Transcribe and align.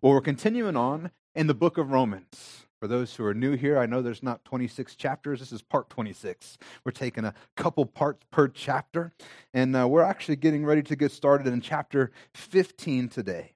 Well, 0.00 0.12
we're 0.12 0.20
continuing 0.20 0.76
on 0.76 1.10
in 1.34 1.48
the 1.48 1.54
book 1.54 1.76
of 1.76 1.90
Romans. 1.90 2.66
For 2.78 2.86
those 2.86 3.16
who 3.16 3.24
are 3.24 3.34
new 3.34 3.56
here, 3.56 3.76
I 3.76 3.86
know 3.86 4.00
there's 4.00 4.22
not 4.22 4.44
26 4.44 4.94
chapters. 4.94 5.40
This 5.40 5.50
is 5.50 5.60
part 5.60 5.90
26. 5.90 6.56
We're 6.84 6.92
taking 6.92 7.24
a 7.24 7.34
couple 7.56 7.84
parts 7.84 8.24
per 8.30 8.46
chapter, 8.46 9.12
and 9.52 9.74
uh, 9.74 9.88
we're 9.88 10.04
actually 10.04 10.36
getting 10.36 10.64
ready 10.64 10.84
to 10.84 10.94
get 10.94 11.10
started 11.10 11.48
in 11.48 11.60
chapter 11.60 12.12
15 12.34 13.08
today. 13.08 13.54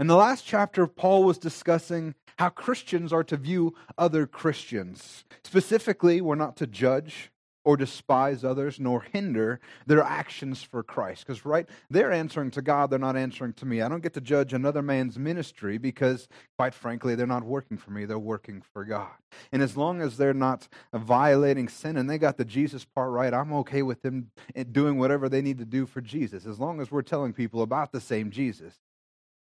In 0.00 0.08
the 0.08 0.16
last 0.16 0.44
chapter, 0.44 0.88
Paul 0.88 1.22
was 1.22 1.38
discussing 1.38 2.16
how 2.40 2.48
Christians 2.48 3.12
are 3.12 3.22
to 3.22 3.36
view 3.36 3.72
other 3.96 4.26
Christians. 4.26 5.24
Specifically, 5.44 6.20
we're 6.20 6.34
not 6.34 6.56
to 6.56 6.66
judge, 6.66 7.30
or 7.64 7.76
despise 7.76 8.44
others 8.44 8.80
nor 8.80 9.02
hinder 9.02 9.60
their 9.86 10.02
actions 10.02 10.62
for 10.62 10.82
Christ. 10.82 11.26
Because, 11.26 11.44
right, 11.44 11.68
they're 11.90 12.12
answering 12.12 12.50
to 12.52 12.62
God, 12.62 12.90
they're 12.90 12.98
not 12.98 13.16
answering 13.16 13.52
to 13.54 13.66
me. 13.66 13.82
I 13.82 13.88
don't 13.88 14.02
get 14.02 14.14
to 14.14 14.20
judge 14.20 14.52
another 14.52 14.82
man's 14.82 15.18
ministry 15.18 15.78
because, 15.78 16.28
quite 16.58 16.74
frankly, 16.74 17.14
they're 17.14 17.26
not 17.26 17.44
working 17.44 17.76
for 17.76 17.90
me, 17.90 18.04
they're 18.04 18.18
working 18.18 18.62
for 18.72 18.84
God. 18.84 19.10
And 19.52 19.62
as 19.62 19.76
long 19.76 20.00
as 20.00 20.16
they're 20.16 20.34
not 20.34 20.68
violating 20.92 21.68
sin 21.68 21.96
and 21.96 22.08
they 22.08 22.18
got 22.18 22.36
the 22.36 22.44
Jesus 22.44 22.84
part 22.84 23.10
right, 23.10 23.32
I'm 23.32 23.52
okay 23.54 23.82
with 23.82 24.02
them 24.02 24.30
eh, 24.54 24.64
doing 24.70 24.98
whatever 24.98 25.28
they 25.28 25.42
need 25.42 25.58
to 25.58 25.64
do 25.64 25.86
for 25.86 26.00
Jesus. 26.00 26.46
As 26.46 26.58
long 26.58 26.80
as 26.80 26.90
we're 26.90 27.02
telling 27.02 27.32
people 27.32 27.62
about 27.62 27.92
the 27.92 28.00
same 28.00 28.30
Jesus, 28.30 28.74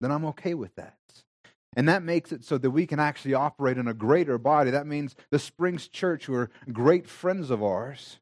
then 0.01 0.11
I'm 0.11 0.25
okay 0.25 0.53
with 0.53 0.75
that. 0.75 0.97
And 1.75 1.89
that 1.89 2.03
makes 2.03 2.31
it 2.31 2.43
so 2.43 2.57
that 2.57 2.71
we 2.71 2.87
can 2.87 2.99
actually 2.99 3.33
operate 3.33 3.77
in 3.77 3.87
a 3.87 3.93
greater 3.93 4.37
body. 4.37 4.71
That 4.71 4.87
means 4.87 5.15
the 5.29 5.39
Springs 5.39 5.87
Church, 5.87 6.25
who 6.25 6.33
are 6.35 6.49
great 6.71 7.07
friends 7.07 7.49
of 7.49 7.61
ours, 7.61 8.19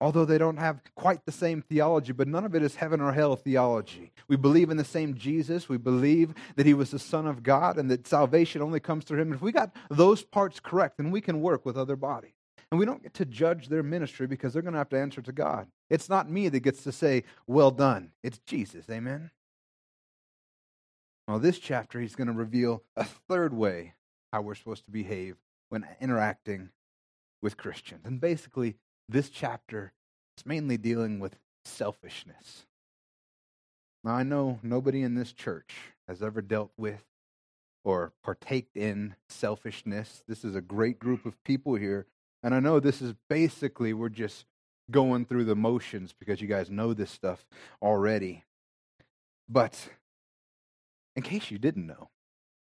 although 0.00 0.24
they 0.24 0.36
don't 0.36 0.58
have 0.58 0.82
quite 0.94 1.24
the 1.24 1.32
same 1.32 1.62
theology, 1.62 2.12
but 2.12 2.28
none 2.28 2.44
of 2.44 2.54
it 2.54 2.62
is 2.62 2.74
heaven 2.74 3.00
or 3.00 3.12
hell 3.12 3.36
theology. 3.36 4.12
We 4.28 4.36
believe 4.36 4.68
in 4.68 4.76
the 4.76 4.84
same 4.84 5.14
Jesus. 5.14 5.68
We 5.68 5.78
believe 5.78 6.34
that 6.56 6.66
he 6.66 6.74
was 6.74 6.90
the 6.90 6.98
Son 6.98 7.26
of 7.26 7.42
God 7.42 7.78
and 7.78 7.90
that 7.90 8.06
salvation 8.06 8.60
only 8.62 8.80
comes 8.80 9.04
through 9.04 9.20
him. 9.20 9.32
If 9.32 9.40
we 9.40 9.52
got 9.52 9.74
those 9.90 10.22
parts 10.22 10.60
correct, 10.60 10.98
then 10.98 11.10
we 11.10 11.20
can 11.20 11.40
work 11.40 11.64
with 11.64 11.78
other 11.78 11.96
bodies. 11.96 12.32
And 12.70 12.78
we 12.78 12.86
don't 12.86 13.02
get 13.02 13.14
to 13.14 13.24
judge 13.26 13.68
their 13.68 13.82
ministry 13.82 14.26
because 14.26 14.52
they're 14.52 14.62
going 14.62 14.72
to 14.72 14.78
have 14.78 14.88
to 14.88 14.98
answer 14.98 15.22
to 15.22 15.32
God. 15.32 15.68
It's 15.88 16.08
not 16.08 16.30
me 16.30 16.48
that 16.48 16.60
gets 16.60 16.82
to 16.84 16.92
say, 16.92 17.24
well 17.46 17.70
done. 17.70 18.12
It's 18.22 18.38
Jesus. 18.38 18.86
Amen? 18.90 19.30
Well, 21.28 21.38
this 21.38 21.58
chapter, 21.58 22.00
he's 22.00 22.16
going 22.16 22.26
to 22.26 22.32
reveal 22.32 22.82
a 22.96 23.04
third 23.04 23.54
way 23.54 23.94
how 24.32 24.42
we're 24.42 24.54
supposed 24.54 24.84
to 24.86 24.90
behave 24.90 25.36
when 25.68 25.86
interacting 26.00 26.70
with 27.40 27.56
Christians. 27.56 28.02
And 28.04 28.20
basically, 28.20 28.76
this 29.08 29.30
chapter 29.30 29.92
is 30.36 30.46
mainly 30.46 30.76
dealing 30.76 31.20
with 31.20 31.36
selfishness. 31.64 32.66
Now, 34.04 34.14
I 34.14 34.24
know 34.24 34.58
nobody 34.62 35.02
in 35.02 35.14
this 35.14 35.32
church 35.32 35.74
has 36.08 36.22
ever 36.22 36.42
dealt 36.42 36.72
with 36.76 37.04
or 37.84 38.12
partaked 38.22 38.76
in 38.76 39.14
selfishness. 39.28 40.22
This 40.26 40.44
is 40.44 40.56
a 40.56 40.60
great 40.60 40.98
group 40.98 41.24
of 41.24 41.42
people 41.44 41.74
here. 41.76 42.06
And 42.42 42.54
I 42.54 42.60
know 42.60 42.80
this 42.80 43.00
is 43.00 43.14
basically, 43.28 43.92
we're 43.92 44.08
just 44.08 44.44
going 44.90 45.24
through 45.24 45.44
the 45.44 45.54
motions 45.54 46.12
because 46.18 46.40
you 46.40 46.48
guys 46.48 46.70
know 46.70 46.94
this 46.94 47.10
stuff 47.10 47.46
already. 47.80 48.44
But 49.48 49.88
in 51.16 51.22
case 51.22 51.50
you 51.50 51.58
didn't 51.58 51.86
know, 51.86 52.10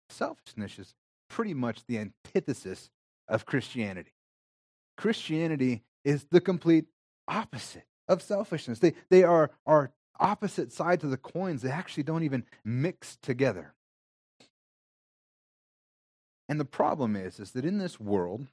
selfishness 0.10 0.80
is 0.80 0.94
pretty 1.30 1.54
much 1.54 1.86
the 1.86 1.98
antithesis 1.98 2.90
of 3.28 3.46
Christianity. 3.46 4.14
Christianity 4.98 5.84
is 6.04 6.26
the 6.32 6.42
complete 6.42 6.86
opposite 7.28 7.86
of 8.08 8.22
selfishness. 8.22 8.80
They, 8.80 8.94
they 9.10 9.24
are, 9.24 9.52
are 9.66 9.92
opposite 10.20 10.72
sides 10.72 11.04
of 11.04 11.12
the 11.12 11.18
coins. 11.18 11.62
They 11.62 11.70
actually 11.70 12.04
don't 12.04 12.24
even 12.24 12.46
mix 12.64 13.18
together. 13.22 13.74
And 16.50 16.60
the 16.60 16.66
problem 16.66 17.16
is, 17.16 17.40
is 17.40 17.52
that 17.52 17.66
in 17.66 17.78
this 17.78 18.00
world, 18.00 18.48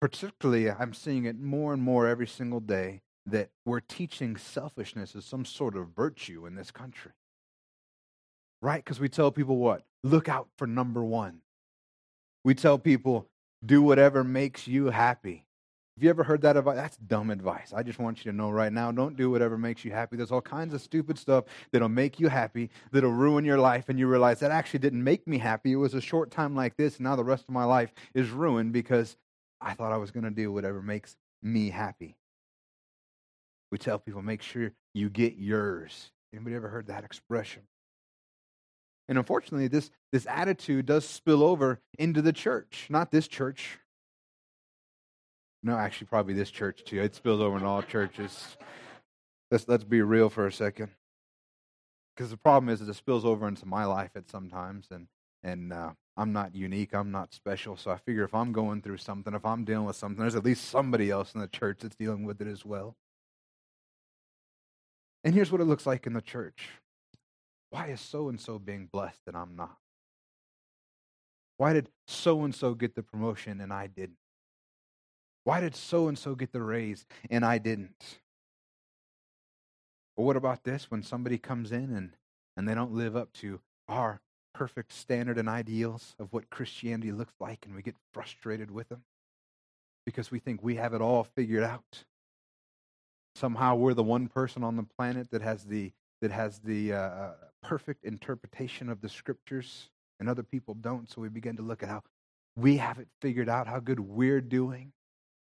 particularly 0.00 0.70
I'm 0.70 0.94
seeing 0.94 1.24
it 1.24 1.38
more 1.38 1.72
and 1.72 1.82
more 1.82 2.06
every 2.06 2.28
single 2.28 2.60
day, 2.60 3.02
that 3.26 3.50
we're 3.64 3.80
teaching 3.80 4.36
selfishness 4.36 5.16
as 5.16 5.24
some 5.24 5.44
sort 5.44 5.76
of 5.76 5.88
virtue 5.96 6.46
in 6.46 6.54
this 6.54 6.70
country 6.70 7.12
right? 8.64 8.82
Because 8.82 8.98
we 8.98 9.08
tell 9.08 9.30
people 9.30 9.58
what? 9.58 9.82
Look 10.02 10.28
out 10.28 10.48
for 10.56 10.66
number 10.66 11.04
one. 11.04 11.40
We 12.44 12.54
tell 12.54 12.78
people, 12.78 13.28
do 13.64 13.82
whatever 13.82 14.24
makes 14.24 14.66
you 14.66 14.86
happy. 14.86 15.46
Have 15.96 16.02
you 16.02 16.10
ever 16.10 16.24
heard 16.24 16.42
that 16.42 16.56
advice? 16.56 16.76
That's 16.76 16.96
dumb 16.96 17.30
advice. 17.30 17.72
I 17.74 17.82
just 17.84 18.00
want 18.00 18.24
you 18.24 18.32
to 18.32 18.36
know 18.36 18.50
right 18.50 18.72
now 18.72 18.90
don't 18.90 19.16
do 19.16 19.30
whatever 19.30 19.56
makes 19.56 19.84
you 19.84 19.92
happy. 19.92 20.16
There's 20.16 20.32
all 20.32 20.40
kinds 20.40 20.74
of 20.74 20.80
stupid 20.80 21.18
stuff 21.18 21.44
that'll 21.70 21.88
make 21.88 22.18
you 22.18 22.28
happy, 22.28 22.70
that'll 22.90 23.12
ruin 23.12 23.44
your 23.44 23.58
life, 23.58 23.88
and 23.88 23.98
you 23.98 24.08
realize 24.08 24.40
that 24.40 24.50
actually 24.50 24.80
didn't 24.80 25.04
make 25.04 25.28
me 25.28 25.38
happy. 25.38 25.72
It 25.72 25.76
was 25.76 25.94
a 25.94 26.00
short 26.00 26.30
time 26.30 26.56
like 26.56 26.76
this, 26.76 26.96
and 26.96 27.04
now 27.04 27.14
the 27.16 27.22
rest 27.22 27.44
of 27.46 27.54
my 27.54 27.64
life 27.64 27.92
is 28.14 28.30
ruined 28.30 28.72
because 28.72 29.16
I 29.60 29.74
thought 29.74 29.92
I 29.92 29.98
was 29.98 30.10
going 30.10 30.24
to 30.24 30.30
do 30.30 30.50
whatever 30.50 30.82
makes 30.82 31.16
me 31.42 31.70
happy. 31.70 32.16
We 33.70 33.78
tell 33.78 33.98
people, 33.98 34.22
make 34.22 34.42
sure 34.42 34.72
you 34.94 35.10
get 35.10 35.36
yours. 35.36 36.10
Anybody 36.32 36.56
ever 36.56 36.68
heard 36.68 36.88
that 36.88 37.04
expression? 37.04 37.62
And 39.08 39.18
unfortunately, 39.18 39.68
this, 39.68 39.90
this 40.12 40.26
attitude 40.26 40.86
does 40.86 41.06
spill 41.06 41.42
over 41.42 41.80
into 41.98 42.22
the 42.22 42.32
church. 42.32 42.86
Not 42.88 43.10
this 43.10 43.28
church. 43.28 43.78
No, 45.62 45.76
actually, 45.76 46.06
probably 46.06 46.34
this 46.34 46.50
church 46.50 46.84
too. 46.84 47.00
It 47.00 47.14
spills 47.14 47.40
over 47.40 47.56
in 47.56 47.64
all 47.64 47.82
churches. 47.82 48.56
Let's, 49.50 49.68
let's 49.68 49.84
be 49.84 50.02
real 50.02 50.30
for 50.30 50.46
a 50.46 50.52
second. 50.52 50.90
Because 52.14 52.30
the 52.30 52.36
problem 52.36 52.68
is 52.68 52.80
that 52.80 52.88
it 52.88 52.94
spills 52.94 53.24
over 53.24 53.48
into 53.48 53.66
my 53.66 53.84
life 53.84 54.10
at 54.14 54.30
sometimes. 54.30 54.88
And, 54.90 55.06
and 55.42 55.72
uh, 55.72 55.92
I'm 56.16 56.32
not 56.32 56.54
unique. 56.54 56.94
I'm 56.94 57.10
not 57.10 57.34
special. 57.34 57.76
So 57.76 57.90
I 57.90 57.96
figure 57.96 58.24
if 58.24 58.34
I'm 58.34 58.52
going 58.52 58.82
through 58.82 58.98
something, 58.98 59.34
if 59.34 59.44
I'm 59.44 59.64
dealing 59.64 59.86
with 59.86 59.96
something, 59.96 60.20
there's 60.20 60.36
at 60.36 60.44
least 60.44 60.68
somebody 60.68 61.10
else 61.10 61.34
in 61.34 61.40
the 61.40 61.48
church 61.48 61.80
that's 61.82 61.96
dealing 61.96 62.24
with 62.24 62.40
it 62.40 62.46
as 62.46 62.64
well. 62.64 62.96
And 65.24 65.34
here's 65.34 65.50
what 65.50 65.60
it 65.60 65.64
looks 65.64 65.86
like 65.86 66.06
in 66.06 66.12
the 66.12 66.20
church 66.20 66.68
why 67.74 67.86
is 67.86 68.00
so 68.00 68.28
and 68.28 68.40
so 68.40 68.56
being 68.56 68.86
blessed 68.86 69.22
and 69.26 69.36
I'm 69.36 69.56
not? 69.56 69.78
Why 71.56 71.72
did 71.72 71.88
so 72.06 72.44
and 72.44 72.54
so 72.54 72.72
get 72.72 72.94
the 72.94 73.02
promotion 73.02 73.60
and 73.60 73.72
I 73.72 73.88
didn't? 73.88 74.18
Why 75.42 75.60
did 75.60 75.74
so 75.74 76.06
and 76.06 76.16
so 76.16 76.36
get 76.36 76.52
the 76.52 76.62
raise 76.62 77.04
and 77.28 77.44
I 77.44 77.58
didn't? 77.58 78.20
Or 80.16 80.24
what 80.24 80.36
about 80.36 80.62
this 80.62 80.88
when 80.88 81.02
somebody 81.02 81.36
comes 81.36 81.72
in 81.72 81.92
and, 81.92 82.10
and 82.56 82.68
they 82.68 82.76
don't 82.76 82.94
live 82.94 83.16
up 83.16 83.32
to 83.40 83.58
our 83.88 84.20
perfect 84.54 84.92
standard 84.92 85.36
and 85.36 85.48
ideals 85.48 86.14
of 86.20 86.32
what 86.32 86.50
Christianity 86.50 87.10
looks 87.10 87.34
like 87.40 87.66
and 87.66 87.74
we 87.74 87.82
get 87.82 87.96
frustrated 88.12 88.70
with 88.70 88.88
them 88.88 89.02
because 90.06 90.30
we 90.30 90.38
think 90.38 90.62
we 90.62 90.76
have 90.76 90.94
it 90.94 91.02
all 91.02 91.24
figured 91.24 91.64
out? 91.64 92.04
Somehow 93.34 93.74
we're 93.74 93.94
the 93.94 94.04
one 94.04 94.28
person 94.28 94.62
on 94.62 94.76
the 94.76 94.86
planet 94.96 95.32
that 95.32 95.42
has 95.42 95.64
the 95.64 95.90
that 96.22 96.30
has 96.30 96.60
the 96.60 96.92
uh, 96.92 96.96
uh 96.96 97.34
perfect 97.64 98.04
interpretation 98.04 98.88
of 98.88 99.00
the 99.00 99.08
scriptures 99.08 99.88
and 100.20 100.28
other 100.28 100.42
people 100.42 100.74
don't. 100.74 101.10
So 101.10 101.20
we 101.20 101.28
begin 101.28 101.56
to 101.56 101.62
look 101.62 101.82
at 101.82 101.88
how 101.88 102.02
we 102.56 102.76
have 102.76 102.98
it 102.98 103.08
figured 103.20 103.48
out, 103.48 103.66
how 103.66 103.80
good 103.80 104.00
we're 104.00 104.40
doing. 104.40 104.92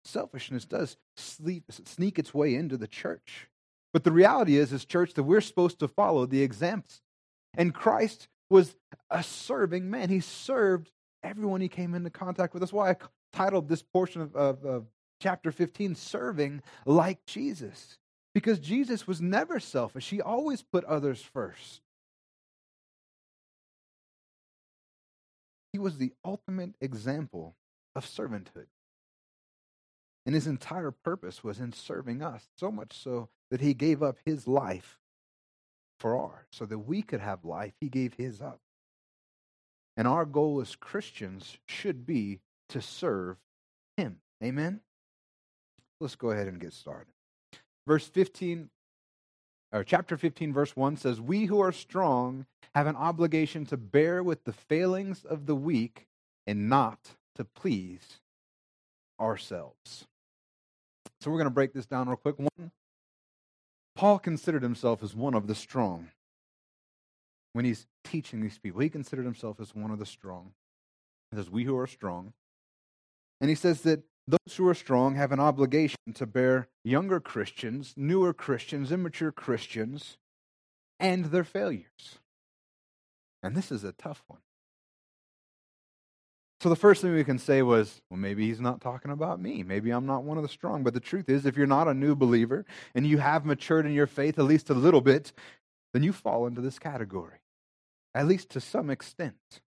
Selfishness 0.05 0.65
does 0.65 0.97
sleep, 1.16 1.65
sneak 1.84 2.19
its 2.19 2.33
way 2.33 2.55
into 2.55 2.77
the 2.77 2.87
church. 2.87 3.49
But 3.93 4.05
the 4.05 4.12
reality 4.12 4.56
is, 4.56 4.72
as 4.72 4.84
church, 4.84 5.15
that 5.15 5.25
we're 5.25 5.41
supposed 5.41 5.78
to 5.81 5.89
follow 5.89 6.27
the 6.27 6.43
examples. 6.43 7.00
And 7.56 7.75
Christ 7.75 8.28
was 8.50 8.77
a 9.11 9.22
serving 9.22 9.91
man. 9.91 10.09
He 10.09 10.21
served 10.21 10.91
everyone 11.22 11.61
he 11.61 11.69
came 11.69 11.95
into 11.95 12.11
contact 12.11 12.55
with. 12.55 12.61
That's 12.61 12.72
why 12.72 12.91
I 12.91 12.97
titled 13.33 13.69
this 13.69 13.83
portion 13.83 14.22
of, 14.22 14.37
of, 14.37 14.65
of 14.65 14.87
chapter 15.21 15.50
15, 15.50 15.95
Serving 15.95 16.62
Like 16.84 17.25
Jesus. 17.27 17.99
Because 18.34 18.59
Jesus 18.59 19.06
was 19.06 19.21
never 19.21 19.59
selfish, 19.59 20.11
he 20.11 20.21
always 20.21 20.62
put 20.62 20.84
others 20.84 21.22
first. 21.22 21.81
He 25.77 25.78
was 25.78 25.99
the 25.99 26.15
ultimate 26.25 26.75
example 26.81 27.55
of 27.95 28.07
servanthood. 28.07 28.69
And 30.25 30.34
his 30.34 30.47
entire 30.47 30.91
purpose 30.91 31.45
was 31.45 31.61
in 31.61 31.75
serving 31.75 32.23
us, 32.23 32.49
so 32.57 32.73
much 32.73 32.95
so 32.95 33.28
that 33.51 33.61
he 33.61 33.75
gave 33.75 34.03
up 34.03 34.17
his 34.25 34.49
life 34.49 34.97
for 36.01 36.17
ours. 36.17 36.47
So 36.51 36.65
that 36.65 36.78
we 36.78 37.03
could 37.03 37.21
have 37.21 37.45
life, 37.45 37.75
he 37.78 37.91
gave 37.91 38.15
his 38.15 38.41
up. 38.41 38.61
And 39.99 40.09
our 40.09 40.25
goal 40.25 40.63
as 40.63 40.77
Christians 40.77 41.59
should 41.67 42.07
be 42.07 42.41
to 42.71 42.81
serve 42.81 43.37
him. 43.99 44.21
Amen? 44.43 44.81
Let's 46.01 46.17
go 46.17 46.31
ahead 46.31 46.49
and 46.49 46.59
get 46.59 46.72
started. 46.72 47.13
Verse 47.87 48.09
15 48.09 48.71
or 49.72 49.84
chapter 49.84 50.16
15, 50.16 50.53
verse 50.53 50.77
1 50.77 50.97
says, 50.97 51.21
We 51.21 51.47
who 51.47 51.60
are 51.60 51.72
strong 51.72 52.47
have 52.74 52.86
an 52.86 52.97
obligation 52.97 53.66
to 53.66 53.77
bear 53.77 54.22
with 54.22 54.45
the 54.45 54.53
failings 54.53 55.24
of 55.24 55.47
the 55.47 55.54
weak 55.57 56.07
and 56.47 56.68
not 56.68 56.98
to 57.34 57.45
please 57.45 58.21
ourselves. 59.21 60.07
So 61.21 61.30
we're 61.30 61.39
going 61.39 61.47
to 61.47 61.54
break 61.54 61.72
this 61.72 61.86
down 61.86 62.09
real 62.09 62.16
quick. 62.16 62.39
One, 62.39 62.71
Paul 63.95 64.18
considered 64.18 64.63
himself 64.63 65.03
as 65.03 65.15
one 65.15 65.34
of 65.34 65.47
the 65.47 65.54
strong. 65.54 66.10
when 67.54 67.65
he's 67.65 67.86
teaching 68.04 68.42
these 68.42 68.59
people. 68.59 68.80
He 68.83 68.91
considered 68.91 69.24
himself 69.24 69.59
as 69.60 69.74
one 69.74 69.91
of 69.91 69.98
the 69.98 70.07
strong. 70.07 70.53
He 71.30 71.36
says, 71.39 71.51
We 71.51 71.65
who 71.65 71.77
are 71.78 71.86
strong. 71.86 72.34
And 73.41 73.48
he 73.48 73.57
says 73.57 73.80
that 73.83 74.03
those 74.28 74.57
who 74.57 74.69
are 74.69 74.75
strong 74.75 75.15
have 75.15 75.33
an 75.33 75.41
obligation 75.41 75.99
to 76.15 76.27
bear 76.27 76.69
younger 76.84 77.21
Christians, 77.21 77.95
newer 77.97 78.33
Christians, 78.33 78.91
immature 78.91 79.33
Christians, 79.33 80.17
and 80.99 81.27
their 81.27 81.45
failures. 81.45 82.19
And 83.43 83.57
this 83.57 83.71
is 83.71 83.84
a 83.84 83.93
tough 83.93 84.25
one. 84.27 84.41
So 86.61 86.71
the 86.71 86.77
first 86.77 87.03
thing 87.03 87.13
we 87.13 87.23
can 87.23 87.39
say 87.39 87.63
was, 87.63 88.01
well, 88.11 88.19
maybe 88.19 88.47
he's 88.47 88.61
not 88.61 88.81
talking 88.81 89.11
about 89.11 89.41
me. 89.41 89.63
Maybe 89.63 89.91
I'm 89.91 90.07
not 90.07 90.25
one 90.25 90.39
of 90.39 90.43
the 90.43 90.49
strong. 90.49 90.83
But 90.83 90.95
the 90.95 91.01
truth 91.01 91.29
is, 91.29 91.45
if 91.45 91.57
you're 91.57 91.67
not 91.67 91.87
a 91.87 91.95
new 91.95 92.17
believer 92.17 92.65
and 92.95 93.07
you 93.07 93.19
have 93.19 93.45
matured 93.45 93.87
in 93.87 93.93
your 93.93 94.07
faith 94.07 94.39
at 94.39 94.47
least 94.47 94.71
a 94.71 94.75
little 94.75 95.03
bit, 95.03 95.33
then 95.93 96.03
you 96.03 96.13
fall 96.13 96.47
into 96.47 96.63
this 96.63 96.79
category, 96.79 97.41
at 98.15 98.27
least 98.27 98.49
to 98.51 98.61
some 98.61 98.91
extent. 98.91 99.61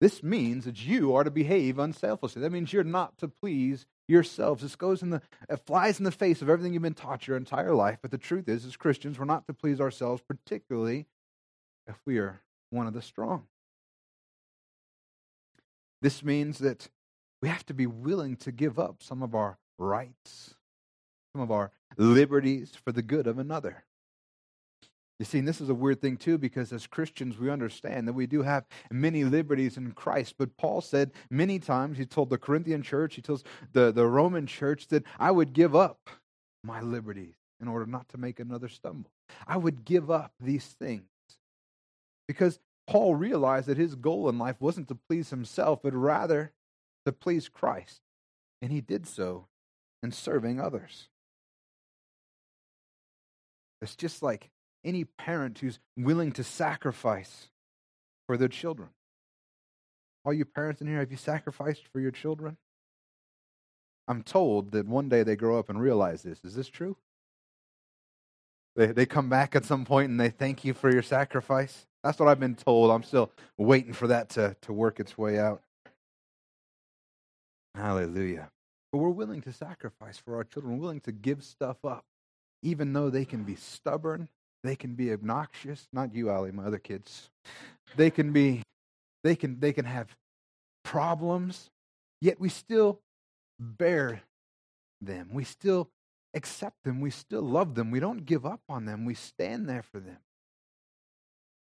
This 0.00 0.22
means 0.22 0.64
that 0.64 0.84
you 0.84 1.14
are 1.14 1.24
to 1.24 1.30
behave 1.30 1.78
unselfishly. 1.78 2.40
That 2.40 2.52
means 2.52 2.72
you're 2.72 2.84
not 2.84 3.18
to 3.18 3.28
please 3.28 3.86
yourselves. 4.06 4.62
This 4.62 4.76
goes 4.76 5.02
in 5.02 5.10
the 5.10 5.22
it 5.48 5.66
flies 5.66 5.98
in 5.98 6.04
the 6.04 6.12
face 6.12 6.40
of 6.40 6.48
everything 6.48 6.72
you've 6.72 6.82
been 6.82 6.94
taught 6.94 7.26
your 7.26 7.36
entire 7.36 7.74
life. 7.74 7.98
But 8.00 8.12
the 8.12 8.18
truth 8.18 8.48
is, 8.48 8.64
as 8.64 8.76
Christians, 8.76 9.18
we're 9.18 9.24
not 9.24 9.46
to 9.48 9.54
please 9.54 9.80
ourselves, 9.80 10.22
particularly 10.26 11.06
if 11.88 11.96
we 12.06 12.18
are 12.18 12.40
one 12.70 12.86
of 12.86 12.94
the 12.94 13.02
strong. 13.02 13.46
This 16.00 16.22
means 16.22 16.58
that 16.58 16.88
we 17.42 17.48
have 17.48 17.66
to 17.66 17.74
be 17.74 17.86
willing 17.86 18.36
to 18.36 18.52
give 18.52 18.78
up 18.78 19.02
some 19.02 19.22
of 19.22 19.34
our 19.34 19.58
rights, 19.78 20.54
some 21.32 21.42
of 21.42 21.50
our 21.50 21.72
liberties 21.96 22.72
for 22.84 22.92
the 22.92 23.02
good 23.02 23.26
of 23.26 23.38
another. 23.38 23.84
You 25.18 25.24
see, 25.24 25.40
and 25.40 25.48
this 25.48 25.60
is 25.60 25.68
a 25.68 25.74
weird 25.74 26.00
thing 26.00 26.16
too, 26.16 26.38
because 26.38 26.72
as 26.72 26.86
Christians, 26.86 27.38
we 27.38 27.50
understand 27.50 28.06
that 28.06 28.12
we 28.12 28.26
do 28.26 28.42
have 28.42 28.64
many 28.90 29.24
liberties 29.24 29.76
in 29.76 29.92
Christ. 29.92 30.34
But 30.38 30.56
Paul 30.56 30.80
said 30.80 31.10
many 31.28 31.58
times, 31.58 31.98
he 31.98 32.06
told 32.06 32.30
the 32.30 32.38
Corinthian 32.38 32.82
church, 32.82 33.16
he 33.16 33.22
tells 33.22 33.42
the, 33.72 33.90
the 33.90 34.06
Roman 34.06 34.46
church 34.46 34.86
that 34.88 35.04
I 35.18 35.32
would 35.32 35.52
give 35.52 35.74
up 35.74 36.08
my 36.62 36.80
liberties 36.80 37.34
in 37.60 37.66
order 37.66 37.86
not 37.86 38.08
to 38.10 38.18
make 38.18 38.38
another 38.38 38.68
stumble. 38.68 39.10
I 39.46 39.56
would 39.56 39.84
give 39.84 40.08
up 40.08 40.32
these 40.40 40.64
things. 40.64 41.02
Because 42.28 42.60
Paul 42.86 43.16
realized 43.16 43.66
that 43.66 43.76
his 43.76 43.96
goal 43.96 44.28
in 44.28 44.38
life 44.38 44.56
wasn't 44.60 44.88
to 44.88 44.98
please 45.08 45.30
himself, 45.30 45.80
but 45.82 45.94
rather 45.94 46.52
to 47.06 47.12
please 47.12 47.48
Christ. 47.48 48.00
And 48.62 48.70
he 48.70 48.80
did 48.80 49.06
so 49.06 49.46
in 50.02 50.12
serving 50.12 50.60
others. 50.60 51.08
It's 53.82 53.96
just 53.96 54.22
like 54.22 54.50
any 54.88 55.04
parent 55.04 55.58
who's 55.58 55.78
willing 55.96 56.32
to 56.32 56.42
sacrifice 56.42 57.48
for 58.26 58.38
their 58.38 58.48
children. 58.48 58.88
All 60.24 60.32
you 60.32 60.46
parents 60.46 60.80
in 60.80 60.86
here, 60.86 60.98
have 60.98 61.10
you 61.10 61.18
sacrificed 61.18 61.82
for 61.92 62.00
your 62.00 62.10
children? 62.10 62.56
I'm 64.08 64.22
told 64.22 64.72
that 64.72 64.86
one 64.86 65.10
day 65.10 65.22
they 65.22 65.36
grow 65.36 65.58
up 65.58 65.68
and 65.68 65.80
realize 65.80 66.22
this. 66.22 66.42
Is 66.42 66.54
this 66.54 66.68
true? 66.68 66.96
They, 68.74 68.86
they 68.86 69.06
come 69.06 69.28
back 69.28 69.54
at 69.54 69.66
some 69.66 69.84
point 69.84 70.10
and 70.10 70.18
they 70.18 70.30
thank 70.30 70.64
you 70.64 70.72
for 70.72 70.90
your 70.90 71.02
sacrifice. 71.02 71.86
That's 72.02 72.18
what 72.18 72.28
I've 72.28 72.40
been 72.40 72.54
told. 72.54 72.90
I'm 72.90 73.02
still 73.02 73.30
waiting 73.58 73.92
for 73.92 74.06
that 74.06 74.30
to, 74.30 74.56
to 74.62 74.72
work 74.72 75.00
its 75.00 75.18
way 75.18 75.38
out. 75.38 75.62
Hallelujah. 77.74 78.50
But 78.90 78.98
we're 78.98 79.10
willing 79.10 79.42
to 79.42 79.52
sacrifice 79.52 80.16
for 80.16 80.36
our 80.36 80.44
children, 80.44 80.74
we're 80.74 80.82
willing 80.82 81.00
to 81.00 81.12
give 81.12 81.44
stuff 81.44 81.84
up, 81.84 82.06
even 82.62 82.94
though 82.94 83.10
they 83.10 83.26
can 83.26 83.44
be 83.44 83.54
stubborn, 83.54 84.28
they 84.62 84.76
can 84.76 84.94
be 84.94 85.12
obnoxious. 85.12 85.88
Not 85.92 86.14
you, 86.14 86.30
Ali, 86.30 86.52
my 86.52 86.64
other 86.64 86.78
kids. 86.78 87.30
They 87.96 88.10
can 88.10 88.32
be, 88.32 88.62
they 89.24 89.36
can, 89.36 89.60
they 89.60 89.72
can 89.72 89.84
have 89.84 90.14
problems, 90.84 91.70
yet 92.20 92.40
we 92.40 92.48
still 92.48 93.00
bear 93.58 94.22
them. 95.00 95.30
We 95.32 95.44
still 95.44 95.90
accept 96.34 96.84
them. 96.84 97.00
We 97.00 97.10
still 97.10 97.42
love 97.42 97.74
them. 97.74 97.90
We 97.90 98.00
don't 98.00 98.26
give 98.26 98.44
up 98.44 98.60
on 98.68 98.84
them. 98.84 99.04
We 99.04 99.14
stand 99.14 99.68
there 99.68 99.82
for 99.82 100.00
them. 100.00 100.18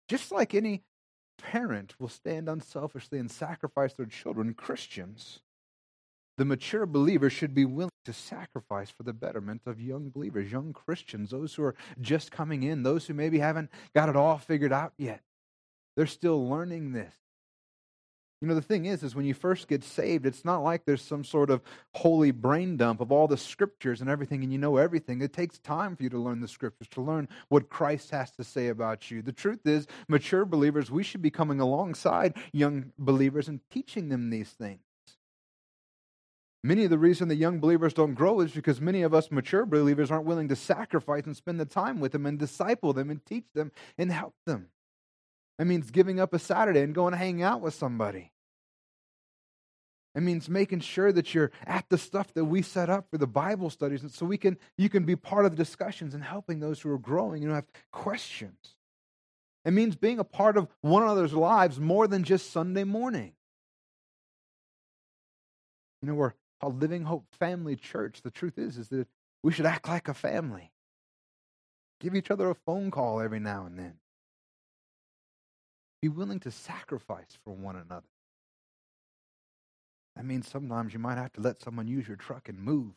Just 0.09 0.33
like 0.33 0.55
any 0.55 0.83
parent 1.39 1.95
will 1.99 2.09
stand 2.09 2.49
unselfishly 2.49 3.19
and 3.19 3.31
sacrifice 3.31 3.95
their 3.95 4.07
children, 4.07 4.55
Christians, 4.55 5.41
the 6.39 6.45
mature 6.45 6.87
believer 6.87 7.29
should 7.29 7.55
be 7.55 7.65
willing 7.65 7.91
to 8.05 8.13
sacrifice 8.13 8.91
for 8.91 9.03
the 9.03 9.13
betterment 9.13 9.63
of 9.67 9.81
young 9.81 10.11
believers, 10.11 10.51
young 10.51 10.73
Christians, 10.73 11.31
those 11.31 11.55
who 11.55 11.65
are 11.65 11.75
just 12.01 12.31
coming 12.33 12.63
in, 12.63 12.83
those 12.83 13.07
who 13.07 13.15
maybe 13.15 13.39
haven't 13.39 13.71
got 13.95 14.09
it 14.09 14.17
all 14.17 14.39
figured 14.39 14.73
out 14.73 14.93
yet. 14.97 15.23
They're 15.97 16.07
still 16.07 16.49
learning 16.49 16.93
this. 16.93 17.15
You 18.41 18.49
know, 18.49 18.57
the 18.57 18.63
thing 18.63 18.87
is, 18.87 19.05
is 19.05 19.15
when 19.15 19.25
you 19.25 19.35
first 19.35 19.69
get 19.69 19.85
saved, 19.85 20.27
it's 20.27 20.45
not 20.45 20.65
like 20.65 20.85
there's 20.85 21.01
some 21.01 21.23
sort 21.23 21.49
of 21.49 21.63
holy 21.95 22.33
brain 22.33 22.77
dump 22.77 23.01
of 23.01 23.13
all 23.13 23.29
the 23.29 23.37
scriptures 23.37 24.01
and 24.01 24.11
everything, 24.11 24.43
and 24.43 24.53
you 24.53 24.59
know 24.59 24.79
everything. 24.79 25.21
It 25.23 25.33
takes 25.33 25.61
time 25.61 25.95
for 25.95 26.03
you 26.03 26.09
to 26.09 26.19
learn 26.19 26.41
the 26.41 26.49
scriptures, 26.49 26.89
to 26.89 27.03
learn 27.03 27.29
what 27.51 27.69
Christ 27.69 28.11
has 28.11 28.33
to 28.33 28.43
say 28.43 28.67
about 28.67 29.13
you. 29.13 29.23
The 29.23 29.31
truth 29.31 29.65
is, 29.65 29.87
mature 30.09 30.45
believers, 30.45 30.91
we 30.91 31.05
should 31.05 31.23
be 31.23 31.31
coming 31.31 31.61
alongside 31.61 32.35
young 32.53 32.91
believers 32.99 33.47
and 33.47 33.61
teaching 33.71 34.09
them 34.09 34.31
these 34.31 34.51
things. 34.51 34.81
Many 36.65 36.85
of 36.85 36.91
the 36.91 36.99
reason 36.99 37.27
the 37.27 37.35
young 37.35 37.59
believers 37.59 37.93
don't 37.93 38.15
grow 38.15 38.41
is 38.41 38.53
because 38.53 38.81
many 38.81 39.03
of 39.03 39.13
us 39.13 39.33
mature 39.33 39.67
believers 39.67 40.13
aren't 40.13 40.27
willing 40.27 40.49
to 40.49 40.57
sacrifice 40.57 41.25
and 41.27 41.37
spend 41.37 41.59
the 41.59 41.65
time 41.65 41.99
with 41.99 42.13
them 42.13 42.25
and 42.25 42.39
disciple 42.39 42.93
them 42.93 43.11
and 43.11 43.25
teach 43.27 43.47
them 43.55 43.73
and 43.99 44.13
help 44.13 44.35
them. 44.47 44.69
It 45.59 45.65
means 45.65 45.91
giving 45.91 46.21
up 46.21 46.33
a 46.33 46.39
Saturday 46.39 46.81
and 46.83 46.95
going 46.95 47.13
to 47.13 47.19
hang 47.19 47.43
out 47.43 47.61
with 47.61 47.75
somebody. 47.75 48.33
It 50.15 50.23
means 50.23 50.49
making 50.49 50.81
sure 50.81 51.11
that 51.11 51.35
you're 51.35 51.51
at 51.67 51.87
the 51.89 51.99
stuff 51.99 52.33
that 52.35 52.45
we 52.45 52.63
set 52.63 52.91
up 52.91 53.07
for 53.11 53.19
the 53.19 53.27
Bible 53.27 53.71
studies, 53.71 54.03
and 54.03 54.13
so 54.13 54.27
we 54.27 54.37
can 54.37 54.59
you 54.77 54.89
can 54.89 55.05
be 55.05 55.17
part 55.17 55.47
of 55.47 55.53
the 55.53 55.57
discussions 55.57 56.15
and 56.15 56.23
helping 56.23 56.61
those 56.61 56.81
who 56.81 56.93
are 56.93 56.99
growing 56.99 57.45
and 57.45 57.53
have 57.53 57.65
questions. 57.93 58.77
It 59.65 59.73
means 59.73 59.97
being 59.97 60.19
a 60.19 60.25
part 60.25 60.57
of 60.57 60.69
one 60.83 61.03
another's 61.03 61.33
lives 61.33 61.81
more 61.81 62.07
than 62.07 62.25
just 62.25 62.51
Sunday 62.51 62.85
morning. 62.85 63.33
You 66.03 66.09
know, 66.09 66.15
we're 66.15 66.33
called 66.63 66.81
Living 66.81 67.05
Hope 67.05 67.27
Family 67.39 67.75
Church. 67.75 68.23
The 68.23 68.31
truth 68.31 68.57
is, 68.57 68.79
is 68.79 68.89
that 68.89 69.09
we 69.43 69.53
should 69.53 69.67
act 69.67 69.89
like 69.89 70.09
a 70.09 70.15
family. 70.15 70.71
Give 72.01 72.15
each 72.15 72.31
other 72.31 72.49
a 72.49 72.55
phone 72.55 72.91
call 72.91 73.21
every 73.21 73.41
now 73.41 73.67
and 73.67 73.79
then. 73.79 73.95
Be 76.01 76.09
willing 76.09 76.41
to 76.41 76.51
sacrifice 76.51 77.39
for 77.45 77.55
one 77.55 77.77
another. 77.77 78.07
That 80.15 80.25
means 80.25 80.49
sometimes 80.49 80.93
you 80.93 80.99
might 80.99 81.19
have 81.19 81.33
to 81.35 81.41
let 81.41 81.61
someone 81.61 81.89
use 81.89 82.07
your 82.07 82.17
truck 82.17 82.49
and 82.49 82.59
move. 82.59 82.93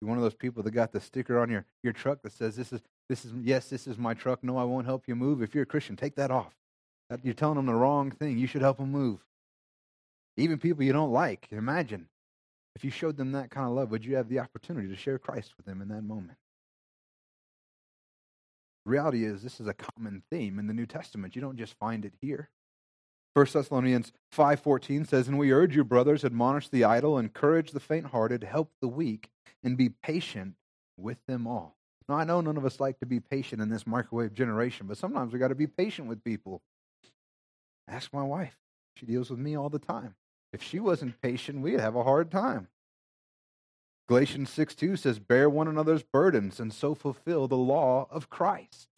You're 0.00 0.08
one 0.08 0.18
of 0.18 0.24
those 0.24 0.34
people 0.34 0.62
that 0.62 0.72
got 0.72 0.92
the 0.92 1.00
sticker 1.00 1.38
on 1.38 1.48
your, 1.48 1.64
your 1.82 1.92
truck 1.92 2.22
that 2.22 2.32
says, 2.32 2.56
This 2.56 2.72
is 2.72 2.82
this 3.08 3.24
is 3.24 3.32
yes, 3.40 3.68
this 3.68 3.86
is 3.86 3.98
my 3.98 4.14
truck. 4.14 4.42
No, 4.42 4.58
I 4.58 4.64
won't 4.64 4.84
help 4.84 5.04
you 5.06 5.14
move. 5.14 5.40
If 5.40 5.54
you're 5.54 5.62
a 5.62 5.66
Christian, 5.66 5.96
take 5.96 6.16
that 6.16 6.32
off. 6.32 6.54
You're 7.22 7.34
telling 7.34 7.54
them 7.54 7.66
the 7.66 7.74
wrong 7.74 8.10
thing. 8.10 8.36
You 8.36 8.48
should 8.48 8.62
help 8.62 8.78
them 8.78 8.90
move. 8.90 9.20
Even 10.36 10.58
people 10.58 10.82
you 10.82 10.92
don't 10.92 11.12
like. 11.12 11.48
Imagine 11.50 12.08
if 12.74 12.84
you 12.84 12.90
showed 12.90 13.16
them 13.16 13.32
that 13.32 13.50
kind 13.50 13.66
of 13.66 13.72
love, 13.72 13.90
would 13.90 14.04
you 14.04 14.16
have 14.16 14.28
the 14.28 14.38
opportunity 14.38 14.88
to 14.88 14.96
share 14.96 15.18
Christ 15.18 15.54
with 15.56 15.64
them 15.64 15.80
in 15.80 15.88
that 15.88 16.02
moment? 16.02 16.38
Reality 18.84 19.24
is, 19.24 19.42
this 19.42 19.60
is 19.60 19.66
a 19.66 19.74
common 19.74 20.22
theme 20.30 20.58
in 20.58 20.66
the 20.66 20.74
New 20.74 20.86
Testament. 20.86 21.34
You 21.34 21.42
don't 21.42 21.56
just 21.56 21.74
find 21.74 22.04
it 22.04 22.14
here. 22.20 22.50
1 23.34 23.52
Thessalonians 23.52 24.12
5:14 24.30 25.04
says, 25.04 25.26
"And 25.26 25.38
we 25.38 25.52
urge 25.52 25.74
you, 25.74 25.84
brothers, 25.84 26.24
admonish 26.24 26.68
the 26.68 26.84
idle, 26.84 27.18
encourage 27.18 27.72
the 27.72 27.80
faint-hearted, 27.80 28.44
help 28.44 28.72
the 28.80 28.88
weak, 28.88 29.30
and 29.62 29.76
be 29.76 29.88
patient 29.88 30.56
with 30.96 31.18
them 31.26 31.46
all." 31.46 31.76
Now, 32.08 32.14
I 32.14 32.24
know 32.24 32.40
none 32.40 32.56
of 32.56 32.64
us 32.64 32.78
like 32.78 32.98
to 33.00 33.06
be 33.06 33.20
patient 33.20 33.60
in 33.60 33.68
this 33.68 33.86
microwave 33.86 34.32
generation, 34.32 34.86
but 34.86 34.96
sometimes 34.96 35.32
we 35.32 35.38
got 35.38 35.48
to 35.48 35.54
be 35.54 35.66
patient 35.66 36.08
with 36.08 36.22
people. 36.22 36.62
Ask 37.88 38.12
my 38.12 38.22
wife. 38.22 38.56
She 38.94 39.06
deals 39.06 39.28
with 39.28 39.40
me 39.40 39.56
all 39.56 39.68
the 39.68 39.78
time. 39.78 40.14
If 40.56 40.62
she 40.62 40.80
wasn't 40.80 41.20
patient, 41.20 41.60
we'd 41.60 41.80
have 41.80 41.96
a 41.96 42.02
hard 42.02 42.30
time. 42.30 42.68
Galatians 44.08 44.48
6 44.48 44.74
2 44.74 44.96
says, 44.96 45.18
Bear 45.18 45.50
one 45.50 45.68
another's 45.68 46.02
burdens 46.02 46.58
and 46.58 46.72
so 46.72 46.94
fulfill 46.94 47.46
the 47.46 47.58
law 47.58 48.08
of 48.10 48.30
Christ. 48.30 48.88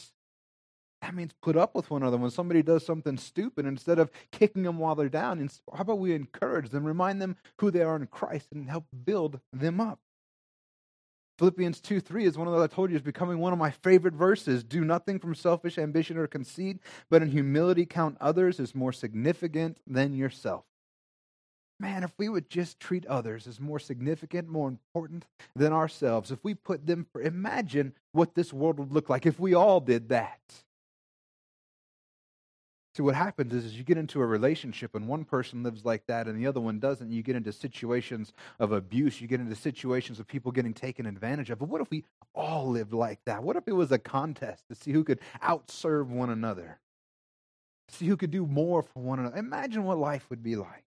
That 1.03 1.17
means 1.17 1.33
put 1.43 1.57
up 1.57 1.75
with 1.75 1.91
one 1.91 2.03
another. 2.03 2.17
When 2.17 2.31
somebody 2.31 2.63
does 2.63 2.87
something 2.87 3.17
stupid, 3.17 3.67
instead 3.67 3.99
of 3.99 4.13
kicking 4.31 4.63
them 4.63 4.79
while 4.79 4.95
they're 4.95 5.09
down, 5.09 5.51
how 5.75 5.81
about 5.81 5.99
we 5.99 6.15
encourage 6.15 6.71
them, 6.71 6.85
remind 6.85 7.21
them 7.21 7.35
who 7.59 7.73
they 7.73 7.83
are 7.83 7.97
in 7.97 8.07
Christ, 8.07 8.53
and 8.53 8.71
help 8.71 8.85
build 9.05 9.41
them 9.53 9.81
up? 9.81 9.99
Philippians 11.41 11.81
2 11.81 11.99
3 11.99 12.25
is 12.25 12.39
one 12.39 12.47
of 12.47 12.55
those 12.55 12.63
I 12.63 12.73
told 12.73 12.91
you 12.91 12.97
is 12.97 13.03
becoming 13.03 13.41
one 13.41 13.53
of 13.53 13.59
my 13.59 13.73
favorite 13.73 14.15
verses. 14.15 14.63
Do 14.63 14.85
nothing 14.85 15.19
from 15.19 15.35
selfish 15.35 15.77
ambition 15.77 16.19
or 16.19 16.29
conceit, 16.29 16.79
but 17.11 17.21
in 17.21 17.33
humility 17.33 17.85
count 17.85 18.17
others 18.21 18.61
as 18.61 18.77
more 18.77 18.93
significant 18.93 19.79
than 19.89 20.15
yourself. 20.15 20.68
Man, 21.81 22.03
if 22.03 22.13
we 22.19 22.29
would 22.29 22.51
just 22.51 22.81
treat 22.81 23.07
others 23.07 23.47
as 23.47 23.61
more 23.61 23.79
significant, 23.79 24.49
more 24.49 24.69
important 24.69 25.27
than 25.55 25.73
ourselves, 25.73 26.31
if 26.31 26.43
we 26.43 26.55
put 26.55 26.87
them, 26.87 27.07
for, 27.13 27.23
imagine 27.23 27.93
what 28.13 28.35
this 28.35 28.53
world 28.53 28.79
would 28.79 28.93
look 28.93 29.09
like 29.09 29.27
if 29.27 29.39
we 29.39 29.55
all 29.55 29.81
did 29.81 30.09
that. 30.09 30.41
See, 32.99 33.03
what 33.03 33.15
happens 33.15 33.55
is, 33.55 33.65
is 33.65 33.75
you 33.75 33.85
get 33.85 33.97
into 33.97 34.21
a 34.21 34.27
relationship 34.27 34.97
and 34.97 35.07
one 35.07 35.25
person 35.25 35.63
lives 35.63 35.85
like 35.85 36.05
that 36.09 36.27
and 36.27 36.37
the 36.37 36.49
other 36.49 36.61
one 36.61 36.81
doesn't. 36.81 37.13
You 37.13 37.23
get 37.23 37.37
into 37.37 37.53
situations 37.53 38.33
of 38.59 38.73
abuse. 38.73 39.21
You 39.21 39.29
get 39.29 39.39
into 39.39 39.55
situations 39.55 40.19
of 40.19 40.27
people 40.27 40.51
getting 40.51 40.75
taken 40.75 41.07
advantage 41.07 41.51
of. 41.51 41.61
But 41.61 41.69
what 41.69 41.81
if 41.81 41.89
we 41.93 42.03
all 42.35 42.69
lived 42.69 42.93
like 42.93 43.21
that? 43.27 43.45
What 43.45 43.55
if 43.55 43.69
it 43.69 43.73
was 43.73 43.93
a 43.93 44.01
contest 44.01 44.65
to 44.69 44.75
see 44.75 44.91
who 44.91 45.05
could 45.05 45.21
outserve 45.41 46.09
one 46.09 46.31
another? 46.31 46.81
See 47.89 48.07
who 48.07 48.17
could 48.17 48.33
do 48.33 48.47
more 48.47 48.83
for 48.83 49.01
one 49.01 49.21
another. 49.21 49.37
Imagine 49.37 49.85
what 49.85 49.99
life 49.99 50.29
would 50.29 50.43
be 50.43 50.57
like. 50.57 50.88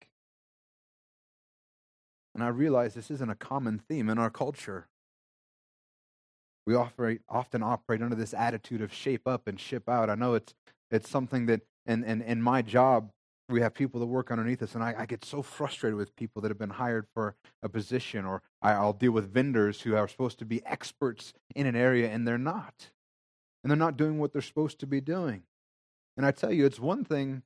And 2.36 2.44
I 2.44 2.48
realize 2.48 2.92
this 2.92 3.10
isn't 3.10 3.30
a 3.30 3.34
common 3.34 3.78
theme 3.78 4.10
in 4.10 4.18
our 4.18 4.28
culture. 4.28 4.88
We 6.66 6.74
often 6.74 7.62
operate 7.62 8.02
under 8.02 8.14
this 8.14 8.34
attitude 8.34 8.82
of 8.82 8.92
shape 8.92 9.26
up 9.26 9.48
and 9.48 9.58
ship 9.58 9.88
out. 9.88 10.10
I 10.10 10.16
know 10.16 10.34
it's, 10.34 10.52
it's 10.90 11.08
something 11.08 11.46
that 11.46 11.62
and 11.86 12.04
and 12.04 12.20
in 12.22 12.42
my 12.42 12.60
job 12.62 13.10
we 13.48 13.60
have 13.60 13.72
people 13.72 14.00
that 14.00 14.06
work 14.06 14.30
underneath 14.30 14.62
us 14.62 14.74
and 14.74 14.82
I, 14.82 14.94
I, 14.98 15.06
get 15.06 15.24
so 15.24 15.40
frustrated 15.40 15.96
with 15.96 16.16
people 16.16 16.42
that 16.42 16.48
have 16.48 16.58
been 16.58 16.70
hired 16.70 17.06
for 17.14 17.36
a 17.62 17.68
position 17.68 18.24
or 18.24 18.42
I, 18.60 18.84
will 18.84 18.92
deal 18.92 19.12
with 19.12 19.32
vendors 19.32 19.80
who 19.80 19.94
are 19.94 20.08
supposed 20.08 20.40
to 20.40 20.44
be 20.44 20.66
experts 20.66 21.32
in 21.54 21.64
an 21.66 21.76
area 21.76 22.10
and 22.10 22.26
they're 22.26 22.38
not 22.38 22.90
and 23.62 23.70
they're 23.70 23.76
not 23.76 23.96
doing 23.96 24.18
what 24.18 24.32
they're 24.32 24.42
supposed 24.42 24.80
to 24.80 24.86
be 24.86 25.00
doing 25.00 25.42
and 26.16 26.26
i 26.26 26.32
tell 26.32 26.52
you 26.52 26.66
it's 26.66 26.80
one 26.80 27.04
thing 27.04 27.42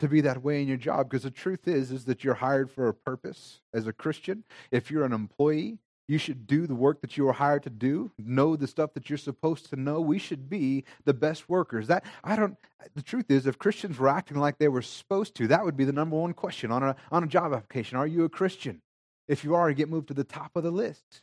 to 0.00 0.08
be 0.08 0.20
that 0.20 0.42
way 0.42 0.60
in 0.60 0.68
your 0.68 0.76
job 0.76 1.08
because 1.08 1.22
the 1.22 1.30
truth 1.30 1.68
is 1.68 1.90
is 1.90 2.04
that 2.06 2.24
you're 2.24 2.34
hired 2.34 2.70
for 2.70 2.88
a 2.88 2.94
purpose 2.94 3.60
as 3.72 3.86
a 3.86 3.92
christian 3.92 4.44
if 4.70 4.90
you're 4.90 5.04
an 5.04 5.12
employee 5.12 5.78
you 6.10 6.18
should 6.18 6.48
do 6.48 6.66
the 6.66 6.74
work 6.74 7.02
that 7.02 7.16
you 7.16 7.24
were 7.24 7.32
hired 7.32 7.62
to 7.62 7.70
do, 7.70 8.10
know 8.18 8.56
the 8.56 8.66
stuff 8.66 8.94
that 8.94 9.08
you're 9.08 9.16
supposed 9.16 9.70
to 9.70 9.76
know. 9.76 10.00
We 10.00 10.18
should 10.18 10.50
be 10.50 10.82
the 11.04 11.14
best 11.14 11.48
workers. 11.48 11.86
That 11.86 12.04
I 12.24 12.34
don't 12.34 12.56
the 12.96 13.02
truth 13.02 13.30
is 13.30 13.46
if 13.46 13.60
Christians 13.60 13.96
were 13.96 14.08
acting 14.08 14.36
like 14.36 14.58
they 14.58 14.66
were 14.66 14.82
supposed 14.82 15.36
to, 15.36 15.46
that 15.46 15.64
would 15.64 15.76
be 15.76 15.84
the 15.84 15.92
number 15.92 16.16
one 16.16 16.32
question 16.32 16.72
on 16.72 16.82
a 16.82 16.96
on 17.12 17.22
a 17.22 17.28
job 17.28 17.52
application. 17.52 17.96
Are 17.96 18.08
you 18.08 18.24
a 18.24 18.28
Christian? 18.28 18.82
If 19.28 19.44
you 19.44 19.54
are, 19.54 19.70
you 19.70 19.76
get 19.76 19.88
moved 19.88 20.08
to 20.08 20.14
the 20.14 20.24
top 20.24 20.50
of 20.56 20.64
the 20.64 20.72
list. 20.72 21.22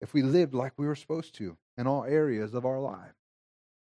If 0.00 0.14
we 0.14 0.22
lived 0.22 0.54
like 0.54 0.74
we 0.76 0.86
were 0.86 0.94
supposed 0.94 1.34
to 1.38 1.56
in 1.76 1.88
all 1.88 2.04
areas 2.04 2.54
of 2.54 2.64
our 2.64 2.78
life. 2.78 3.16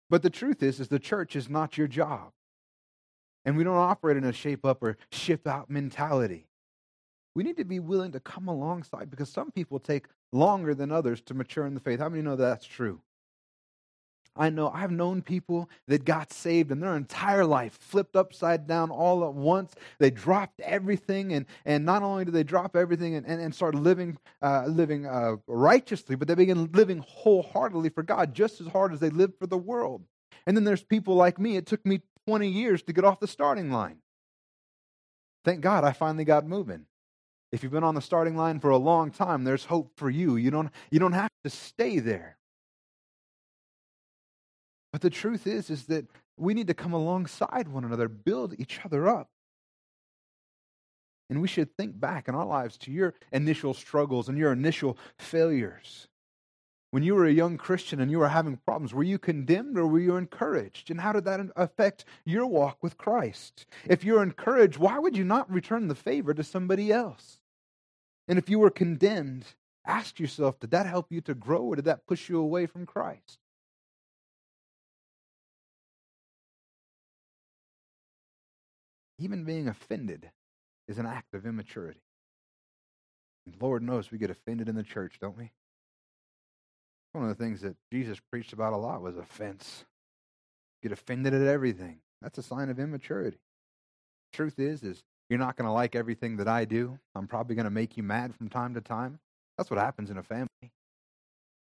But 0.08 0.22
the 0.22 0.30
truth 0.30 0.62
is 0.62 0.78
is 0.78 0.86
the 0.86 1.00
church 1.00 1.34
is 1.34 1.48
not 1.48 1.76
your 1.76 1.88
job. 1.88 2.30
And 3.46 3.56
we 3.56 3.64
don't 3.64 3.78
operate 3.78 4.18
in 4.18 4.24
a 4.24 4.32
shape 4.32 4.66
up 4.66 4.82
or 4.82 4.98
ship 5.10 5.46
out 5.46 5.70
mentality 5.70 6.48
we 7.36 7.42
need 7.42 7.58
to 7.58 7.64
be 7.66 7.80
willing 7.80 8.12
to 8.12 8.20
come 8.20 8.48
alongside 8.48 9.10
because 9.10 9.28
some 9.28 9.50
people 9.50 9.78
take 9.78 10.06
longer 10.32 10.74
than 10.74 10.90
others 10.90 11.20
to 11.20 11.34
mature 11.34 11.66
in 11.66 11.74
the 11.74 11.80
faith. 11.80 12.00
How 12.00 12.08
many 12.08 12.22
know 12.22 12.34
that's 12.34 12.64
true? 12.64 13.02
I 14.34 14.48
know 14.48 14.70
I've 14.70 14.90
known 14.90 15.20
people 15.20 15.68
that 15.86 16.06
got 16.06 16.32
saved 16.32 16.70
and 16.70 16.82
their 16.82 16.96
entire 16.96 17.44
life 17.44 17.78
flipped 17.78 18.16
upside 18.16 18.66
down 18.66 18.90
all 18.90 19.22
at 19.22 19.34
once. 19.34 19.74
They 19.98 20.10
dropped 20.10 20.60
everything, 20.60 21.34
and, 21.34 21.44
and 21.66 21.84
not 21.84 22.02
only 22.02 22.24
did 22.24 22.32
they 22.32 22.42
drop 22.42 22.74
everything 22.74 23.16
and, 23.16 23.26
and, 23.26 23.40
and 23.40 23.54
start 23.54 23.74
living, 23.74 24.16
uh, 24.40 24.64
living 24.66 25.04
uh, 25.04 25.36
righteously, 25.46 26.16
but 26.16 26.28
they 26.28 26.34
began 26.34 26.72
living 26.72 27.04
wholeheartedly 27.06 27.90
for 27.90 28.02
God 28.02 28.34
just 28.34 28.62
as 28.62 28.66
hard 28.68 28.94
as 28.94 29.00
they 29.00 29.10
lived 29.10 29.34
for 29.38 29.46
the 29.46 29.58
world. 29.58 30.02
And 30.46 30.56
then 30.56 30.64
there's 30.64 30.84
people 30.84 31.16
like 31.16 31.38
me. 31.38 31.56
It 31.56 31.66
took 31.66 31.84
me 31.84 32.00
20 32.26 32.48
years 32.48 32.82
to 32.82 32.92
get 32.92 33.04
off 33.04 33.20
the 33.20 33.28
starting 33.28 33.70
line. 33.70 33.98
Thank 35.44 35.60
God 35.60 35.84
I 35.84 35.92
finally 35.92 36.24
got 36.24 36.46
moving. 36.46 36.86
If 37.52 37.62
you've 37.62 37.72
been 37.72 37.84
on 37.84 37.94
the 37.94 38.00
starting 38.00 38.36
line 38.36 38.58
for 38.58 38.70
a 38.70 38.76
long 38.76 39.10
time, 39.10 39.44
there's 39.44 39.64
hope 39.64 39.92
for 39.96 40.10
you. 40.10 40.36
You 40.36 40.50
don't, 40.50 40.70
you 40.90 40.98
don't 40.98 41.12
have 41.12 41.30
to 41.44 41.50
stay 41.50 42.00
there. 42.00 42.36
But 44.92 45.02
the 45.02 45.10
truth 45.10 45.46
is, 45.46 45.70
is 45.70 45.84
that 45.86 46.06
we 46.36 46.54
need 46.54 46.66
to 46.66 46.74
come 46.74 46.92
alongside 46.92 47.68
one 47.68 47.84
another, 47.84 48.08
build 48.08 48.54
each 48.58 48.80
other 48.84 49.08
up. 49.08 49.28
And 51.28 51.40
we 51.40 51.48
should 51.48 51.76
think 51.76 51.98
back 51.98 52.28
in 52.28 52.34
our 52.34 52.46
lives 52.46 52.76
to 52.78 52.90
your 52.90 53.14
initial 53.32 53.74
struggles 53.74 54.28
and 54.28 54.38
your 54.38 54.52
initial 54.52 54.96
failures. 55.18 56.08
When 56.96 57.02
you 57.02 57.14
were 57.14 57.26
a 57.26 57.30
young 57.30 57.58
Christian 57.58 58.00
and 58.00 58.10
you 58.10 58.20
were 58.20 58.30
having 58.30 58.56
problems, 58.56 58.94
were 58.94 59.02
you 59.02 59.18
condemned 59.18 59.76
or 59.76 59.86
were 59.86 59.98
you 59.98 60.16
encouraged? 60.16 60.90
And 60.90 60.98
how 60.98 61.12
did 61.12 61.24
that 61.24 61.40
affect 61.54 62.06
your 62.24 62.46
walk 62.46 62.78
with 62.82 62.96
Christ? 62.96 63.66
If 63.84 64.02
you're 64.02 64.22
encouraged, 64.22 64.78
why 64.78 64.98
would 64.98 65.14
you 65.14 65.22
not 65.22 65.52
return 65.52 65.88
the 65.88 65.94
favor 65.94 66.32
to 66.32 66.42
somebody 66.42 66.90
else? 66.90 67.38
And 68.28 68.38
if 68.38 68.48
you 68.48 68.58
were 68.58 68.70
condemned, 68.70 69.44
ask 69.84 70.18
yourself 70.18 70.58
did 70.58 70.70
that 70.70 70.86
help 70.86 71.12
you 71.12 71.20
to 71.20 71.34
grow 71.34 71.64
or 71.64 71.76
did 71.76 71.84
that 71.84 72.06
push 72.06 72.30
you 72.30 72.38
away 72.38 72.64
from 72.64 72.86
Christ? 72.86 73.40
Even 79.18 79.44
being 79.44 79.68
offended 79.68 80.30
is 80.88 80.96
an 80.96 81.04
act 81.04 81.34
of 81.34 81.44
immaturity. 81.44 82.00
And 83.44 83.54
Lord 83.60 83.82
knows 83.82 84.10
we 84.10 84.16
get 84.16 84.30
offended 84.30 84.70
in 84.70 84.76
the 84.76 84.82
church, 84.82 85.18
don't 85.20 85.36
we? 85.36 85.50
One 87.16 87.30
of 87.30 87.38
the 87.38 87.42
things 87.42 87.62
that 87.62 87.74
Jesus 87.90 88.20
preached 88.30 88.52
about 88.52 88.74
a 88.74 88.76
lot 88.76 89.00
was 89.00 89.16
offense. 89.16 89.86
Get 90.82 90.92
offended 90.92 91.32
at 91.32 91.46
everything. 91.46 92.00
That's 92.20 92.36
a 92.36 92.42
sign 92.42 92.68
of 92.68 92.78
immaturity. 92.78 93.38
Truth 94.34 94.58
is, 94.58 94.82
is 94.82 95.02
you're 95.30 95.38
not 95.38 95.56
going 95.56 95.64
to 95.64 95.72
like 95.72 95.96
everything 95.96 96.36
that 96.36 96.46
I 96.46 96.66
do. 96.66 96.98
I'm 97.14 97.26
probably 97.26 97.56
going 97.56 97.64
to 97.64 97.70
make 97.70 97.96
you 97.96 98.02
mad 98.02 98.34
from 98.34 98.50
time 98.50 98.74
to 98.74 98.82
time. 98.82 99.18
That's 99.56 99.70
what 99.70 99.80
happens 99.80 100.10
in 100.10 100.18
a 100.18 100.22
family. 100.22 100.72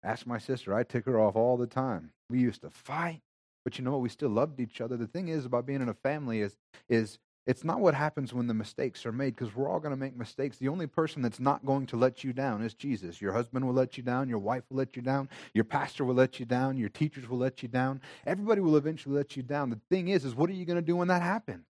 Ask 0.03 0.25
my 0.25 0.39
sister. 0.39 0.73
I 0.73 0.81
tick 0.81 1.05
her 1.05 1.19
off 1.19 1.35
all 1.35 1.55
the 1.55 1.67
time. 1.67 2.13
We 2.31 2.39
used 2.39 2.61
to 2.61 2.71
fight, 2.71 3.21
but 3.63 3.77
you 3.77 3.85
know 3.85 3.91
what? 3.91 4.01
We 4.01 4.09
still 4.09 4.29
loved 4.29 4.59
each 4.59 4.81
other. 4.81 4.97
The 4.97 5.05
thing 5.05 5.27
is 5.27 5.45
about 5.45 5.67
being 5.67 5.83
in 5.83 5.89
a 5.89 5.93
family 5.93 6.41
is 6.41 6.57
is 6.89 7.19
it's 7.47 7.63
not 7.63 7.79
what 7.79 7.93
happens 7.93 8.33
when 8.33 8.47
the 8.47 8.53
mistakes 8.53 9.05
are 9.05 9.13
made 9.13 9.33
because 9.33 9.55
we're 9.55 9.69
all 9.69 9.79
going 9.79 9.93
to 9.93 9.99
make 9.99 10.17
mistakes. 10.17 10.57
The 10.57 10.67
only 10.67 10.85
person 10.85 11.21
that's 11.21 11.39
not 11.39 11.65
going 11.65 11.85
to 11.87 11.95
let 11.95 12.21
you 12.21 12.33
down 12.33 12.61
is 12.61 12.73
Jesus. 12.73 13.21
Your 13.21 13.31
husband 13.31 13.65
will 13.65 13.73
let 13.73 13.95
you 13.95 14.03
down. 14.03 14.27
Your 14.27 14.39
wife 14.39 14.63
will 14.69 14.77
let 14.77 14.97
you 14.97 15.01
down. 15.01 15.29
Your 15.53 15.63
pastor 15.63 16.03
will 16.03 16.13
let 16.13 16.41
you 16.41 16.45
down. 16.45 16.75
Your 16.77 16.89
teachers 16.89 17.29
will 17.29 17.37
let 17.37 17.63
you 17.63 17.69
down. 17.69 18.01
Everybody 18.25 18.59
will 18.59 18.75
eventually 18.75 19.15
let 19.15 19.37
you 19.37 19.43
down. 19.43 19.69
The 19.69 19.79
thing 19.89 20.09
is, 20.09 20.25
is 20.25 20.35
what 20.35 20.49
are 20.49 20.53
you 20.53 20.65
going 20.65 20.75
to 20.75 20.81
do 20.81 20.97
when 20.97 21.07
that 21.07 21.21
happens? 21.21 21.65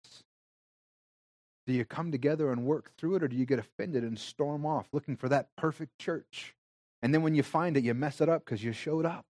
Do 1.68 1.74
you 1.74 1.86
come 1.86 2.12
together 2.12 2.52
and 2.52 2.66
work 2.66 2.92
through 2.98 3.18
it, 3.18 3.24
or 3.24 3.28
do 3.28 3.36
you 3.36 3.46
get 3.46 3.60
offended 3.60 4.02
and 4.02 4.18
storm 4.18 4.66
off 4.66 4.88
looking 4.92 5.16
for 5.16 5.30
that 5.30 5.50
perfect 5.58 6.00
church? 6.00 6.56
And 7.04 7.14
then 7.14 7.22
when 7.22 7.36
you 7.36 7.44
find 7.44 7.78
it, 7.78 7.84
you 7.84 7.94
mess 7.94 8.20
it 8.20 8.30
up 8.30 8.46
because 8.46 8.64
you 8.64 8.74
showed 8.74 9.06
up. 9.06 9.26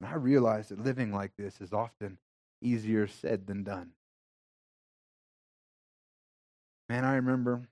And 0.00 0.08
I 0.08 0.14
realize 0.14 0.68
that 0.70 0.82
living 0.82 1.12
like 1.12 1.32
this 1.36 1.60
is 1.60 1.74
often 1.74 2.16
easier 2.60 3.06
said 3.06 3.46
than 3.46 3.62
done. 3.62 3.92
Man, 6.88 7.04
I 7.04 7.16
remember 7.16 7.68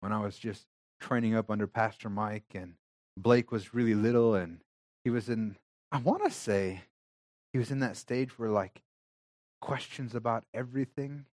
when 0.00 0.12
I 0.12 0.20
was 0.20 0.38
just 0.38 0.66
training 1.00 1.34
up 1.34 1.50
under 1.50 1.66
Pastor 1.66 2.08
Mike, 2.08 2.54
and 2.54 2.74
Blake 3.16 3.50
was 3.50 3.74
really 3.74 3.94
little, 3.94 4.34
and 4.34 4.60
he 5.04 5.10
was 5.10 5.28
in, 5.28 5.56
I 5.90 5.98
want 5.98 6.24
to 6.24 6.30
say, 6.30 6.82
he 7.52 7.58
was 7.58 7.70
in 7.70 7.80
that 7.80 7.96
stage 7.96 8.38
where 8.38 8.50
like 8.50 8.82
questions 9.60 10.14
about 10.14 10.44
everything. 10.54 11.26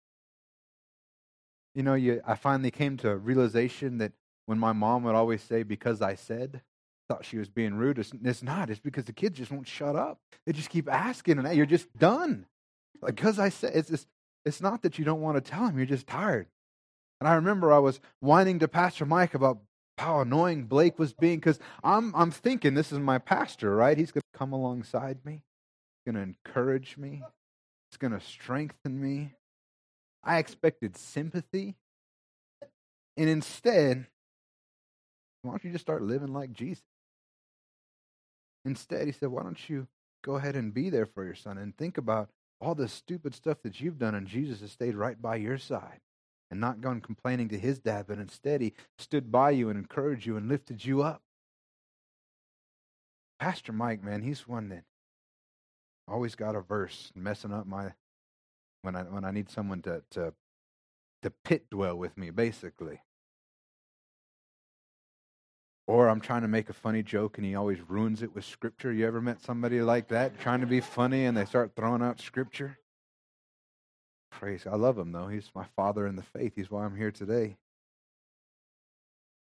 You 1.75 1.83
know, 1.83 1.95
you, 1.95 2.23
I 2.27 2.35
finally 2.35 2.71
came 2.71 2.97
to 2.99 3.11
a 3.11 3.17
realization 3.17 3.99
that 3.99 4.13
when 4.47 4.59
my 4.59 4.73
mom 4.73 5.05
would 5.05 5.15
always 5.15 5.43
say, 5.43 5.63
because 5.63 6.03
I 6.03 6.15
said, 6.15 6.63
thought 7.13 7.27
she 7.27 7.37
was 7.37 7.51
being 7.51 7.75
rude. 7.75 7.99
It's, 7.99 8.13
it's 8.25 8.43
not. 8.43 8.71
It's 8.71 8.81
because 8.81 9.05
the 9.05 9.13
kids 9.13 9.39
just 9.39 9.51
won't 9.51 9.69
shut 9.69 9.97
up. 9.97 10.19
They 10.47 10.53
just 10.53 10.71
keep 10.71 10.91
asking, 10.91 11.39
and 11.39 11.55
you're 11.55 11.67
just 11.67 11.95
done. 11.99 12.47
Because 13.05 13.39
I 13.39 13.51
said, 13.51 13.73
it's, 13.75 13.91
just, 13.91 14.07
it's 14.47 14.63
not 14.63 14.83
that 14.83 14.99
you 14.99 15.05
don't 15.05 15.21
want 15.21 15.37
to 15.37 15.51
tell 15.51 15.67
them, 15.67 15.77
you're 15.77 15.87
just 15.87 16.07
tired. 16.07 16.47
And 17.21 17.29
I 17.29 17.35
remember 17.35 17.71
I 17.73 17.79
was 17.79 18.01
whining 18.21 18.61
to 18.61 18.69
Pastor 18.69 19.05
Mike 19.05 19.35
about 19.35 19.59
how 19.99 20.21
annoying 20.21 20.65
Blake 20.65 20.99
was 20.99 21.13
being 21.13 21.39
because 21.39 21.59
I'm, 21.85 22.15
I'm 22.17 22.31
thinking 22.31 22.75
this 22.75 22.93
is 22.93 22.99
my 22.99 23.19
pastor, 23.19 23.77
right? 23.77 23.99
He's 23.99 24.11
going 24.11 24.23
to 24.23 24.39
come 24.39 24.53
alongside 24.53 25.19
me, 25.25 25.43
he's 26.05 26.13
going 26.13 26.17
to 26.17 26.35
encourage 26.35 26.97
me, 26.97 27.23
it's 27.91 27.99
going 27.99 28.13
to 28.13 28.21
strengthen 28.21 29.01
me. 29.01 29.35
I 30.25 30.39
expected 30.39 30.97
sympathy. 30.97 31.75
And 33.17 33.29
instead, 33.29 34.07
why 35.43 35.51
don't 35.51 35.65
you 35.65 35.73
just 35.73 35.85
start 35.85 36.03
living 36.03 36.33
like 36.33 36.53
Jesus? 36.53 36.83
Instead, 38.65 39.07
he 39.07 39.13
said, 39.13 39.29
why 39.29 39.43
don't 39.43 39.69
you 39.69 39.87
go 40.23 40.37
ahead 40.37 40.57
and 40.57 40.73
be 40.73 40.89
there 40.89 41.07
for 41.07 41.25
your 41.25 41.35
son 41.35 41.59
and 41.59 41.77
think 41.77 41.99
about 41.99 42.31
all 42.61 42.75
the 42.75 42.89
stupid 42.89 43.35
stuff 43.35 43.59
that 43.63 43.81
you've 43.81 43.99
done, 43.99 44.15
and 44.15 44.27
Jesus 44.27 44.61
has 44.61 44.71
stayed 44.71 44.95
right 44.95 45.21
by 45.21 45.37
your 45.37 45.59
side 45.59 46.01
and 46.51 46.61
not 46.61 46.81
gone 46.81 47.01
complaining 47.01 47.49
to 47.49 47.59
his 47.59 47.79
dad, 47.79 48.05
but 48.07 48.19
instead 48.19 48.61
he 48.61 48.73
stood 48.99 49.33
by 49.33 49.51
you 49.51 49.69
and 49.69 49.79
encouraged 49.79 50.27
you 50.27 50.37
and 50.37 50.49
lifted 50.49 50.85
you 50.85 51.03
up. 51.03 51.23
Pastor 53.41 53.73
Mike, 53.73 54.05
man, 54.05 54.23
he's 54.23 54.47
one 54.47 54.69
that 54.69 54.85
always 56.07 56.35
got 56.35 56.55
a 56.55 56.61
verse 56.61 57.11
messing 57.17 57.53
up 57.53 57.67
my 57.67 57.93
when 58.83 58.95
I 58.95 59.03
when 59.03 59.25
I 59.25 59.31
need 59.31 59.51
someone 59.51 59.83
to 59.83 60.03
to 60.11 60.35
to 61.23 61.31
pit 61.45 61.71
dwell 61.71 61.97
with 61.97 62.17
me, 62.17 62.31
basically. 62.31 63.01
Or 65.87 66.09
I'm 66.09 66.21
trying 66.21 66.43
to 66.43 66.49
make 66.49 66.69
a 66.69 66.75
funny 66.75 67.03
joke 67.03 67.39
and 67.39 67.47
he 67.47 67.55
always 67.55 67.81
ruins 67.81 68.23
it 68.23 68.35
with 68.35 68.45
scripture. 68.45 68.93
You 68.93 69.07
ever 69.07 69.21
met 69.21 69.43
somebody 69.43 69.81
like 69.83 70.09
that 70.09 70.39
trying 70.39 70.61
to 70.61 70.67
be 70.67 70.81
funny 70.81 71.25
and 71.25 71.37
they 71.37 71.45
start 71.45 71.73
throwing 71.75 72.03
out 72.03 72.21
scripture? 72.21 72.79
Praise. 74.31 74.67
I 74.67 74.77
love 74.77 74.97
him 74.97 75.13
though. 75.13 75.27
He's 75.27 75.51
my 75.55 75.67
father 75.77 76.07
in 76.07 76.17
the 76.17 76.23
faith. 76.23 76.53
He's 76.57 76.71
why 76.71 76.85
I'm 76.85 76.97
here 76.97 77.11
today. 77.11 77.57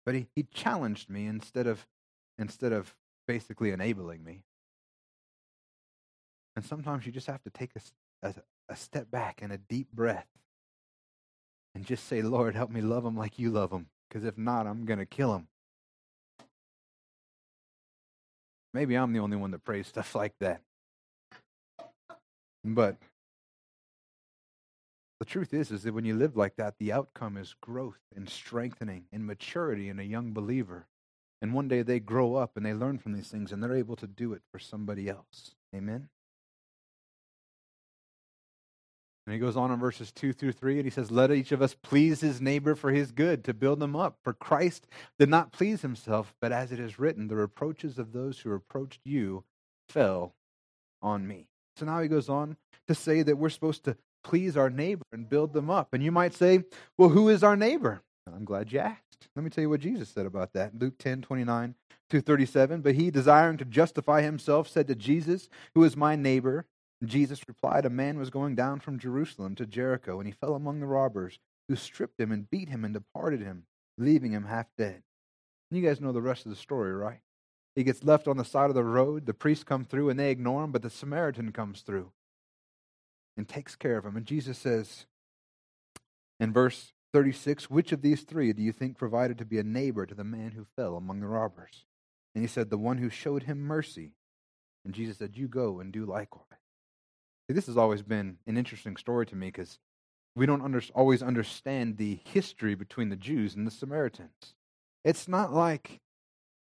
But 0.05 0.15
he, 0.15 0.27
he 0.35 0.43
challenged 0.43 1.09
me 1.09 1.25
instead 1.25 1.67
of 1.67 1.85
instead 2.37 2.73
of 2.73 2.95
basically 3.27 3.71
enabling 3.71 4.23
me. 4.23 4.43
And 6.55 6.65
sometimes 6.65 7.05
you 7.05 7.11
just 7.11 7.27
have 7.27 7.43
to 7.43 7.49
take 7.49 7.71
a, 7.75 8.27
a, 8.27 8.33
a 8.69 8.75
step 8.75 9.11
back 9.11 9.39
and 9.41 9.51
a 9.51 9.57
deep 9.57 9.91
breath 9.91 10.27
and 11.73 11.85
just 11.85 12.07
say, 12.07 12.21
Lord, 12.21 12.55
help 12.55 12.69
me 12.69 12.81
love 12.81 13.05
him 13.05 13.17
like 13.17 13.37
you 13.37 13.51
love 13.51 13.71
him. 13.71 13.87
Because 14.07 14.23
if 14.23 14.37
not, 14.37 14.67
I'm 14.67 14.85
going 14.85 14.99
to 14.99 15.05
kill 15.05 15.35
him. 15.35 15.47
Maybe 18.75 18.95
I'm 18.95 19.13
the 19.13 19.19
only 19.19 19.37
one 19.37 19.51
that 19.51 19.63
prays 19.63 19.87
stuff 19.87 20.15
like 20.15 20.33
that. 20.41 20.59
But 22.61 22.97
the 25.21 25.25
truth 25.25 25.53
is, 25.53 25.71
is 25.71 25.83
that 25.83 25.93
when 25.93 26.03
you 26.03 26.13
live 26.13 26.35
like 26.35 26.57
that, 26.57 26.73
the 26.77 26.91
outcome 26.91 27.37
is 27.37 27.55
growth 27.61 28.01
and 28.13 28.29
strengthening 28.29 29.05
and 29.13 29.25
maturity 29.25 29.87
in 29.87 29.97
a 29.97 30.03
young 30.03 30.33
believer. 30.33 30.87
And 31.41 31.53
one 31.53 31.69
day 31.69 31.83
they 31.83 32.01
grow 32.01 32.35
up 32.35 32.57
and 32.57 32.65
they 32.65 32.73
learn 32.73 32.97
from 32.97 33.13
these 33.13 33.29
things 33.29 33.53
and 33.53 33.63
they're 33.63 33.73
able 33.77 33.95
to 33.95 34.07
do 34.07 34.33
it 34.33 34.41
for 34.51 34.59
somebody 34.59 35.07
else. 35.07 35.55
Amen? 35.73 36.09
And 39.25 39.33
he 39.33 39.39
goes 39.39 39.57
on 39.57 39.71
in 39.71 39.79
verses 39.79 40.11
2 40.11 40.33
through 40.33 40.51
3, 40.51 40.75
and 40.75 40.85
he 40.85 40.91
says, 40.91 41.09
Let 41.09 41.31
each 41.31 41.51
of 41.51 41.61
us 41.61 41.75
please 41.81 42.21
his 42.21 42.39
neighbor 42.39 42.75
for 42.75 42.91
his 42.91 43.11
good, 43.11 43.43
to 43.45 43.53
build 43.53 43.79
them 43.79 43.95
up. 43.95 44.17
For 44.23 44.33
Christ 44.33 44.87
did 45.17 45.29
not 45.29 45.51
please 45.51 45.81
himself, 45.81 46.35
but 46.39 46.51
as 46.51 46.71
it 46.71 46.79
is 46.79 46.99
written, 46.99 47.27
the 47.27 47.35
reproaches 47.35 47.97
of 47.97 48.13
those 48.13 48.39
who 48.39 48.49
reproached 48.49 49.01
you 49.03 49.43
fell 49.89 50.35
on 51.01 51.27
me. 51.27 51.47
So 51.75 51.85
now 51.85 52.01
he 52.01 52.07
goes 52.07 52.29
on 52.29 52.57
to 52.87 52.93
say 52.93 53.23
that 53.23 53.37
we're 53.37 53.49
supposed 53.49 53.83
to 53.85 53.97
please 54.23 54.55
our 54.55 54.69
neighbor 54.69 55.05
and 55.11 55.27
build 55.27 55.53
them 55.53 55.69
up. 55.69 55.93
And 55.93 56.03
you 56.03 56.11
might 56.11 56.33
say, 56.33 56.63
Well, 56.97 57.09
who 57.09 57.29
is 57.29 57.43
our 57.43 57.55
neighbor? 57.55 58.01
I'm 58.27 58.45
glad 58.45 58.71
you 58.71 58.79
asked. 58.79 59.27
Let 59.35 59.43
me 59.43 59.49
tell 59.49 59.63
you 59.63 59.69
what 59.69 59.81
Jesus 59.81 60.09
said 60.09 60.25
about 60.25 60.53
that. 60.53 60.77
Luke 60.77 60.97
10 60.99 61.21
29 61.21 61.75
to 62.09 62.21
37. 62.21 62.81
But 62.81 62.95
he, 62.95 63.11
desiring 63.11 63.57
to 63.57 63.65
justify 63.65 64.21
himself, 64.21 64.67
said 64.67 64.87
to 64.87 64.95
Jesus, 64.95 65.49
Who 65.73 65.83
is 65.83 65.97
my 65.97 66.15
neighbor? 66.15 66.65
Jesus 67.03 67.41
replied, 67.47 67.85
A 67.85 67.89
man 67.89 68.17
was 68.17 68.29
going 68.29 68.55
down 68.55 68.79
from 68.79 68.99
Jerusalem 68.99 69.55
to 69.55 69.65
Jericho, 69.65 70.19
and 70.19 70.27
he 70.27 70.33
fell 70.33 70.55
among 70.55 70.79
the 70.79 70.87
robbers, 70.87 71.39
who 71.67 71.75
stripped 71.75 72.19
him 72.19 72.31
and 72.31 72.49
beat 72.49 72.69
him 72.69 72.85
and 72.85 72.93
departed 72.93 73.41
him, 73.41 73.65
leaving 73.97 74.31
him 74.31 74.45
half 74.45 74.67
dead. 74.77 75.03
You 75.71 75.81
guys 75.81 75.99
know 75.99 76.11
the 76.11 76.21
rest 76.21 76.45
of 76.45 76.51
the 76.51 76.55
story, 76.55 76.93
right? 76.93 77.19
He 77.75 77.83
gets 77.83 78.03
left 78.03 78.27
on 78.27 78.37
the 78.37 78.45
side 78.45 78.69
of 78.69 78.75
the 78.75 78.83
road. 78.83 79.25
The 79.25 79.33
priests 79.33 79.63
come 79.63 79.83
through 79.83 80.09
and 80.09 80.19
they 80.19 80.31
ignore 80.31 80.63
him, 80.63 80.71
but 80.71 80.81
the 80.81 80.89
Samaritan 80.89 81.51
comes 81.51 81.81
through 81.81 82.11
and 83.35 83.47
takes 83.47 83.75
care 83.75 83.97
of 83.97 84.05
him. 84.05 84.15
And 84.15 84.25
Jesus 84.25 84.57
says 84.57 85.05
in 86.39 86.53
verse 86.53 86.93
36, 87.11 87.69
Which 87.69 87.91
of 87.91 88.01
these 88.01 88.21
three 88.21 88.53
do 88.53 88.61
you 88.61 88.71
think 88.71 88.97
provided 88.97 89.37
to 89.39 89.45
be 89.45 89.59
a 89.59 89.63
neighbor 89.63 90.05
to 90.05 90.15
the 90.15 90.23
man 90.23 90.51
who 90.51 90.65
fell 90.75 90.95
among 90.95 91.19
the 91.19 91.27
robbers? 91.27 91.85
And 92.33 92.43
he 92.43 92.47
said, 92.47 92.69
The 92.69 92.77
one 92.77 92.99
who 92.99 93.09
showed 93.09 93.43
him 93.43 93.59
mercy. 93.59 94.11
And 94.85 94.93
Jesus 94.93 95.17
said, 95.17 95.35
You 95.35 95.47
go 95.47 95.79
and 95.79 95.91
do 95.91 96.05
likewise. 96.05 96.45
This 97.47 97.67
has 97.67 97.77
always 97.77 98.01
been 98.01 98.37
an 98.47 98.57
interesting 98.57 98.97
story 98.97 99.25
to 99.27 99.35
me 99.35 99.47
because 99.47 99.79
we 100.35 100.45
don't 100.45 100.61
under, 100.61 100.81
always 100.93 101.21
understand 101.21 101.97
the 101.97 102.19
history 102.25 102.75
between 102.75 103.09
the 103.09 103.15
Jews 103.15 103.55
and 103.55 103.65
the 103.65 103.71
Samaritans. 103.71 104.55
It's 105.03 105.27
not 105.27 105.53
like 105.53 106.01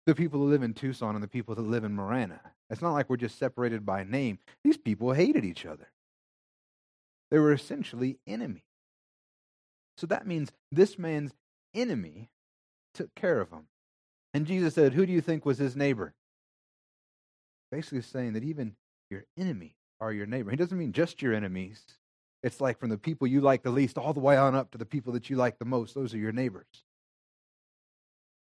the 0.05 0.15
people 0.15 0.41
who 0.41 0.51
live 0.51 0.63
in 0.63 0.75
Tucson 0.75 1.15
and 1.15 1.25
the 1.25 1.29
people 1.29 1.55
that 1.55 1.63
live 1.63 1.85
in 1.85 1.95
Marana. 1.95 2.41
It's 2.71 2.83
not 2.83 2.93
like 2.93 3.09
we're 3.09 3.17
just 3.17 3.39
separated 3.39 3.87
by 3.87 4.05
name. 4.05 4.39
These 4.63 4.77
people 4.77 5.13
hated 5.13 5.45
each 5.45 5.65
other. 5.65 5.89
They 7.31 7.39
were 7.39 7.53
essentially 7.53 8.19
enemies. 8.27 8.63
So 9.97 10.07
that 10.07 10.27
means 10.27 10.53
this 10.71 10.99
man's 10.99 11.33
enemy 11.75 12.31
took 12.95 13.15
care 13.15 13.41
of 13.41 13.51
him. 13.51 13.67
And 14.35 14.47
Jesus 14.47 14.75
said, 14.75 14.93
Who 14.93 15.07
do 15.07 15.13
you 15.13 15.21
think 15.21 15.45
was 15.45 15.59
his 15.59 15.75
neighbor? 15.75 16.15
Basically 17.73 18.03
saying 18.03 18.35
that 18.35 18.45
even 18.45 18.77
your 19.11 19.25
enemy 19.39 19.75
are 20.01 20.13
your 20.13 20.27
neighbor. 20.27 20.51
He 20.51 20.57
doesn't 20.57 20.79
mean 20.79 20.93
just 20.93 21.23
your 21.23 21.35
enemies. 21.35 21.85
It's 22.43 22.61
like 22.61 22.79
from 22.79 22.91
the 22.91 22.99
people 22.99 23.27
you 23.27 23.41
like 23.41 23.63
the 23.63 23.71
least 23.71 23.99
all 23.99 24.13
the 24.13 24.21
way 24.21 24.37
on 24.37 24.55
up 24.55 24.71
to 24.73 24.79
the 24.79 24.87
people 24.87 25.13
that 25.15 25.31
you 25.31 25.37
like 25.37 25.59
the 25.59 25.65
most. 25.65 25.95
Those 25.95 26.15
are 26.15 26.19
your 26.19 26.33
neighbors. 26.33 26.85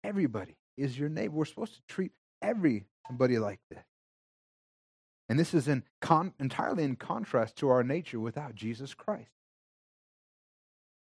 Everybody 0.04 0.58
is 0.78 0.98
your 0.98 1.10
neighbor. 1.10 1.36
We're 1.36 1.46
supposed 1.46 1.76
to 1.76 1.82
treat 1.88 2.12
everybody 2.42 3.40
like 3.40 3.60
this. 3.70 3.84
And 5.28 5.40
this 5.40 5.54
is 5.54 5.68
in 5.68 5.84
con- 6.02 6.34
entirely 6.40 6.84
in 6.84 6.96
contrast 6.98 7.56
to 7.58 7.70
our 7.70 7.84
nature 7.84 8.20
without 8.20 8.54
Jesus 8.54 8.94
Christ. 8.94 9.32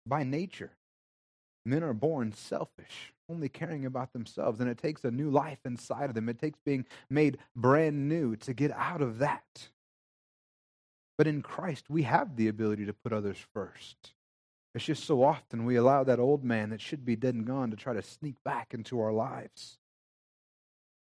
By 0.07 0.23
nature, 0.23 0.71
men 1.65 1.83
are 1.83 1.93
born 1.93 2.31
selfish, 2.31 3.13
only 3.29 3.49
caring 3.49 3.85
about 3.85 4.13
themselves. 4.13 4.59
And 4.59 4.69
it 4.69 4.79
takes 4.79 5.03
a 5.03 5.11
new 5.11 5.29
life 5.29 5.59
inside 5.63 6.09
of 6.09 6.15
them. 6.15 6.27
It 6.29 6.39
takes 6.39 6.57
being 6.65 6.85
made 7.09 7.37
brand 7.55 8.09
new 8.09 8.35
to 8.37 8.53
get 8.53 8.71
out 8.71 9.03
of 9.03 9.19
that. 9.19 9.69
But 11.19 11.27
in 11.27 11.41
Christ, 11.41 11.89
we 11.89 12.03
have 12.03 12.37
the 12.37 12.47
ability 12.47 12.85
to 12.85 12.93
put 12.93 13.11
others 13.11 13.35
first. 13.53 14.13
It's 14.73 14.85
just 14.85 15.03
so 15.03 15.21
often 15.21 15.65
we 15.65 15.75
allow 15.75 16.05
that 16.05 16.17
old 16.17 16.45
man 16.45 16.69
that 16.69 16.79
should 16.79 17.03
be 17.03 17.17
dead 17.17 17.35
and 17.35 17.45
gone 17.45 17.71
to 17.71 17.75
try 17.75 17.91
to 17.91 18.01
sneak 18.01 18.35
back 18.45 18.73
into 18.73 19.01
our 19.01 19.11
lives. 19.11 19.79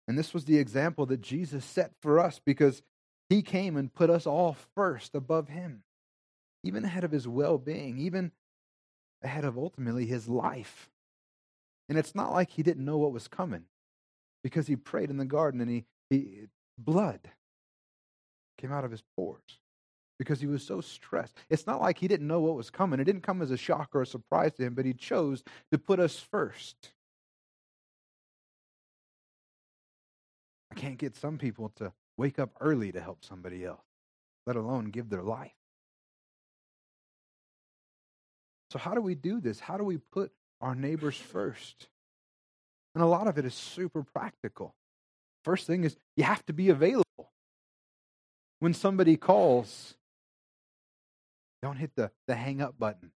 And 0.06 0.18
this 0.18 0.34
was 0.34 0.44
the 0.44 0.58
example 0.58 1.06
that 1.06 1.22
Jesus 1.22 1.64
set 1.64 1.92
for 2.02 2.20
us 2.20 2.38
because 2.44 2.82
he 3.30 3.40
came 3.40 3.78
and 3.78 3.94
put 3.94 4.10
us 4.10 4.26
all 4.26 4.58
first 4.74 5.14
above 5.14 5.48
him, 5.48 5.84
even 6.62 6.84
ahead 6.84 7.04
of 7.04 7.10
his 7.10 7.26
well 7.26 7.56
being, 7.56 7.96
even 7.96 8.30
ahead 9.22 9.46
of 9.46 9.56
ultimately 9.56 10.04
his 10.04 10.28
life. 10.28 10.90
And 11.88 11.96
it's 11.96 12.14
not 12.14 12.30
like 12.30 12.50
he 12.50 12.62
didn't 12.62 12.84
know 12.84 12.98
what 12.98 13.12
was 13.12 13.26
coming 13.26 13.64
because 14.42 14.66
he 14.66 14.76
prayed 14.76 15.08
in 15.08 15.16
the 15.16 15.24
garden 15.24 15.62
and 15.62 15.70
he, 15.70 15.86
he 16.10 16.48
blood 16.76 17.20
came 18.58 18.70
out 18.70 18.84
of 18.84 18.90
his 18.90 19.02
pores 19.16 19.60
because 20.24 20.40
he 20.40 20.46
was 20.46 20.62
so 20.62 20.80
stressed. 20.80 21.37
It's 21.50 21.66
not 21.66 21.80
like 21.80 21.98
he 21.98 22.08
didn't 22.08 22.26
know 22.26 22.40
what 22.40 22.56
was 22.56 22.70
coming. 22.70 22.98
It 22.98 23.04
didn't 23.04 23.22
come 23.22 23.42
as 23.42 23.50
a 23.50 23.56
shock 23.56 23.90
or 23.92 24.02
a 24.02 24.06
surprise 24.06 24.54
to 24.54 24.64
him, 24.64 24.74
but 24.74 24.87
he 24.87 24.94
chose 24.94 25.44
to 25.70 25.78
put 25.78 26.00
us 26.00 26.18
first. 26.18 26.92
I 30.72 30.74
can't 30.74 30.98
get 30.98 31.14
some 31.14 31.38
people 31.38 31.70
to 31.76 31.92
wake 32.16 32.38
up 32.38 32.50
early 32.60 32.90
to 32.92 33.00
help 33.00 33.24
somebody 33.24 33.64
else, 33.64 33.84
let 34.46 34.56
alone 34.56 34.87
give 34.87 35.10
their 35.10 35.22
life. 35.22 35.52
So, 38.70 38.78
how 38.78 38.94
do 38.94 39.00
we 39.00 39.14
do 39.14 39.40
this? 39.40 39.60
How 39.60 39.76
do 39.76 39.84
we 39.84 39.98
put 39.98 40.32
our 40.60 40.74
neighbors 40.74 41.16
first? 41.16 41.87
And 42.94 43.04
a 43.04 43.06
lot 43.06 43.28
of 43.28 43.38
it 43.38 43.44
is 43.44 43.54
super 43.54 44.02
practical. 44.02 44.74
First 45.44 45.66
thing 45.66 45.84
is 45.84 45.96
you 46.16 46.24
have 46.24 46.44
to 46.46 46.52
be 46.52 46.70
available. 46.70 47.04
When 48.58 48.72
somebody 48.72 49.16
calls, 49.16 49.94
don't 51.64 51.77
hit 51.77 51.92
the, 51.96 52.11
the 52.29 52.35
hang 52.35 52.61
up 52.61 52.79
button. 52.79 53.11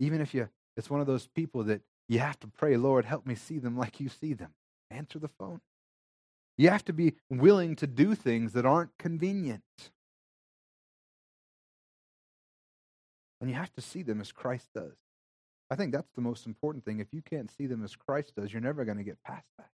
Even 0.00 0.20
if 0.20 0.34
you 0.34 0.48
it's 0.76 0.90
one 0.90 1.00
of 1.00 1.06
those 1.06 1.26
people 1.26 1.64
that 1.64 1.82
you 2.08 2.18
have 2.20 2.38
to 2.40 2.46
pray, 2.46 2.76
Lord, 2.76 3.04
help 3.04 3.26
me 3.26 3.34
see 3.34 3.58
them 3.58 3.76
like 3.76 4.00
you 4.00 4.08
see 4.08 4.32
them. 4.32 4.50
Answer 4.90 5.18
the 5.18 5.28
phone. 5.28 5.60
You 6.56 6.70
have 6.70 6.84
to 6.86 6.92
be 6.92 7.14
willing 7.30 7.76
to 7.76 7.86
do 7.86 8.14
things 8.14 8.52
that 8.52 8.66
aren't 8.66 8.96
convenient. 8.98 9.62
And 13.40 13.48
you 13.50 13.56
have 13.56 13.72
to 13.74 13.80
see 13.80 14.02
them 14.02 14.20
as 14.20 14.32
Christ 14.32 14.68
does. 14.74 14.94
I 15.70 15.76
think 15.76 15.92
that's 15.92 16.10
the 16.14 16.22
most 16.22 16.46
important 16.46 16.84
thing. 16.84 16.98
If 16.98 17.12
you 17.12 17.22
can't 17.22 17.50
see 17.50 17.66
them 17.66 17.84
as 17.84 17.94
Christ 17.94 18.34
does, 18.36 18.52
you're 18.52 18.62
never 18.62 18.84
going 18.84 18.98
to 18.98 19.04
get 19.04 19.22
past 19.24 19.46
that. 19.58 19.70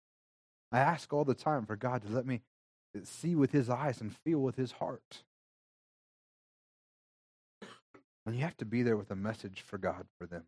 I 0.73 0.81
ask 0.81 1.13
all 1.13 1.25
the 1.25 1.35
time 1.35 1.67
for 1.67 1.77
God 1.77 2.03
to 2.03 2.13
let 2.13 2.27
me 2.27 2.41
eh, 2.97 3.01
see 3.05 3.35
with 3.35 3.53
his 3.53 3.69
eyes 3.69 4.01
and 4.01 4.17
feel 4.25 4.41
with 4.41 4.57
his 4.57 4.73
heart. 4.73 5.23
And 8.25 8.37
you 8.37 8.43
have 8.43 8.57
to 8.59 8.65
be 8.65 8.83
there 8.83 8.97
with 8.97 9.11
a 9.11 9.17
message 9.17 9.61
for 9.61 9.79
God 9.79 10.07
for 10.19 10.27
them. 10.27 10.45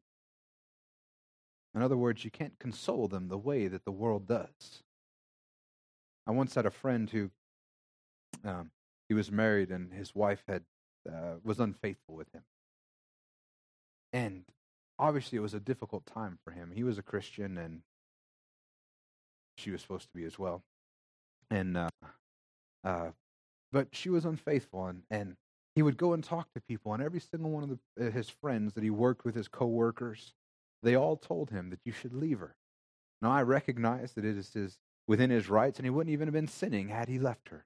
In 1.74 1.82
other 1.82 1.96
words, 1.96 2.24
you 2.24 2.30
can't 2.30 2.58
console 2.60 3.08
them 3.08 3.28
the 3.28 3.38
way 3.38 3.66
that 3.66 3.84
the 3.84 3.90
world 3.90 4.28
does. 4.28 4.82
I 6.26 6.30
once 6.30 6.54
had 6.54 6.66
a 6.66 6.70
friend 6.70 7.10
who 7.10 7.30
um, 8.44 8.70
he 9.08 9.14
was 9.14 9.30
married 9.30 9.70
and 9.70 9.92
his 9.92 10.14
wife 10.14 10.42
had 10.48 10.62
uh, 11.08 11.34
was 11.42 11.60
unfaithful 11.60 12.14
with 12.14 12.32
him, 12.32 12.42
and 14.12 14.44
obviously 14.98 15.36
it 15.36 15.42
was 15.42 15.52
a 15.52 15.60
difficult 15.60 16.06
time 16.06 16.38
for 16.42 16.52
him. 16.52 16.72
He 16.74 16.82
was 16.82 16.96
a 16.96 17.02
Christian 17.02 17.58
and 17.58 17.82
she 19.58 19.70
was 19.70 19.82
supposed 19.82 20.08
to 20.08 20.16
be 20.16 20.24
as 20.24 20.38
well, 20.38 20.62
and 21.50 21.76
uh, 21.76 21.90
uh, 22.84 23.10
but 23.70 23.88
she 23.92 24.08
was 24.08 24.24
unfaithful 24.24 24.86
and 24.86 25.02
and 25.10 25.36
he 25.74 25.82
would 25.82 25.96
go 25.96 26.12
and 26.12 26.22
talk 26.22 26.52
to 26.52 26.60
people, 26.60 26.92
and 26.94 27.02
every 27.02 27.20
single 27.20 27.50
one 27.50 27.64
of 27.64 27.70
the, 27.70 28.06
uh, 28.06 28.10
his 28.10 28.28
friends 28.28 28.74
that 28.74 28.84
he 28.84 28.90
worked 28.90 29.24
with, 29.24 29.34
his 29.34 29.48
coworkers, 29.48 30.32
they 30.82 30.94
all 30.94 31.16
told 31.16 31.50
him 31.50 31.70
that 31.70 31.80
you 31.84 31.92
should 31.92 32.14
leave 32.14 32.38
her. 32.38 32.56
Now, 33.20 33.32
I 33.32 33.42
recognize 33.42 34.12
that 34.12 34.24
it 34.24 34.36
is 34.36 34.52
his, 34.52 34.78
within 35.06 35.30
his 35.30 35.48
rights, 35.48 35.78
and 35.78 35.86
he 35.86 35.90
wouldn't 35.90 36.12
even 36.12 36.28
have 36.28 36.34
been 36.34 36.48
sinning 36.48 36.88
had 36.88 37.08
he 37.08 37.18
left 37.18 37.48
her. 37.48 37.64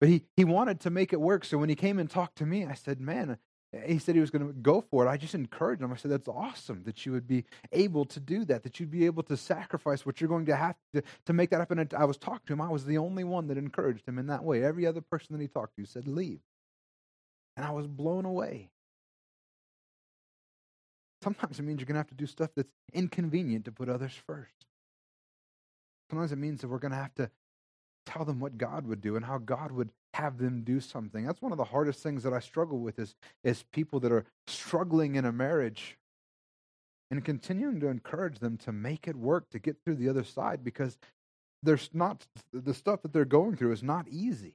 But 0.00 0.08
he, 0.08 0.24
he 0.36 0.44
wanted 0.44 0.80
to 0.80 0.90
make 0.90 1.12
it 1.12 1.20
work. 1.20 1.44
So 1.44 1.58
when 1.58 1.68
he 1.68 1.74
came 1.74 1.98
and 1.98 2.08
talked 2.08 2.38
to 2.38 2.46
me, 2.46 2.64
I 2.64 2.74
said, 2.74 3.00
Man, 3.00 3.36
he 3.84 3.98
said 3.98 4.14
he 4.14 4.20
was 4.20 4.30
going 4.30 4.46
to 4.46 4.52
go 4.52 4.80
for 4.80 5.04
it. 5.04 5.10
I 5.10 5.16
just 5.16 5.34
encouraged 5.34 5.82
him. 5.82 5.92
I 5.92 5.96
said, 5.96 6.10
That's 6.10 6.28
awesome 6.28 6.84
that 6.84 7.04
you 7.04 7.12
would 7.12 7.26
be 7.26 7.44
able 7.72 8.04
to 8.06 8.20
do 8.20 8.44
that, 8.46 8.62
that 8.62 8.78
you'd 8.78 8.90
be 8.90 9.06
able 9.06 9.24
to 9.24 9.36
sacrifice 9.36 10.06
what 10.06 10.20
you're 10.20 10.28
going 10.28 10.46
to 10.46 10.56
have 10.56 10.76
to, 10.94 11.02
to 11.26 11.32
make 11.32 11.50
that 11.50 11.58
happen. 11.58 11.80
And 11.80 11.92
I 11.94 12.04
was 12.04 12.16
talking 12.16 12.46
to 12.46 12.52
him. 12.52 12.60
I 12.60 12.70
was 12.70 12.84
the 12.84 12.98
only 12.98 13.24
one 13.24 13.48
that 13.48 13.58
encouraged 13.58 14.08
him 14.08 14.18
in 14.18 14.28
that 14.28 14.44
way. 14.44 14.64
Every 14.64 14.86
other 14.86 15.00
person 15.00 15.36
that 15.36 15.42
he 15.42 15.48
talked 15.48 15.76
to 15.76 15.84
said, 15.84 16.06
Leave. 16.06 16.40
And 17.58 17.66
I 17.66 17.72
was 17.72 17.88
blown 17.88 18.24
away. 18.24 18.70
Sometimes 21.24 21.58
it 21.58 21.62
means 21.62 21.80
you're 21.80 21.86
going 21.86 21.96
to 21.96 21.98
have 21.98 22.06
to 22.06 22.14
do 22.14 22.26
stuff 22.26 22.50
that's 22.54 22.70
inconvenient 22.92 23.64
to 23.64 23.72
put 23.72 23.88
others 23.88 24.12
first. 24.28 24.54
Sometimes 26.08 26.30
it 26.30 26.38
means 26.38 26.60
that 26.60 26.68
we're 26.68 26.78
going 26.78 26.92
to 26.92 26.98
have 26.98 27.16
to 27.16 27.32
tell 28.06 28.24
them 28.24 28.38
what 28.38 28.58
God 28.58 28.86
would 28.86 29.00
do 29.00 29.16
and 29.16 29.24
how 29.24 29.38
God 29.38 29.72
would 29.72 29.90
have 30.14 30.38
them 30.38 30.62
do 30.62 30.78
something. 30.78 31.26
That's 31.26 31.42
one 31.42 31.50
of 31.50 31.58
the 31.58 31.64
hardest 31.64 32.00
things 32.00 32.22
that 32.22 32.32
I 32.32 32.38
struggle 32.38 32.78
with 32.78 33.00
is, 33.00 33.16
is 33.42 33.64
people 33.72 33.98
that 34.00 34.12
are 34.12 34.24
struggling 34.46 35.16
in 35.16 35.24
a 35.24 35.32
marriage 35.32 35.98
and 37.10 37.24
continuing 37.24 37.80
to 37.80 37.88
encourage 37.88 38.38
them 38.38 38.56
to 38.58 38.70
make 38.70 39.08
it 39.08 39.16
work 39.16 39.50
to 39.50 39.58
get 39.58 39.78
through 39.84 39.96
the 39.96 40.08
other 40.08 40.22
side 40.22 40.62
because 40.62 40.96
there's 41.64 41.90
not 41.92 42.24
the 42.52 42.72
stuff 42.72 43.02
that 43.02 43.12
they're 43.12 43.24
going 43.24 43.56
through 43.56 43.72
is 43.72 43.82
not 43.82 44.06
easy. 44.06 44.54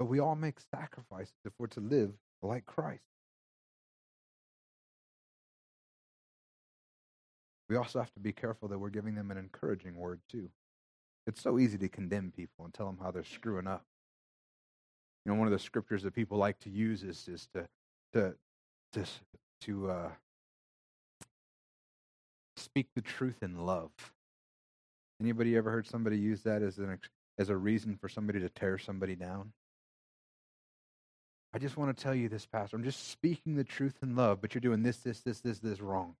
But 0.00 0.06
we 0.06 0.18
all 0.18 0.34
make 0.34 0.56
sacrifices 0.74 1.34
if 1.44 1.52
we're 1.58 1.66
to 1.66 1.80
live 1.80 2.12
like 2.42 2.64
Christ. 2.64 3.04
We 7.68 7.76
also 7.76 7.98
have 7.98 8.10
to 8.14 8.20
be 8.20 8.32
careful 8.32 8.66
that 8.68 8.78
we're 8.78 8.88
giving 8.88 9.14
them 9.14 9.30
an 9.30 9.36
encouraging 9.36 9.94
word 9.94 10.22
too. 10.26 10.48
It's 11.26 11.42
so 11.42 11.58
easy 11.58 11.76
to 11.76 11.88
condemn 11.90 12.32
people 12.34 12.64
and 12.64 12.72
tell 12.72 12.86
them 12.86 12.96
how 13.00 13.10
they're 13.10 13.24
screwing 13.24 13.66
up. 13.66 13.84
You 15.26 15.32
know, 15.32 15.38
one 15.38 15.46
of 15.46 15.52
the 15.52 15.58
scriptures 15.58 16.02
that 16.04 16.14
people 16.14 16.38
like 16.38 16.58
to 16.60 16.70
use 16.70 17.02
is, 17.02 17.28
is 17.28 17.46
to 17.54 17.66
to 18.14 18.34
to 18.94 19.04
to 19.60 19.90
uh, 19.90 20.10
speak 22.56 22.86
the 22.96 23.02
truth 23.02 23.42
in 23.42 23.66
love. 23.66 23.90
Anybody 25.20 25.58
ever 25.58 25.70
heard 25.70 25.86
somebody 25.86 26.16
use 26.16 26.40
that 26.44 26.62
as 26.62 26.78
an 26.78 26.98
as 27.38 27.50
a 27.50 27.56
reason 27.56 27.98
for 28.00 28.08
somebody 28.08 28.40
to 28.40 28.48
tear 28.48 28.78
somebody 28.78 29.14
down? 29.14 29.52
I 31.52 31.58
just 31.58 31.76
want 31.76 31.96
to 31.96 32.02
tell 32.02 32.14
you 32.14 32.28
this, 32.28 32.46
Pastor. 32.46 32.76
I'm 32.76 32.84
just 32.84 33.10
speaking 33.10 33.56
the 33.56 33.64
truth 33.64 33.96
in 34.02 34.14
love, 34.14 34.40
but 34.40 34.54
you're 34.54 34.60
doing 34.60 34.82
this, 34.82 34.98
this, 34.98 35.20
this, 35.20 35.40
this, 35.40 35.58
this 35.58 35.80
wrong. 35.80 36.14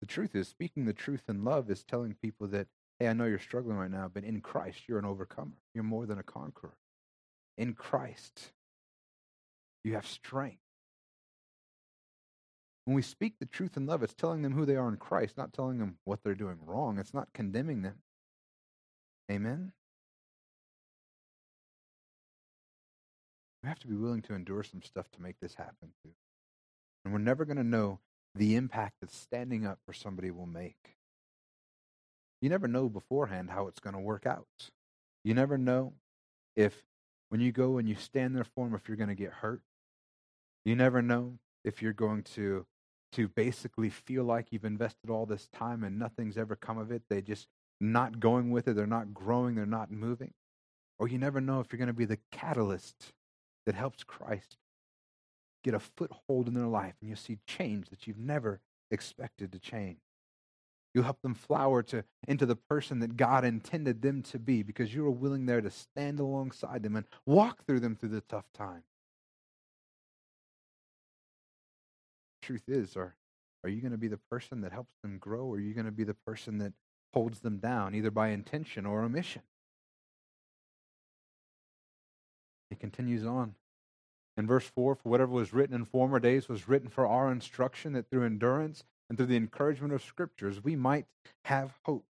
The 0.00 0.06
truth 0.06 0.34
is, 0.36 0.48
speaking 0.48 0.84
the 0.84 0.92
truth 0.92 1.22
in 1.28 1.44
love 1.44 1.70
is 1.70 1.82
telling 1.82 2.14
people 2.14 2.46
that, 2.48 2.68
hey, 2.98 3.08
I 3.08 3.12
know 3.12 3.24
you're 3.24 3.38
struggling 3.38 3.76
right 3.76 3.90
now, 3.90 4.10
but 4.12 4.22
in 4.22 4.40
Christ, 4.40 4.82
you're 4.86 4.98
an 4.98 5.04
overcomer. 5.04 5.56
You're 5.74 5.82
more 5.82 6.06
than 6.06 6.18
a 6.18 6.22
conqueror. 6.22 6.76
In 7.56 7.72
Christ, 7.72 8.52
you 9.82 9.94
have 9.94 10.06
strength. 10.06 10.58
When 12.84 12.94
we 12.94 13.02
speak 13.02 13.38
the 13.40 13.46
truth 13.46 13.76
in 13.76 13.86
love, 13.86 14.02
it's 14.02 14.14
telling 14.14 14.42
them 14.42 14.52
who 14.52 14.66
they 14.66 14.76
are 14.76 14.88
in 14.88 14.98
Christ, 14.98 15.38
not 15.38 15.52
telling 15.54 15.78
them 15.78 15.96
what 16.04 16.20
they're 16.22 16.34
doing 16.34 16.58
wrong. 16.64 16.98
It's 16.98 17.14
not 17.14 17.32
condemning 17.32 17.82
them. 17.82 17.96
Amen? 19.30 19.72
We 23.64 23.68
have 23.68 23.78
to 23.78 23.88
be 23.88 23.96
willing 23.96 24.20
to 24.22 24.34
endure 24.34 24.62
some 24.62 24.82
stuff 24.82 25.10
to 25.12 25.22
make 25.22 25.36
this 25.40 25.54
happen, 25.54 25.88
too. 26.02 26.10
And 27.02 27.14
we're 27.14 27.18
never 27.18 27.46
going 27.46 27.56
to 27.56 27.64
know 27.64 27.98
the 28.34 28.56
impact 28.56 28.96
that 29.00 29.10
standing 29.10 29.64
up 29.64 29.78
for 29.86 29.94
somebody 29.94 30.30
will 30.30 30.44
make. 30.44 30.98
You 32.42 32.50
never 32.50 32.68
know 32.68 32.90
beforehand 32.90 33.48
how 33.48 33.68
it's 33.68 33.80
going 33.80 33.94
to 33.94 34.00
work 34.00 34.26
out. 34.26 34.68
You 35.24 35.32
never 35.32 35.56
know 35.56 35.94
if 36.54 36.82
when 37.30 37.40
you 37.40 37.52
go 37.52 37.78
and 37.78 37.88
you 37.88 37.94
stand 37.94 38.36
there 38.36 38.44
for 38.44 38.66
them, 38.66 38.74
if 38.74 38.86
you're 38.86 38.98
going 38.98 39.08
to 39.08 39.14
get 39.14 39.32
hurt. 39.32 39.62
You 40.66 40.76
never 40.76 41.00
know 41.00 41.38
if 41.64 41.80
you're 41.80 41.94
going 41.94 42.24
to 42.34 42.66
to 43.12 43.28
basically 43.28 43.88
feel 43.88 44.24
like 44.24 44.48
you've 44.50 44.66
invested 44.66 45.08
all 45.08 45.24
this 45.24 45.48
time 45.48 45.84
and 45.84 45.98
nothing's 45.98 46.36
ever 46.36 46.54
come 46.54 46.76
of 46.76 46.92
it. 46.92 47.04
They 47.08 47.22
just 47.22 47.48
not 47.80 48.20
going 48.20 48.50
with 48.50 48.68
it. 48.68 48.76
They're 48.76 48.86
not 48.86 49.14
growing. 49.14 49.54
They're 49.54 49.64
not 49.64 49.90
moving. 49.90 50.34
Or 50.98 51.08
you 51.08 51.16
never 51.16 51.40
know 51.40 51.60
if 51.60 51.72
you're 51.72 51.78
going 51.78 51.86
to 51.86 51.94
be 51.94 52.04
the 52.04 52.18
catalyst 52.30 53.14
that 53.66 53.74
helps 53.74 54.04
Christ 54.04 54.56
get 55.62 55.74
a 55.74 55.80
foothold 55.80 56.46
in 56.46 56.54
their 56.54 56.66
life 56.66 56.94
and 57.00 57.08
you'll 57.08 57.16
see 57.16 57.38
change 57.46 57.88
that 57.88 58.06
you've 58.06 58.18
never 58.18 58.60
expected 58.90 59.52
to 59.52 59.58
change. 59.58 59.98
You'll 60.94 61.04
help 61.04 61.22
them 61.22 61.34
flower 61.34 61.82
to, 61.84 62.04
into 62.28 62.46
the 62.46 62.54
person 62.54 63.00
that 63.00 63.16
God 63.16 63.44
intended 63.44 64.00
them 64.00 64.22
to 64.24 64.38
be 64.38 64.62
because 64.62 64.94
you 64.94 65.04
are 65.06 65.10
willing 65.10 65.46
there 65.46 65.60
to 65.60 65.70
stand 65.70 66.20
alongside 66.20 66.84
them 66.84 66.94
and 66.94 67.06
walk 67.26 67.66
through 67.66 67.80
them 67.80 67.96
through 67.96 68.10
the 68.10 68.20
tough 68.20 68.44
time. 68.54 68.84
Truth 72.42 72.68
is, 72.68 72.96
are, 72.96 73.16
are 73.64 73.70
you 73.70 73.80
going 73.80 73.92
to 73.92 73.98
be 73.98 74.06
the 74.06 74.20
person 74.30 74.60
that 74.60 74.72
helps 74.72 74.92
them 75.02 75.18
grow 75.18 75.46
or 75.46 75.56
are 75.56 75.60
you 75.60 75.74
going 75.74 75.86
to 75.86 75.92
be 75.92 76.04
the 76.04 76.14
person 76.26 76.58
that 76.58 76.74
holds 77.12 77.40
them 77.40 77.58
down, 77.58 77.94
either 77.94 78.10
by 78.10 78.28
intention 78.28 78.86
or 78.86 79.02
omission? 79.02 79.42
He 82.74 82.80
continues 82.80 83.24
on. 83.24 83.54
In 84.36 84.48
verse 84.48 84.66
4, 84.66 84.96
for 84.96 85.08
whatever 85.08 85.30
was 85.30 85.54
written 85.54 85.76
in 85.76 85.84
former 85.84 86.18
days 86.18 86.48
was 86.48 86.68
written 86.68 86.88
for 86.88 87.06
our 87.06 87.30
instruction, 87.30 87.92
that 87.92 88.10
through 88.10 88.24
endurance 88.24 88.82
and 89.08 89.16
through 89.16 89.28
the 89.28 89.36
encouragement 89.36 89.92
of 89.92 90.02
scriptures 90.02 90.64
we 90.64 90.74
might 90.74 91.06
have 91.44 91.78
hope. 91.84 92.04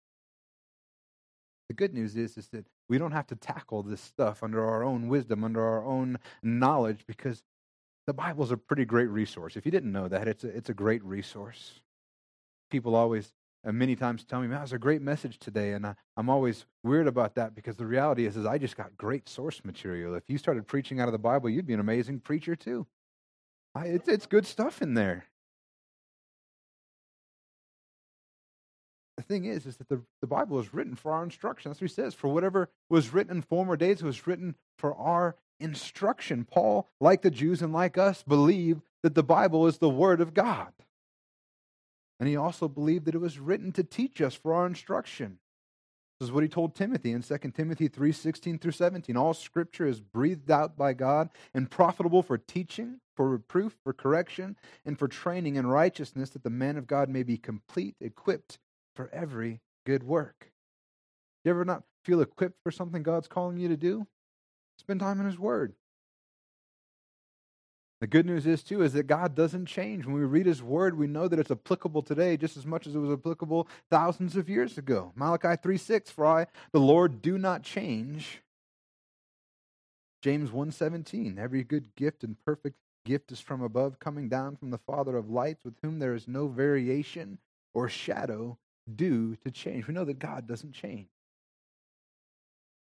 The 1.67 1.73
good 1.73 1.93
news 1.93 2.15
is, 2.15 2.37
is 2.37 2.47
that 2.49 2.65
we 2.87 2.97
don't 2.97 3.11
have 3.11 3.27
to 3.27 3.35
tackle 3.35 3.83
this 3.83 3.99
stuff 3.99 4.41
under 4.41 4.65
our 4.65 4.83
own 4.83 5.09
wisdom, 5.09 5.43
under 5.43 5.61
our 5.61 5.83
own 5.83 6.17
knowledge, 6.41 7.03
because 7.05 7.43
the 8.07 8.13
Bible's 8.13 8.51
a 8.51 8.57
pretty 8.57 8.85
great 8.85 9.09
resource. 9.09 9.57
If 9.57 9.65
you 9.65 9.71
didn't 9.71 9.91
know 9.91 10.07
that, 10.07 10.29
it's 10.29 10.45
a, 10.45 10.47
it's 10.47 10.69
a 10.69 10.73
great 10.73 11.03
resource. 11.03 11.81
People 12.71 12.95
always 12.95 13.33
and 13.63 13.77
many 13.77 13.95
times 13.95 14.25
tell 14.25 14.41
me, 14.41 14.47
man, 14.47 14.59
it 14.59 14.63
was 14.63 14.73
a 14.73 14.77
great 14.77 15.01
message 15.01 15.39
today. 15.39 15.73
And 15.73 15.85
I, 15.87 15.95
am 16.17 16.29
always 16.29 16.65
weird 16.83 17.07
about 17.07 17.35
that 17.35 17.55
because 17.55 17.77
the 17.77 17.85
reality 17.85 18.25
is, 18.25 18.35
is 18.35 18.45
I 18.45 18.57
just 18.57 18.75
got 18.75 18.97
great 18.97 19.29
source 19.29 19.63
material. 19.63 20.15
If 20.15 20.23
you 20.27 20.37
started 20.37 20.67
preaching 20.67 20.99
out 20.99 21.07
of 21.07 21.13
the 21.13 21.19
Bible, 21.19 21.49
you'd 21.49 21.67
be 21.67 21.73
an 21.73 21.79
amazing 21.79 22.19
preacher 22.19 22.55
too. 22.55 22.85
I, 23.73 23.85
it's, 23.85 24.09
it's 24.09 24.25
good 24.25 24.45
stuff 24.45 24.81
in 24.81 24.95
there. 24.95 25.25
The 29.15 29.23
thing 29.23 29.45
is, 29.45 29.65
is 29.65 29.77
that 29.77 29.87
the, 29.87 30.01
the 30.21 30.27
Bible 30.27 30.59
is 30.59 30.73
written 30.73 30.95
for 30.95 31.13
our 31.13 31.23
instruction. 31.23 31.69
That's 31.69 31.79
what 31.79 31.89
he 31.89 31.93
says. 31.93 32.13
For 32.13 32.27
whatever 32.27 32.69
was 32.89 33.13
written 33.13 33.37
in 33.37 33.41
former 33.43 33.77
days 33.77 34.03
was 34.03 34.27
written 34.27 34.55
for 34.77 34.93
our 34.95 35.37
instruction. 35.59 36.45
Paul, 36.45 36.89
like 36.99 37.21
the 37.21 37.31
Jews 37.31 37.61
and 37.61 37.71
like 37.71 37.97
us, 37.97 38.23
believe 38.23 38.81
that 39.03 39.15
the 39.15 39.23
Bible 39.23 39.67
is 39.67 39.77
the 39.77 39.89
Word 39.89 40.19
of 40.19 40.33
God. 40.33 40.73
And 42.23 42.29
he 42.29 42.37
also 42.37 42.69
believed 42.69 43.03
that 43.03 43.15
it 43.15 43.19
was 43.19 43.37
written 43.37 43.73
to 43.73 43.83
teach 43.83 44.21
us 44.21 44.33
for 44.33 44.53
our 44.53 44.65
instruction. 44.65 45.39
This 46.17 46.27
is 46.27 46.31
what 46.31 46.43
he 46.43 46.47
told 46.47 46.73
Timothy 46.73 47.11
in 47.11 47.21
2 47.21 47.53
Timothy 47.53 47.89
3:16 47.89 48.59
through 48.59 48.71
17. 48.71 49.17
All 49.17 49.33
scripture 49.33 49.85
is 49.85 49.99
breathed 49.99 50.49
out 50.49 50.77
by 50.77 50.93
God 50.93 51.31
and 51.53 51.69
profitable 51.69 52.23
for 52.23 52.37
teaching, 52.37 53.01
for 53.17 53.27
reproof, 53.27 53.75
for 53.83 53.91
correction, 53.91 54.55
and 54.85 54.97
for 54.97 55.09
training 55.09 55.57
in 55.57 55.67
righteousness 55.67 56.29
that 56.29 56.43
the 56.43 56.49
man 56.49 56.77
of 56.77 56.87
God 56.87 57.09
may 57.09 57.23
be 57.23 57.37
complete, 57.37 57.97
equipped 57.99 58.57
for 58.95 59.09
every 59.09 59.59
good 59.85 60.03
work. 60.03 60.53
You 61.43 61.51
ever 61.51 61.65
not 61.65 61.83
feel 62.05 62.21
equipped 62.21 62.63
for 62.63 62.71
something 62.71 63.03
God's 63.03 63.27
calling 63.27 63.57
you 63.57 63.67
to 63.67 63.75
do? 63.75 64.07
Spend 64.77 65.01
time 65.01 65.19
in 65.19 65.25
his 65.25 65.37
word. 65.37 65.75
The 68.03 68.07
good 68.07 68.25
news 68.25 68.45
is, 68.45 68.63
too, 68.63 68.81
is 68.81 68.91
that 68.91 69.07
God 69.07 69.33
doesn't 69.33 69.65
change. 69.65 70.05
When 70.05 70.15
we 70.15 70.25
read 70.25 70.45
His 70.45 70.61
Word, 70.61 70.97
we 70.97 71.07
know 71.07 71.29
that 71.29 71.39
it's 71.39 71.51
applicable 71.51 72.01
today 72.01 72.35
just 72.35 72.57
as 72.57 72.65
much 72.65 72.85
as 72.85 72.95
it 72.95 72.99
was 72.99 73.17
applicable 73.17 73.69
thousands 73.89 74.35
of 74.35 74.49
years 74.49 74.77
ago. 74.77 75.13
Malachi 75.15 75.55
3 75.55 75.77
6, 75.77 76.11
for 76.11 76.25
I, 76.25 76.47
the 76.73 76.81
Lord, 76.81 77.21
do 77.21 77.37
not 77.37 77.63
change. 77.63 78.41
James 80.21 80.49
1:17 80.49 81.37
Every 81.37 81.63
good 81.63 81.95
gift 81.95 82.25
and 82.25 82.35
perfect 82.43 82.75
gift 83.05 83.31
is 83.31 83.39
from 83.39 83.61
above 83.61 83.99
coming 83.99 84.27
down 84.27 84.57
from 84.57 84.71
the 84.71 84.79
father 84.79 85.15
of 85.15 85.29
lights 85.29 85.63
with 85.63 85.75
whom 85.81 85.99
there 85.99 86.13
is 86.13 86.27
no 86.27 86.49
variation 86.49 87.37
or 87.73 87.87
shadow 87.87 88.57
due 88.93 89.37
to 89.45 89.49
change. 89.49 89.87
We 89.87 89.93
know 89.93 90.03
that 90.03 90.19
God 90.19 90.45
doesn't 90.45 90.73
change. 90.73 91.07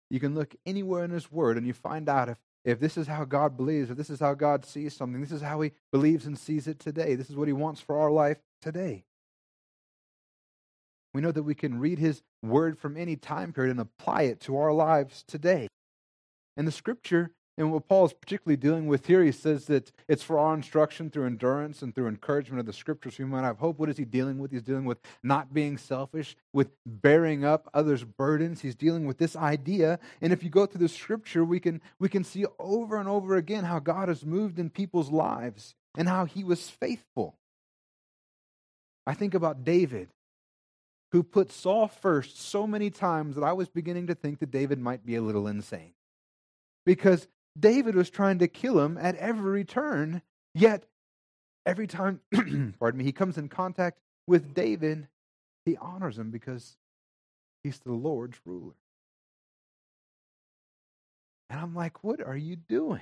You 0.10 0.22
can 0.22 0.34
look 0.34 0.56
anywhere 0.66 1.04
in 1.04 1.12
his 1.12 1.30
word 1.30 1.58
and 1.58 1.68
you 1.68 1.74
find 1.74 2.08
out 2.08 2.30
if 2.30 2.38
if 2.66 2.80
this 2.80 2.98
is 2.98 3.08
how 3.08 3.26
God 3.26 3.58
believes, 3.58 3.90
if 3.90 3.98
this 3.98 4.10
is 4.10 4.20
how 4.20 4.34
God 4.34 4.66
sees 4.66 4.96
something, 4.96 5.22
this 5.22 5.32
is 5.32 5.42
how 5.42 5.62
He 5.62 5.72
believes 5.92 6.26
and 6.26 6.38
sees 6.38 6.68
it 6.68 6.80
today, 6.80 7.16
this 7.16 7.30
is 7.30 7.36
what 7.36 7.48
He 7.48 7.54
wants 7.54 7.82
for 7.82 8.00
our 8.00 8.12
life 8.12 8.38
today. 8.62 9.04
We 11.14 11.22
know 11.22 11.32
that 11.32 11.44
we 11.44 11.56
can 11.56 11.80
read 11.80 12.00
His 12.00 12.22
word 12.42 12.78
from 12.80 12.98
any 12.98 13.16
time 13.16 13.54
period 13.54 13.72
and 13.72 13.80
apply 13.80 14.24
it 14.24 14.40
to 14.42 14.58
our 14.58 14.74
lives 14.74 15.24
today. 15.28 15.68
And 16.56 16.68
the 16.68 16.72
scripture 16.72 17.32
and 17.56 17.72
what 17.72 17.88
Paul 17.88 18.06
is 18.06 18.14
particularly 18.14 18.58
dealing 18.58 18.88
with 18.88 19.06
here, 19.06 19.24
he 19.24 19.32
says 19.32 19.66
that 19.66 19.92
it's 20.08 20.24
for 20.24 20.40
our 20.40 20.56
instruction 20.56 21.12
through 21.12 21.28
endurance 21.28 21.84
and 21.84 21.94
through 21.94 22.08
encouragement 22.08 22.60
of 22.60 22.66
the 22.66 22.74
scriptures. 22.74 23.20
We 23.20 23.26
might 23.26 23.44
have 23.44 23.60
hope. 23.60 23.78
What 23.78 23.90
is 23.90 23.98
he 23.98 24.06
dealing 24.06 24.40
with? 24.40 24.52
He's 24.52 24.64
dealing 24.64 24.86
with 24.86 24.98
not 25.22 25.54
being 25.54 25.78
selfish, 25.78 26.36
with 26.52 26.72
bearing 26.86 27.46
up 27.46 27.70
others' 27.72 28.04
burdens. 28.04 28.62
He's 28.62 28.74
dealing 28.74 29.06
with 29.06 29.20
this 29.20 29.36
idea. 29.36 30.00
And 30.20 30.34
if 30.34 30.44
you 30.44 30.50
go 30.50 30.66
through 30.66 30.82
the 30.82 30.90
scripture, 30.90 31.46
we 31.46 31.60
can, 31.60 31.80
we 32.00 32.10
can 32.10 32.24
see 32.24 32.46
over 32.58 32.98
and 32.98 33.08
over 33.08 33.36
again 33.36 33.66
how 33.66 33.78
God 33.78 34.08
has 34.08 34.26
moved 34.26 34.58
in 34.58 34.72
people's 34.72 35.12
lives 35.12 35.76
and 35.96 36.10
how 36.10 36.26
he 36.26 36.44
was 36.44 36.72
faithful. 36.72 37.36
I 39.06 39.14
think 39.14 39.36
about 39.36 39.64
David, 39.64 40.10
who 41.12 41.22
put 41.22 41.52
Saul 41.52 41.88
first 41.88 42.42
so 42.42 42.66
many 42.66 42.90
times 42.90 43.36
that 43.36 43.44
I 43.44 43.54
was 43.54 43.70
beginning 43.70 44.08
to 44.08 44.16
think 44.16 44.40
that 44.40 44.50
David 44.50 44.80
might 44.80 45.06
be 45.06 45.16
a 45.16 45.22
little 45.22 45.48
insane. 45.48 45.94
Because 46.86 47.28
David 47.60 47.96
was 47.96 48.10
trying 48.10 48.40
to 48.40 48.48
kill 48.48 48.80
him 48.80 48.98
at 48.98 49.16
every 49.16 49.64
turn, 49.64 50.22
yet 50.54 50.86
every 51.66 51.88
time, 51.88 52.20
pardon 52.80 52.98
me, 52.98 53.04
he 53.04 53.12
comes 53.12 53.38
in 53.38 53.48
contact 53.48 54.00
with 54.28 54.54
David, 54.54 55.08
he 55.66 55.78
honors 55.78 56.18
him 56.18 56.32
because 56.32 56.78
he's 57.64 57.80
the 57.80 57.94
Lord's 57.94 58.40
ruler. 58.46 58.74
And 61.50 61.60
I'm 61.60 61.76
like, 61.76 62.04
what 62.04 62.26
are 62.26 62.38
you 62.38 62.56
doing? 62.56 63.02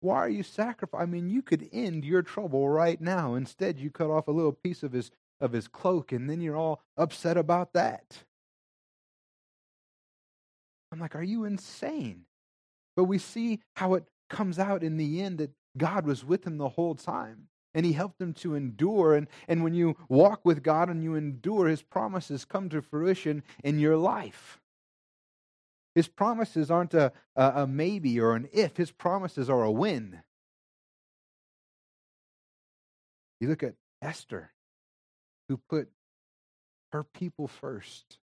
Why 0.00 0.16
are 0.16 0.28
you 0.28 0.42
sacrificing? 0.42 1.02
I 1.02 1.10
mean, 1.10 1.30
you 1.30 1.42
could 1.42 1.68
end 1.72 2.04
your 2.04 2.22
trouble 2.22 2.68
right 2.68 3.00
now. 3.00 3.34
Instead, 3.34 3.78
you 3.78 3.90
cut 3.90 4.10
off 4.10 4.28
a 4.28 4.32
little 4.32 4.52
piece 4.52 4.82
of 4.82 4.92
his 4.92 5.10
of 5.40 5.52
his 5.52 5.66
cloak, 5.68 6.12
and 6.12 6.30
then 6.30 6.40
you're 6.40 6.56
all 6.56 6.82
upset 6.96 7.36
about 7.36 7.72
that. 7.72 8.24
I'm 10.92 11.00
like, 11.00 11.16
are 11.16 11.22
you 11.22 11.44
insane? 11.44 12.26
But 12.96 13.04
we 13.04 13.18
see 13.18 13.60
how 13.76 13.94
it 13.94 14.04
comes 14.28 14.58
out 14.58 14.82
in 14.82 14.96
the 14.96 15.20
end 15.20 15.38
that 15.38 15.52
God 15.76 16.06
was 16.06 16.24
with 16.24 16.46
him 16.46 16.58
the 16.58 16.70
whole 16.70 16.94
time. 16.94 17.48
And 17.74 17.86
he 17.86 17.92
helped 17.92 18.20
him 18.20 18.34
to 18.34 18.54
endure. 18.54 19.14
And, 19.14 19.28
and 19.48 19.64
when 19.64 19.72
you 19.72 19.96
walk 20.08 20.40
with 20.44 20.62
God 20.62 20.90
and 20.90 21.02
you 21.02 21.14
endure, 21.14 21.68
his 21.68 21.82
promises 21.82 22.44
come 22.44 22.68
to 22.68 22.82
fruition 22.82 23.42
in 23.64 23.78
your 23.78 23.96
life. 23.96 24.60
His 25.94 26.08
promises 26.08 26.70
aren't 26.70 26.94
a, 26.94 27.12
a, 27.36 27.52
a 27.62 27.66
maybe 27.66 28.18
or 28.20 28.34
an 28.34 28.48
if, 28.52 28.76
his 28.76 28.90
promises 28.90 29.48
are 29.48 29.62
a 29.62 29.70
win. 29.70 30.20
You 33.40 33.48
look 33.48 33.62
at 33.62 33.74
Esther, 34.00 34.52
who 35.48 35.56
put 35.56 35.88
her 36.92 37.02
people 37.02 37.48
first. 37.48 38.18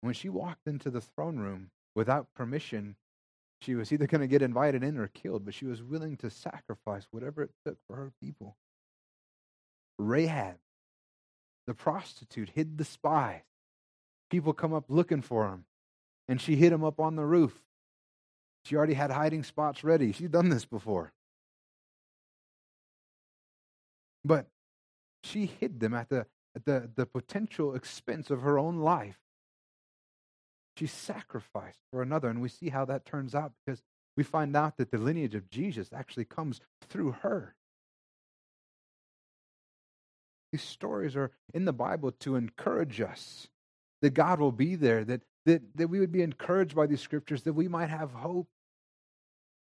When 0.00 0.14
she 0.14 0.28
walked 0.28 0.66
into 0.66 0.90
the 0.90 1.00
throne 1.00 1.38
room, 1.38 1.70
without 1.96 2.32
permission, 2.34 2.94
she 3.62 3.74
was 3.74 3.90
either 3.90 4.06
going 4.06 4.20
to 4.20 4.28
get 4.28 4.42
invited 4.42 4.84
in 4.84 4.98
or 4.98 5.08
killed, 5.08 5.44
but 5.44 5.54
she 5.54 5.64
was 5.64 5.82
willing 5.82 6.16
to 6.18 6.30
sacrifice 6.30 7.08
whatever 7.10 7.42
it 7.42 7.50
took 7.64 7.78
for 7.88 7.96
her 7.96 8.12
people. 8.22 8.56
Rahab, 9.98 10.56
the 11.66 11.74
prostitute, 11.74 12.50
hid 12.54 12.76
the 12.76 12.84
spies. 12.84 13.40
People 14.30 14.52
come 14.52 14.74
up 14.74 14.84
looking 14.88 15.22
for 15.22 15.48
him, 15.48 15.64
and 16.28 16.40
she 16.40 16.54
hid 16.54 16.72
him 16.72 16.84
up 16.84 17.00
on 17.00 17.16
the 17.16 17.24
roof. 17.24 17.58
She 18.64 18.76
already 18.76 18.94
had 18.94 19.10
hiding 19.10 19.42
spots 19.42 19.82
ready. 19.82 20.12
She'd 20.12 20.32
done 20.32 20.50
this 20.50 20.66
before. 20.66 21.12
But 24.24 24.48
she 25.22 25.46
hid 25.46 25.80
them 25.80 25.94
at 25.94 26.10
the, 26.10 26.26
at 26.54 26.64
the, 26.66 26.90
the 26.94 27.06
potential 27.06 27.74
expense 27.74 28.28
of 28.30 28.42
her 28.42 28.58
own 28.58 28.80
life. 28.80 29.16
She 30.76 30.86
sacrificed 30.86 31.80
for 31.90 32.02
another. 32.02 32.28
And 32.28 32.40
we 32.40 32.48
see 32.48 32.68
how 32.68 32.84
that 32.86 33.06
turns 33.06 33.34
out 33.34 33.52
because 33.64 33.82
we 34.16 34.22
find 34.22 34.54
out 34.56 34.76
that 34.76 34.90
the 34.90 34.98
lineage 34.98 35.34
of 35.34 35.50
Jesus 35.50 35.90
actually 35.92 36.24
comes 36.24 36.60
through 36.88 37.12
her. 37.22 37.54
These 40.52 40.62
stories 40.62 41.16
are 41.16 41.32
in 41.52 41.64
the 41.64 41.72
Bible 41.72 42.12
to 42.20 42.36
encourage 42.36 43.00
us 43.00 43.48
that 44.02 44.14
God 44.14 44.38
will 44.38 44.52
be 44.52 44.74
there, 44.74 45.04
that, 45.04 45.22
that, 45.46 45.62
that 45.76 45.88
we 45.88 45.98
would 46.00 46.12
be 46.12 46.22
encouraged 46.22 46.74
by 46.74 46.86
these 46.86 47.00
scriptures, 47.00 47.42
that 47.42 47.54
we 47.54 47.68
might 47.68 47.90
have 47.90 48.12
hope. 48.12 48.48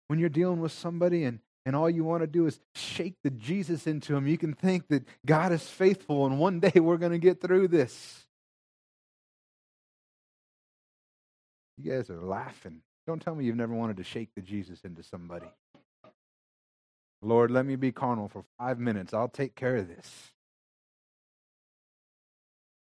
When 0.08 0.20
you're 0.20 0.30
dealing 0.30 0.60
with 0.60 0.72
somebody 0.72 1.24
and, 1.24 1.40
and 1.66 1.76
all 1.76 1.90
you 1.90 2.04
want 2.04 2.22
to 2.22 2.28
do 2.28 2.46
is 2.46 2.60
shake 2.76 3.16
the 3.24 3.30
Jesus 3.30 3.88
into 3.88 4.14
them, 4.14 4.28
you 4.28 4.38
can 4.38 4.54
think 4.54 4.88
that 4.90 5.06
God 5.26 5.52
is 5.52 5.68
faithful 5.68 6.26
and 6.26 6.40
one 6.40 6.60
day 6.60 6.80
we're 6.80 6.98
going 6.98 7.12
to 7.12 7.18
get 7.18 7.42
through 7.42 7.70
this. 7.70 8.26
You 11.82 11.92
guys 11.92 12.10
are 12.12 12.22
laughing. 12.22 12.82
Don't 13.08 13.22
tell 13.22 13.34
me 13.34 13.46
you've 13.46 13.56
never 13.56 13.74
wanted 13.74 13.98
to 13.98 14.04
shake 14.04 14.30
the 14.36 14.42
Jesus 14.42 14.82
into 14.84 15.02
somebody. 15.02 15.48
Lord, 17.24 17.50
let 17.50 17.66
me 17.66 17.76
be 17.76 17.92
carnal 17.92 18.28
for 18.28 18.44
five 18.60 18.78
minutes. 18.78 19.14
I'll 19.14 19.28
take 19.28 19.56
care 19.56 19.78
of 19.78 19.88
this. 19.88 20.32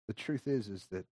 The 0.08 0.14
truth 0.14 0.48
is, 0.48 0.68
is 0.68 0.86
that 0.90 1.04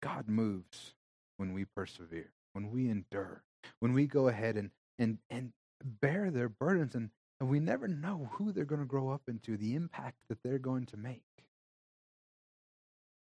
God 0.00 0.28
moves 0.28 0.94
when 1.38 1.52
we 1.52 1.64
persevere, 1.64 2.30
when 2.52 2.70
we 2.70 2.88
endure, 2.88 3.42
when 3.80 3.92
we 3.92 4.06
go 4.06 4.28
ahead 4.28 4.56
and 4.56 4.70
and 4.98 5.18
and 5.28 5.52
bear 5.82 6.30
their 6.30 6.48
burdens, 6.48 6.94
and, 6.94 7.10
and 7.40 7.48
we 7.48 7.58
never 7.58 7.88
know 7.88 8.28
who 8.34 8.52
they're 8.52 8.64
going 8.64 8.82
to 8.82 8.86
grow 8.86 9.08
up 9.08 9.22
into, 9.26 9.56
the 9.56 9.74
impact 9.74 10.18
that 10.28 10.38
they're 10.44 10.58
going 10.58 10.86
to 10.86 10.96
make. 10.96 11.22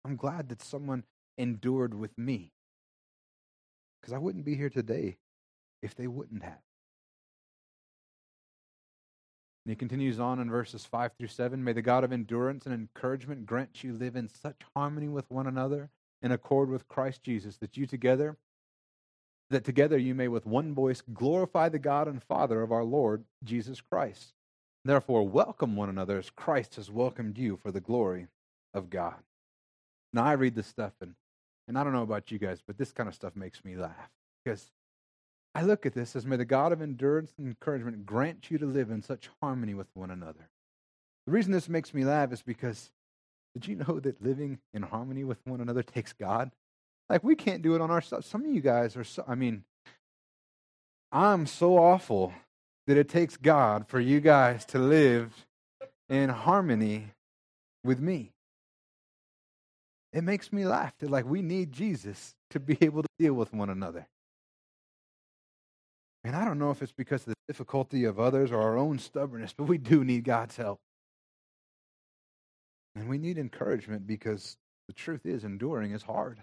I'm 0.06 0.16
glad 0.16 0.50
that 0.50 0.62
someone 0.62 1.04
endured 1.38 1.94
with 1.94 2.18
me 2.18 2.54
because 4.06 4.14
I 4.14 4.20
wouldn't 4.20 4.46
be 4.46 4.54
here 4.54 4.70
today 4.70 5.18
if 5.82 5.96
they 5.96 6.06
wouldn't 6.06 6.44
have. 6.44 6.62
And 9.66 9.72
he 9.72 9.76
continues 9.76 10.20
on 10.20 10.40
in 10.40 10.48
verses 10.48 10.86
5 10.86 11.14
through 11.18 11.30
7 11.30 11.64
May 11.64 11.74
the 11.74 11.82
God 11.82 12.04
of 12.04 12.14
endurance 12.14 12.68
and 12.68 12.76
encouragement 12.76 13.48
grant 13.48 13.84
you 13.84 13.94
live 13.94 14.16
in 14.16 14.30
such 14.30 14.62
harmony 14.76 15.08
with 15.08 15.32
one 15.32 15.48
another 15.48 15.90
in 16.22 16.32
accord 16.32 16.70
with 16.70 16.88
Christ 16.88 17.24
Jesus 17.24 17.58
that 17.58 17.78
you 17.78 17.88
together 17.88 18.38
that 19.50 19.64
together 19.64 19.98
you 19.98 20.14
may 20.14 20.28
with 20.28 20.46
one 20.46 20.76
voice 20.76 21.02
glorify 21.14 21.70
the 21.70 21.80
God 21.80 22.08
and 22.08 22.22
Father 22.22 22.62
of 22.62 22.72
our 22.72 22.84
Lord 22.84 23.24
Jesus 23.44 23.82
Christ. 23.82 24.34
Therefore 24.84 25.28
welcome 25.28 25.76
one 25.76 25.90
another 25.90 26.20
as 26.20 26.30
Christ 26.30 26.76
has 26.76 26.92
welcomed 26.92 27.40
you 27.40 27.58
for 27.58 27.72
the 27.72 27.82
glory 27.82 28.28
of 28.72 28.92
God. 28.92 29.16
Now 30.14 30.26
I 30.26 30.34
read 30.34 30.54
this 30.54 30.68
stuff 30.68 30.94
and 31.02 31.16
and 31.68 31.78
I 31.78 31.84
don't 31.84 31.94
know 31.94 32.04
about 32.04 32.32
you 32.32 32.38
guys, 32.38 32.62
but 32.66 32.78
this 32.78 32.92
kind 32.92 33.10
of 33.10 33.16
stuff 33.16 33.36
makes 33.36 33.64
me 33.66 33.76
laugh 33.76 34.12
because 34.44 34.72
I 35.54 35.64
look 35.64 35.86
at 35.86 35.94
this 35.94 36.16
as 36.16 36.26
may 36.26 36.36
the 36.36 36.46
God 36.46 36.72
of 36.72 36.82
endurance 36.82 37.34
and 37.38 37.48
encouragement 37.48 38.06
grant 38.06 38.52
you 38.52 38.58
to 38.58 38.66
live 38.66 38.92
in 38.92 39.02
such 39.02 39.30
harmony 39.42 39.74
with 39.74 39.88
one 39.94 40.12
another. 40.12 40.50
The 41.26 41.32
reason 41.32 41.52
this 41.52 41.70
makes 41.70 41.94
me 41.94 42.04
laugh 42.04 42.32
is 42.32 42.42
because 42.42 42.92
did 43.54 43.68
you 43.68 43.76
know 43.76 44.00
that 44.02 44.22
living 44.22 44.60
in 44.74 44.84
harmony 44.84 45.24
with 45.24 45.38
one 45.46 45.62
another 45.62 45.82
takes 45.82 46.14
God? 46.14 46.52
Like 47.10 47.24
we 47.24 47.36
can't 47.36 47.62
do 47.62 47.74
it 47.74 47.82
on 47.82 47.90
ourselves. 47.90 48.28
Some 48.28 48.44
of 48.44 48.54
you 48.54 48.62
guys 48.62 48.98
are 48.98 49.04
so, 49.04 49.24
I 49.28 49.36
mean, 49.36 49.64
I'm 51.12 51.48
so 51.48 51.78
awful 51.78 52.34
that 52.88 52.98
it 52.98 53.10
takes 53.10 53.38
God 53.38 53.88
for 53.88 54.00
you 54.00 54.20
guys 54.20 54.66
to 54.66 54.80
live 54.80 55.48
in 56.10 56.30
harmony 56.30 57.12
with 57.84 58.00
me 58.00 58.35
it 60.16 60.24
makes 60.24 60.54
me 60.54 60.66
laugh 60.66 60.98
that 61.00 61.12
like 61.12 61.26
we 61.26 61.42
need 61.42 61.74
Jesus 61.74 62.34
to 62.52 62.60
be 62.60 62.78
able 62.82 63.04
to 63.04 63.10
deal 63.20 63.34
with 63.34 63.54
one 63.54 63.70
another. 63.70 64.08
And 66.24 66.36
I 66.36 66.46
don't 66.46 66.58
know 66.58 66.72
if 66.72 66.82
it's 66.82 66.94
because 66.94 67.22
of 67.22 67.28
the 67.28 67.54
difficulty 67.54 68.06
of 68.06 68.20
others 68.20 68.52
or 68.52 68.62
our 68.62 68.78
own 68.78 68.98
stubbornness, 68.98 69.54
but 69.56 69.66
we 69.66 69.78
do 69.78 70.04
need 70.04 70.24
God's 70.24 70.56
help. 70.56 70.80
And 72.96 73.10
we 73.10 73.18
need 73.18 73.38
encouragement 73.38 74.08
because 74.08 74.58
the 74.88 74.94
truth 74.94 75.26
is, 75.26 75.44
enduring 75.44 75.92
is 75.92 76.02
hard. 76.02 76.42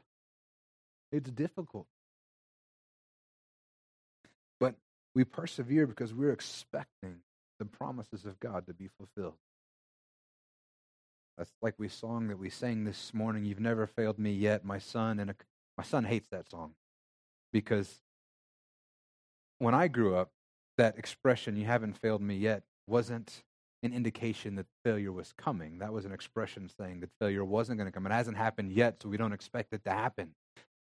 It's 1.10 1.30
difficult. 1.30 1.86
But 4.60 4.74
we 5.14 5.24
persevere 5.24 5.86
because 5.86 6.12
we're 6.12 6.32
expecting 6.32 7.16
the 7.58 7.64
promises 7.64 8.26
of 8.26 8.38
God 8.38 8.66
to 8.66 8.74
be 8.74 8.88
fulfilled. 8.98 9.38
That's 11.36 11.50
like 11.62 11.74
we 11.78 11.88
song 11.88 12.28
that 12.28 12.38
we 12.38 12.50
sang 12.50 12.84
this 12.84 13.12
morning. 13.14 13.44
You've 13.44 13.60
never 13.60 13.86
failed 13.86 14.18
me 14.18 14.32
yet, 14.32 14.64
my 14.64 14.78
son. 14.78 15.18
And 15.18 15.30
a, 15.30 15.34
my 15.76 15.84
son 15.84 16.04
hates 16.04 16.28
that 16.28 16.48
song 16.50 16.74
because 17.52 18.00
when 19.58 19.74
I 19.74 19.88
grew 19.88 20.16
up, 20.16 20.30
that 20.78 20.98
expression, 20.98 21.56
you 21.56 21.66
haven't 21.66 21.96
failed 21.96 22.22
me 22.22 22.34
yet, 22.36 22.62
wasn't 22.86 23.42
an 23.82 23.92
indication 23.92 24.54
that 24.56 24.66
failure 24.84 25.12
was 25.12 25.32
coming. 25.36 25.78
That 25.78 25.92
was 25.92 26.04
an 26.04 26.12
expression 26.12 26.70
saying 26.78 27.00
that 27.00 27.10
failure 27.20 27.44
wasn't 27.44 27.78
going 27.78 27.88
to 27.88 27.92
come. 27.92 28.06
It 28.06 28.12
hasn't 28.12 28.36
happened 28.36 28.72
yet, 28.72 29.02
so 29.02 29.08
we 29.08 29.16
don't 29.16 29.32
expect 29.32 29.72
it 29.72 29.84
to 29.84 29.90
happen. 29.90 30.34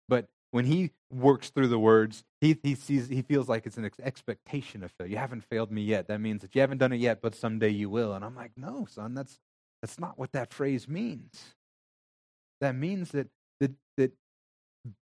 But 0.08 0.28
when 0.50 0.66
he 0.66 0.90
works 1.10 1.50
through 1.50 1.68
the 1.68 1.78
words, 1.78 2.24
he, 2.40 2.56
he 2.62 2.74
sees 2.74 3.08
he 3.08 3.22
feels 3.22 3.48
like 3.48 3.66
it's 3.66 3.76
an 3.76 3.84
ex- 3.84 3.98
expectation 4.00 4.84
of 4.84 4.92
failure. 4.92 5.12
You 5.12 5.18
haven't 5.18 5.44
failed 5.44 5.72
me 5.72 5.82
yet. 5.82 6.08
That 6.08 6.20
means 6.20 6.42
that 6.42 6.54
you 6.54 6.60
haven't 6.60 6.78
done 6.78 6.92
it 6.92 7.00
yet, 7.00 7.20
but 7.22 7.34
someday 7.34 7.70
you 7.70 7.90
will. 7.90 8.12
And 8.12 8.24
I'm 8.24 8.36
like, 8.36 8.52
no, 8.56 8.86
son, 8.88 9.14
that's 9.14 9.38
that's 9.82 9.98
not 9.98 10.18
what 10.18 10.32
that 10.32 10.54
phrase 10.54 10.88
means. 10.88 11.54
That 12.60 12.76
means 12.76 13.10
that, 13.10 13.26
that, 13.60 13.72
that 13.96 14.12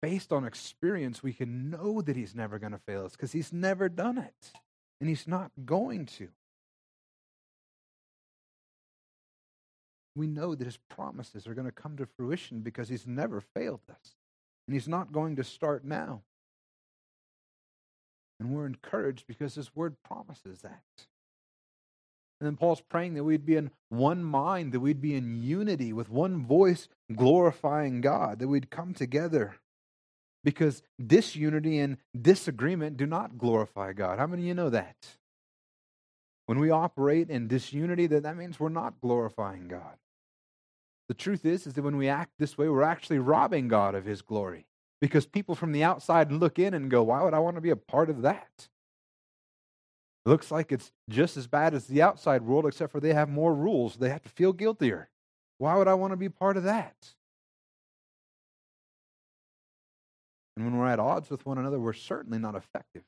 based 0.02 0.32
on 0.32 0.44
experience, 0.44 1.22
we 1.22 1.32
can 1.32 1.70
know 1.70 2.02
that 2.02 2.14
He's 2.14 2.34
never 2.34 2.58
going 2.58 2.72
to 2.72 2.80
fail 2.86 3.06
us 3.06 3.12
because 3.12 3.32
He's 3.32 3.52
never 3.52 3.88
done 3.88 4.18
it. 4.18 4.52
And 5.00 5.08
He's 5.08 5.26
not 5.26 5.50
going 5.64 6.04
to. 6.06 6.28
We 10.14 10.26
know 10.26 10.54
that 10.54 10.64
His 10.64 10.78
promises 10.90 11.46
are 11.46 11.54
going 11.54 11.66
to 11.66 11.72
come 11.72 11.96
to 11.96 12.06
fruition 12.18 12.60
because 12.60 12.90
He's 12.90 13.06
never 13.06 13.40
failed 13.40 13.80
us. 13.90 14.14
And 14.68 14.74
He's 14.74 14.88
not 14.88 15.10
going 15.10 15.36
to 15.36 15.44
start 15.44 15.84
now. 15.84 16.20
And 18.38 18.50
we're 18.50 18.66
encouraged 18.66 19.26
because 19.26 19.54
His 19.54 19.74
Word 19.74 19.96
promises 20.04 20.60
that. 20.60 20.82
And 22.40 22.46
then 22.46 22.56
Paul's 22.56 22.82
praying 22.82 23.14
that 23.14 23.24
we'd 23.24 23.46
be 23.46 23.56
in 23.56 23.70
one 23.88 24.22
mind, 24.22 24.72
that 24.72 24.80
we'd 24.80 25.00
be 25.00 25.14
in 25.14 25.42
unity 25.42 25.92
with 25.92 26.10
one 26.10 26.44
voice 26.44 26.88
glorifying 27.14 28.00
God, 28.00 28.38
that 28.40 28.48
we'd 28.48 28.70
come 28.70 28.92
together. 28.92 29.56
Because 30.44 30.82
disunity 31.04 31.78
and 31.78 31.96
disagreement 32.18 32.96
do 32.96 33.06
not 33.06 33.38
glorify 33.38 33.92
God. 33.92 34.18
How 34.18 34.26
many 34.26 34.42
of 34.42 34.48
you 34.48 34.54
know 34.54 34.70
that? 34.70 34.96
When 36.44 36.60
we 36.60 36.70
operate 36.70 37.30
in 37.30 37.48
disunity, 37.48 38.06
that, 38.06 38.22
that 38.22 38.36
means 38.36 38.60
we're 38.60 38.68
not 38.68 39.00
glorifying 39.00 39.66
God. 39.66 39.96
The 41.08 41.14
truth 41.14 41.44
is, 41.44 41.66
is 41.66 41.74
that 41.74 41.82
when 41.82 41.96
we 41.96 42.08
act 42.08 42.32
this 42.38 42.58
way, 42.58 42.68
we're 42.68 42.82
actually 42.82 43.18
robbing 43.18 43.68
God 43.68 43.94
of 43.94 44.04
his 44.04 44.22
glory. 44.22 44.66
Because 45.00 45.26
people 45.26 45.54
from 45.54 45.72
the 45.72 45.84
outside 45.84 46.32
look 46.32 46.58
in 46.58 46.74
and 46.74 46.90
go, 46.90 47.02
why 47.02 47.22
would 47.22 47.34
I 47.34 47.38
want 47.38 47.56
to 47.56 47.60
be 47.60 47.70
a 47.70 47.76
part 47.76 48.10
of 48.10 48.22
that? 48.22 48.68
Looks 50.26 50.50
like 50.50 50.72
it's 50.72 50.90
just 51.08 51.36
as 51.36 51.46
bad 51.46 51.72
as 51.72 51.86
the 51.86 52.02
outside 52.02 52.42
world, 52.42 52.66
except 52.66 52.90
for 52.90 52.98
they 52.98 53.14
have 53.14 53.28
more 53.28 53.54
rules. 53.54 53.96
They 53.96 54.08
have 54.08 54.24
to 54.24 54.28
feel 54.28 54.52
guiltier. 54.52 55.08
Why 55.58 55.76
would 55.76 55.86
I 55.86 55.94
want 55.94 56.12
to 56.12 56.16
be 56.16 56.28
part 56.28 56.56
of 56.56 56.64
that? 56.64 56.96
And 60.56 60.64
when 60.64 60.76
we're 60.76 60.88
at 60.88 60.98
odds 60.98 61.30
with 61.30 61.46
one 61.46 61.58
another, 61.58 61.78
we're 61.78 61.92
certainly 61.92 62.38
not 62.38 62.56
effective 62.56 63.04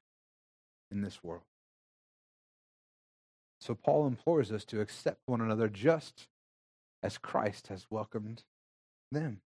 in 0.92 1.02
this 1.02 1.22
world. 1.24 1.42
So 3.61 3.74
Paul 3.74 4.07
implores 4.07 4.52
us 4.52 4.64
to 4.66 4.81
accept 4.81 5.18
one 5.26 5.40
another 5.40 5.68
just 5.68 6.28
as 7.02 7.18
Christ 7.18 7.66
has 7.66 7.87
welcomed 7.90 8.44
them. 9.11 9.40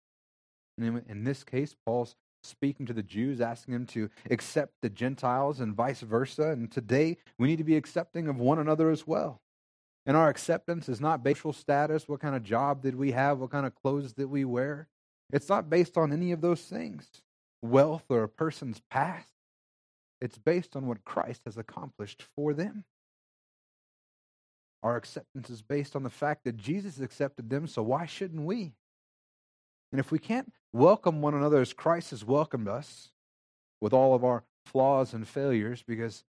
And 0.77 1.03
in 1.09 1.25
this 1.25 1.43
case, 1.43 1.75
Paul's 1.87 2.17
speaking 2.43 2.87
to 2.87 2.93
the 2.93 3.03
Jews, 3.03 3.41
asking 3.41 3.75
them 3.75 3.87
to 3.87 4.11
accept 4.31 4.75
the 4.83 4.91
Gentiles 4.91 5.61
and 5.61 5.75
vice 5.75 6.01
versa. 6.01 6.51
And 6.51 6.71
today, 6.71 7.19
we 7.39 7.49
need 7.49 7.59
to 7.59 7.65
be 7.65 7.77
accepting 7.77 8.29
of 8.29 8.39
one 8.39 8.59
another 8.59 8.91
as 8.91 9.07
well. 9.07 9.41
And 10.05 10.17
our 10.17 10.29
acceptance 10.29 10.89
is 10.89 11.01
not 11.01 11.23
based 11.23 11.47
on 11.47 11.53
status, 11.53 12.09
what 12.09 12.21
kind 12.21 12.35
of 12.35 12.43
job 12.43 12.83
did 12.83 12.97
we 12.97 13.13
have, 13.13 13.39
what 13.39 13.51
kind 13.51 13.67
of 13.67 13.75
clothes 13.75 14.13
did 14.13 14.27
we 14.27 14.45
wear. 14.45 14.89
It's 15.33 15.49
not 15.49 15.71
based 15.71 15.97
on 15.97 16.13
any 16.13 16.33
of 16.33 16.41
those 16.41 16.61
things, 16.61 17.09
wealth 17.63 18.05
or 18.09 18.25
a 18.25 18.29
person's 18.29 18.83
past. 18.91 19.29
It's 20.21 20.39
based 20.39 20.77
on 20.77 20.87
what 20.87 21.05
Christ 21.05 21.43
has 21.47 21.57
accomplished 21.57 22.25
for 22.35 22.53
them. 22.53 22.85
Our 24.83 24.97
acceptance 24.97 25.49
is 25.49 25.63
based 25.63 25.95
on 25.95 26.03
the 26.03 26.11
fact 26.11 26.45
that 26.45 26.57
Jesus 26.57 26.99
accepted 26.99 27.49
them, 27.49 27.69
so 27.69 27.83
why 27.83 28.07
shouldn't 28.07 28.45
we? 28.45 28.73
And 29.93 30.01
if 30.01 30.11
we 30.11 30.19
can't 30.19 30.53
welcome 30.73 31.21
one 31.21 31.35
another 31.35 31.61
as 31.61 31.75
Christ 31.75 32.11
has 32.11 32.25
welcomed 32.25 32.67
us 32.67 33.13
with 33.81 33.93
all 33.93 34.15
of 34.15 34.25
our 34.25 34.43
flaws 34.65 35.13
and 35.13 35.29
failures, 35.29 35.85
because 35.87 36.25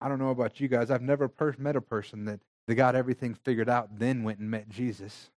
I 0.00 0.08
don't 0.08 0.18
know 0.18 0.30
about 0.30 0.58
you 0.58 0.68
guys, 0.68 0.90
I've 0.90 1.02
never 1.02 1.28
per- 1.28 1.54
met 1.58 1.76
a 1.76 1.82
person 1.82 2.24
that, 2.24 2.40
that 2.66 2.74
got 2.74 2.96
everything 2.96 3.34
figured 3.34 3.68
out, 3.68 3.98
then 3.98 4.24
went 4.24 4.38
and 4.38 4.50
met 4.50 4.70
Jesus. 4.70 5.30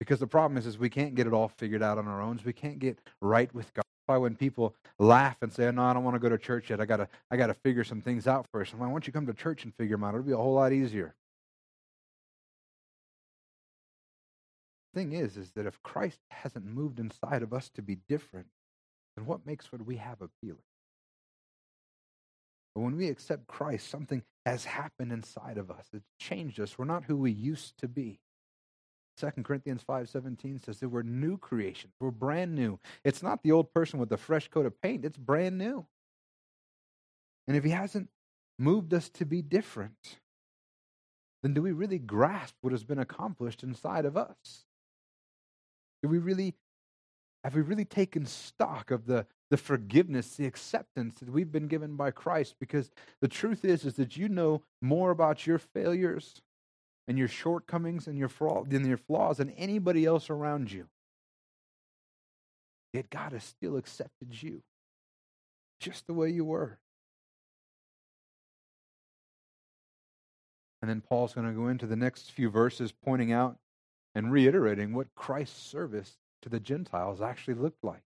Because 0.00 0.20
the 0.20 0.26
problem 0.26 0.56
is, 0.56 0.66
is 0.66 0.78
we 0.78 0.88
can't 0.88 1.14
get 1.14 1.26
it 1.26 1.32
all 1.32 1.48
figured 1.48 1.82
out 1.82 1.98
on 1.98 2.08
our 2.08 2.22
own. 2.22 2.40
We 2.44 2.52
can't 2.52 2.78
get 2.78 2.98
right 3.20 3.52
with 3.54 3.72
God. 3.74 3.82
That's 3.84 4.14
why 4.14 4.16
when 4.16 4.36
people 4.36 4.74
laugh 4.98 5.36
and 5.42 5.52
say, 5.52 5.70
"No, 5.70 5.82
I 5.82 5.92
don't 5.92 6.04
want 6.04 6.14
to 6.14 6.20
go 6.20 6.28
to 6.28 6.38
church 6.38 6.70
yet. 6.70 6.80
I 6.80 6.86
gotta, 6.86 7.08
I 7.30 7.36
gotta 7.36 7.52
figure 7.52 7.84
some 7.84 8.00
things 8.00 8.26
out 8.26 8.46
first. 8.50 8.72
I'm 8.72 8.78
like, 8.78 8.88
"Why 8.88 8.94
don't 8.94 9.06
you 9.06 9.12
come 9.12 9.26
to 9.26 9.34
church 9.34 9.64
and 9.64 9.74
figure 9.74 9.96
them 9.96 10.04
out? 10.04 10.14
It'll 10.14 10.22
be 10.22 10.32
a 10.32 10.36
whole 10.36 10.54
lot 10.54 10.72
easier." 10.72 11.14
Thing 14.98 15.12
is, 15.12 15.36
is 15.36 15.52
that 15.52 15.66
if 15.66 15.80
Christ 15.82 16.18
hasn't 16.30 16.66
moved 16.66 16.98
inside 16.98 17.42
of 17.42 17.52
us 17.52 17.70
to 17.76 17.82
be 17.82 17.98
different, 18.08 18.48
then 19.16 19.26
what 19.26 19.46
makes 19.46 19.70
what 19.70 19.86
we 19.86 19.96
have 19.96 20.20
appealing? 20.20 20.62
But 22.74 22.80
when 22.82 22.96
we 22.96 23.08
accept 23.08 23.46
Christ, 23.46 23.88
something 23.88 24.22
has 24.44 24.64
happened 24.64 25.12
inside 25.12 25.56
of 25.56 25.70
us. 25.70 25.86
It's 25.92 26.10
changed 26.18 26.58
us. 26.58 26.76
We're 26.76 26.84
not 26.84 27.04
who 27.04 27.16
we 27.16 27.30
used 27.30 27.78
to 27.78 27.88
be. 27.88 28.18
2 29.18 29.44
Corinthians 29.44 29.84
5:17 29.84 30.64
says 30.64 30.80
that 30.80 30.88
we're 30.88 31.02
new 31.02 31.38
creations. 31.38 31.92
We're 32.00 32.10
brand 32.10 32.54
new. 32.54 32.78
It's 33.04 33.22
not 33.22 33.42
the 33.42 33.52
old 33.52 33.72
person 33.72 34.00
with 34.00 34.12
a 34.12 34.16
fresh 34.16 34.48
coat 34.48 34.66
of 34.66 34.80
paint. 34.80 35.04
It's 35.04 35.16
brand 35.16 35.58
new. 35.58 35.86
And 37.46 37.56
if 37.56 37.64
he 37.64 37.70
hasn't 37.70 38.10
moved 38.58 38.92
us 38.94 39.08
to 39.10 39.24
be 39.24 39.42
different, 39.42 40.18
then 41.42 41.54
do 41.54 41.62
we 41.62 41.72
really 41.72 41.98
grasp 41.98 42.56
what 42.60 42.72
has 42.72 42.84
been 42.84 42.98
accomplished 42.98 43.62
inside 43.62 44.04
of 44.04 44.16
us? 44.16 44.64
Do 46.02 46.08
we 46.08 46.18
really 46.18 46.54
have 47.44 47.54
we 47.54 47.62
really 47.62 47.84
taken 47.84 48.26
stock 48.26 48.90
of 48.90 49.06
the, 49.06 49.26
the 49.50 49.56
forgiveness, 49.56 50.36
the 50.36 50.46
acceptance 50.46 51.20
that 51.20 51.30
we've 51.30 51.52
been 51.52 51.68
given 51.68 51.96
by 51.96 52.10
Christ? 52.10 52.56
Because 52.58 52.90
the 53.20 53.28
truth 53.28 53.64
is, 53.64 53.84
is 53.84 53.94
that 53.94 54.16
you 54.16 54.28
know 54.28 54.62
more 54.82 55.10
about 55.10 55.46
your 55.46 55.58
failures 55.58 56.42
and 57.06 57.16
your 57.16 57.28
shortcomings 57.28 58.06
and 58.06 58.18
your 58.18 58.28
flaw, 58.28 58.64
than 58.64 58.86
your 58.86 58.98
flaws 58.98 59.38
than 59.38 59.50
anybody 59.50 60.04
else 60.04 60.28
around 60.28 60.72
you. 60.72 60.88
Yet 62.92 63.08
God 63.08 63.32
has 63.32 63.44
still 63.44 63.76
accepted 63.76 64.42
you 64.42 64.62
just 65.80 66.06
the 66.06 66.14
way 66.14 66.30
you 66.30 66.44
were. 66.44 66.78
And 70.82 70.90
then 70.90 71.00
Paul's 71.00 71.34
going 71.34 71.46
to 71.46 71.52
go 71.52 71.68
into 71.68 71.86
the 71.86 71.96
next 71.96 72.30
few 72.30 72.50
verses 72.50 72.92
pointing 72.92 73.32
out 73.32 73.58
and 74.18 74.32
reiterating 74.32 74.92
what 74.92 75.14
Christ's 75.14 75.62
service 75.62 76.18
to 76.42 76.48
the 76.48 76.58
Gentiles 76.58 77.22
actually 77.22 77.54
looked 77.54 77.84
like. 77.84 78.02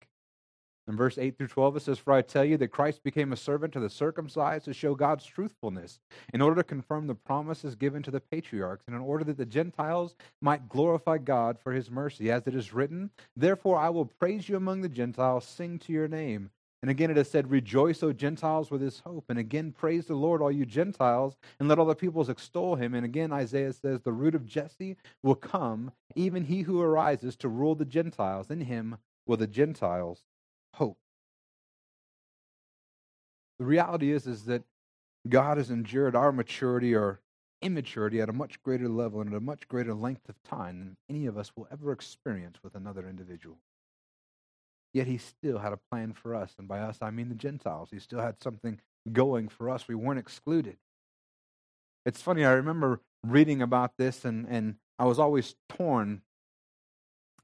In 0.87 0.95
verse 0.95 1.17
8 1.17 1.37
through 1.37 1.49
12, 1.49 1.75
it 1.75 1.79
says, 1.81 1.99
For 1.99 2.13
I 2.13 2.21
tell 2.21 2.45
you 2.45 2.55
that 2.57 2.69
Christ 2.69 3.03
became 3.03 3.33
a 3.33 3.37
servant 3.37 3.73
to 3.73 3.81
the 3.81 3.89
circumcised 3.89 4.63
to 4.65 4.73
show 4.73 4.95
God's 4.95 5.25
truthfulness, 5.25 5.99
in 6.33 6.39
order 6.39 6.55
to 6.55 6.63
confirm 6.63 7.07
the 7.07 7.15
promises 7.15 7.75
given 7.75 8.01
to 8.03 8.11
the 8.11 8.21
patriarchs, 8.21 8.85
and 8.87 8.95
in 8.95 9.01
order 9.01 9.25
that 9.25 9.35
the 9.35 9.45
Gentiles 9.45 10.15
might 10.41 10.69
glorify 10.69 11.17
God 11.17 11.59
for 11.59 11.73
his 11.73 11.91
mercy. 11.91 12.31
As 12.31 12.47
it 12.47 12.55
is 12.55 12.73
written, 12.73 13.09
Therefore 13.35 13.77
I 13.77 13.89
will 13.89 14.05
praise 14.05 14.47
you 14.47 14.55
among 14.55 14.79
the 14.79 14.87
Gentiles, 14.87 15.43
sing 15.43 15.77
to 15.79 15.91
your 15.91 16.07
name. 16.07 16.51
And 16.81 16.91
again 16.91 17.09
it 17.09 17.17
is 17.17 17.29
said, 17.29 17.49
Rejoice, 17.49 18.03
O 18.03 18.13
Gentiles, 18.13 18.69
with 18.69 18.81
his 18.81 18.99
hope. 18.99 19.25
And 19.29 19.39
again, 19.39 19.71
praise 19.71 20.05
the 20.05 20.15
Lord, 20.15 20.41
all 20.41 20.51
you 20.51 20.65
Gentiles, 20.65 21.35
and 21.59 21.67
let 21.67 21.79
all 21.79 21.85
the 21.85 21.95
peoples 21.95 22.29
extol 22.29 22.75
him. 22.75 22.93
And 22.93 23.03
again, 23.03 23.33
Isaiah 23.33 23.73
says, 23.73 24.01
The 24.01 24.13
root 24.13 24.35
of 24.35 24.45
Jesse 24.45 24.95
will 25.23 25.35
come, 25.35 25.91
even 26.15 26.43
he 26.43 26.61
who 26.61 26.81
arises 26.81 27.35
to 27.37 27.49
rule 27.49 27.75
the 27.75 27.85
Gentiles. 27.85 28.51
In 28.51 28.61
him 28.61 28.97
will 29.25 29.37
the 29.37 29.47
Gentiles 29.47 30.23
hope. 30.75 30.97
The 33.57 33.65
reality 33.65 34.11
is, 34.11 34.27
is 34.27 34.45
that 34.45 34.63
God 35.27 35.57
has 35.57 35.71
endured 35.71 36.15
our 36.15 36.31
maturity 36.31 36.93
or 36.93 37.19
immaturity 37.61 38.21
at 38.21 38.29
a 38.29 38.33
much 38.33 38.61
greater 38.61 38.87
level 38.87 39.19
and 39.21 39.31
at 39.31 39.37
a 39.37 39.41
much 39.41 39.67
greater 39.67 39.93
length 39.93 40.29
of 40.29 40.41
time 40.43 40.79
than 40.79 40.97
any 41.09 41.25
of 41.25 41.37
us 41.37 41.51
will 41.55 41.67
ever 41.71 41.91
experience 41.91 42.57
with 42.63 42.75
another 42.75 43.09
individual. 43.09 43.57
Yet 44.97 45.05
he 45.05 45.19
still 45.19 45.59
had 45.59 45.73
a 45.73 45.79
plan 45.91 46.11
for 46.11 46.33
us. 46.33 46.55
And 46.57 46.67
by 46.67 46.79
us, 46.79 46.97
I 47.03 47.11
mean 47.11 47.29
the 47.29 47.35
Gentiles. 47.35 47.89
He 47.91 47.99
still 47.99 48.19
had 48.19 48.41
something 48.41 48.79
going 49.13 49.47
for 49.47 49.69
us. 49.69 49.87
We 49.87 49.93
weren't 49.93 50.17
excluded. 50.17 50.77
It's 52.03 52.19
funny, 52.19 52.43
I 52.43 52.53
remember 52.53 53.01
reading 53.23 53.61
about 53.61 53.91
this, 53.99 54.25
and, 54.25 54.47
and 54.49 54.77
I 54.97 55.05
was 55.05 55.19
always 55.19 55.53
torn 55.69 56.23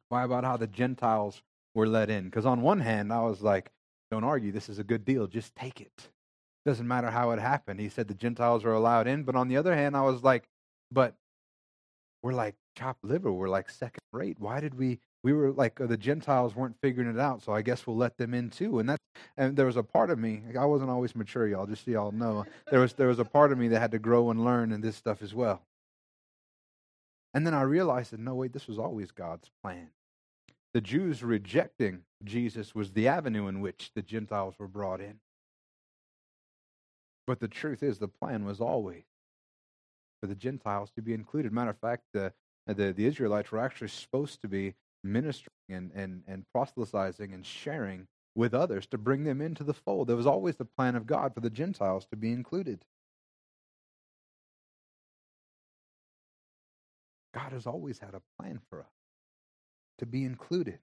by 0.10 0.24
about 0.24 0.46
how 0.46 0.58
the 0.58 0.66
Gentiles 0.66 1.44
were 1.76 1.86
let 1.86 2.10
in. 2.10 2.24
Because 2.24 2.48
on 2.48 2.64
one 2.64 2.80
hand, 2.80 3.14
I 3.14 3.22
was 3.22 3.44
like, 3.44 3.70
don't 4.10 4.24
argue, 4.24 4.52
this 4.52 4.68
is 4.68 4.80
a 4.80 4.84
good 4.84 5.06
deal, 5.06 5.28
just 5.28 5.56
take 5.56 5.80
it. 5.80 6.10
Doesn't 6.66 6.88
matter 6.88 7.12
how 7.12 7.30
it 7.32 7.40
happened. 7.40 7.80
He 7.80 7.90
said 7.90 8.08
the 8.08 8.16
Gentiles 8.16 8.66
are 8.66 8.74
allowed 8.74 9.06
in. 9.06 9.26
But 9.26 9.36
on 9.36 9.48
the 9.48 9.58
other 9.58 9.76
hand, 9.76 9.96
I 9.96 10.02
was 10.02 10.24
like, 10.24 10.50
but 10.92 11.14
we're 12.24 12.34
like 12.34 12.56
chopped 12.76 13.04
liver. 13.04 13.32
We're 13.32 13.48
like 13.48 13.70
second 13.70 14.02
rate. 14.12 14.40
Why 14.40 14.60
did 14.60 14.74
we 14.74 15.02
we 15.24 15.32
were 15.32 15.52
like 15.52 15.80
uh, 15.80 15.88
the 15.88 15.98
Gentiles 15.98 16.56
weren't 16.56 16.76
figuring 16.82 17.10
it 17.10 17.20
out, 17.20 17.42
so 17.42 17.54
I 17.54 17.62
guess 17.62 17.88
we'll 17.88 17.96
let 17.96 18.18
them 18.18 18.34
in 18.34 18.50
too. 18.50 18.80
And 18.80 18.90
that, 18.90 19.00
and 19.38 19.56
there 19.56 19.66
was 19.66 19.78
a 19.78 19.84
part 19.84 20.10
of 20.10 20.20
me. 20.20 20.44
I 20.60 20.66
wasn't 20.66 20.90
always 20.90 21.16
mature, 21.16 21.48
y'all. 21.48 21.66
Just 21.66 21.86
so 21.86 21.92
y'all 21.92 22.12
know, 22.12 22.46
there 22.70 22.82
was 22.82 22.94
there 22.94 23.08
was 23.08 23.20
a 23.20 23.26
part 23.26 23.52
of 23.52 23.58
me 23.58 23.70
that 23.70 23.80
had 23.80 23.92
to 23.92 24.00
grow 24.00 24.30
and 24.30 24.44
learn 24.44 24.72
in 24.72 24.82
this 24.82 24.98
stuff 24.98 25.22
as 25.22 25.34
well. 25.34 25.62
And 27.34 27.48
then 27.48 27.54
I 27.54 27.62
realized 27.62 28.12
that 28.12 28.20
no, 28.20 28.36
wait, 28.36 28.54
this 28.54 28.68
was 28.68 28.78
always 28.78 29.12
God's 29.12 29.50
plan. 29.64 29.90
The 30.74 30.82
Jews 30.82 31.24
rejecting 31.24 32.02
Jesus 32.24 32.76
was 32.76 32.92
the 32.92 33.08
avenue 33.08 33.48
in 33.48 33.62
which 33.62 33.92
the 33.96 34.02
Gentiles 34.02 34.56
were 34.60 34.68
brought 34.68 35.00
in. 35.00 35.20
But 37.26 37.40
the 37.40 37.48
truth 37.48 37.82
is, 37.82 38.00
the 38.00 38.08
plan 38.10 38.44
was 38.44 38.60
always 38.60 39.04
for 40.20 40.28
the 40.28 40.36
Gentiles 40.36 40.92
to 40.96 41.02
be 41.02 41.14
included. 41.14 41.54
Matter 41.54 41.70
of 41.70 41.80
fact, 41.80 42.04
the 42.12 42.34
the, 42.68 42.94
the 42.94 43.06
Israelites 43.06 43.52
were 43.52 43.60
actually 43.60 43.90
supposed 43.90 44.42
to 44.42 44.48
be 44.48 44.74
ministering 45.04 45.50
and, 45.70 45.92
and, 45.94 46.24
and 46.28 46.46
proselytizing 46.54 47.34
and 47.34 47.46
sharing 47.46 48.08
with 48.36 48.54
others 48.54 48.88
to 48.88 48.98
bring 48.98 49.24
them 49.24 49.42
into 49.42 49.64
the 49.64 49.74
fold. 49.74 50.08
There 50.08 50.16
was 50.16 50.28
always 50.28 50.56
the 50.56 50.66
plan 50.66 50.96
of 50.96 51.06
God 51.06 51.34
for 51.34 51.42
the 51.42 51.50
Gentiles 51.50 52.06
to 52.10 52.16
be 52.16 52.32
included. 52.32 52.86
God 57.34 57.52
has 57.52 57.68
always 57.68 58.00
had 58.00 58.14
a 58.14 58.22
plan 58.40 58.60
for 58.70 58.82
us 58.82 58.92
to 60.00 60.06
be 60.06 60.24
included. 60.24 60.80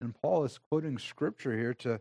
And 0.00 0.14
Paul 0.20 0.44
is 0.44 0.58
quoting 0.70 0.98
scripture 0.98 1.56
here 1.56 1.74
to, 1.74 2.00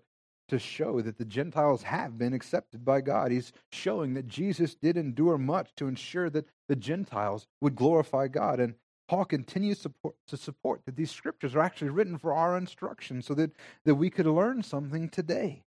to 0.50 0.60
show 0.60 1.02
that 1.02 1.18
the 1.18 1.26
Gentiles 1.26 1.84
have 1.84 2.18
been 2.18 2.34
accepted 2.34 2.84
by 2.84 3.02
God. 3.02 3.32
He's 3.32 3.54
showing 3.72 4.14
that 4.16 4.28
Jesus 4.28 4.76
did 4.76 4.98
endure 4.98 5.38
much 5.38 5.74
to 5.76 5.88
ensure 5.88 6.30
that 6.30 6.48
the 6.68 6.76
Gentiles 6.76 7.48
would 7.62 7.76
glorify 7.76 8.28
God. 8.28 8.60
And 8.60 8.76
Paul 9.08 9.26
continues 9.26 9.80
support, 9.80 10.16
to 10.28 10.38
support 10.38 10.82
that 10.86 10.96
these 10.96 11.12
scriptures 11.12 11.56
are 11.56 11.62
actually 11.62 11.90
written 11.90 12.18
for 12.18 12.34
our 12.34 12.58
instruction 12.58 13.22
so 13.22 13.34
that, 13.34 13.52
that 13.86 13.96
we 13.96 14.10
could 14.10 14.26
learn 14.26 14.64
something 14.64 15.10
today. 15.10 15.64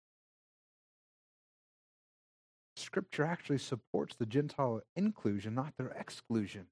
Scripture 2.78 3.24
actually 3.24 3.58
supports 3.58 4.16
the 4.16 4.26
Gentile 4.26 4.82
inclusion, 4.96 5.56
not 5.56 5.74
their 5.78 5.90
exclusion. 5.90 6.68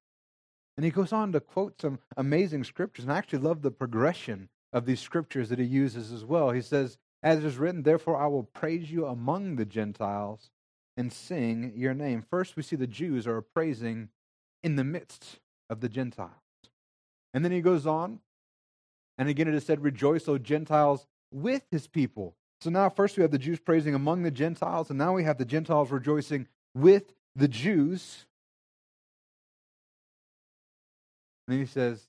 And 0.76 0.84
he 0.84 0.90
goes 0.90 1.12
on 1.12 1.32
to 1.32 1.40
quote 1.40 1.80
some 1.80 2.00
amazing 2.16 2.64
scriptures, 2.64 3.04
and 3.04 3.12
I 3.12 3.18
actually 3.18 3.40
love 3.40 3.62
the 3.62 3.70
progression 3.70 4.48
of 4.72 4.86
these 4.86 5.00
scriptures 5.00 5.48
that 5.48 5.58
he 5.58 5.64
uses 5.64 6.12
as 6.12 6.24
well. 6.24 6.50
He 6.50 6.60
says, 6.60 6.98
As 7.22 7.38
it 7.38 7.44
is 7.44 7.58
written, 7.58 7.82
therefore 7.82 8.20
I 8.20 8.26
will 8.26 8.42
praise 8.42 8.90
you 8.90 9.06
among 9.06 9.56
the 9.56 9.64
Gentiles 9.64 10.50
and 10.96 11.12
sing 11.12 11.72
your 11.76 11.94
name. 11.94 12.24
First, 12.28 12.56
we 12.56 12.62
see 12.62 12.76
the 12.76 12.86
Jews 12.86 13.26
are 13.26 13.40
praising 13.40 14.08
in 14.62 14.76
the 14.76 14.84
midst 14.84 15.38
of 15.70 15.80
the 15.80 15.88
Gentiles. 15.88 16.43
And 17.34 17.44
then 17.44 17.52
he 17.52 17.60
goes 17.60 17.86
on, 17.86 18.20
and 19.18 19.28
again 19.28 19.48
it 19.48 19.54
is 19.54 19.66
said, 19.66 19.82
Rejoice, 19.82 20.28
O 20.28 20.38
Gentiles, 20.38 21.06
with 21.32 21.62
his 21.70 21.88
people. 21.88 22.36
So 22.60 22.70
now, 22.70 22.88
first 22.88 23.16
we 23.16 23.22
have 23.22 23.32
the 23.32 23.38
Jews 23.38 23.60
praising 23.60 23.94
among 23.94 24.22
the 24.22 24.30
Gentiles, 24.30 24.88
and 24.88 24.98
now 24.98 25.12
we 25.12 25.24
have 25.24 25.36
the 25.36 25.44
Gentiles 25.44 25.90
rejoicing 25.90 26.46
with 26.74 27.12
the 27.36 27.48
Jews. 27.48 28.24
And 31.46 31.54
then 31.54 31.60
he 31.60 31.70
says, 31.70 32.08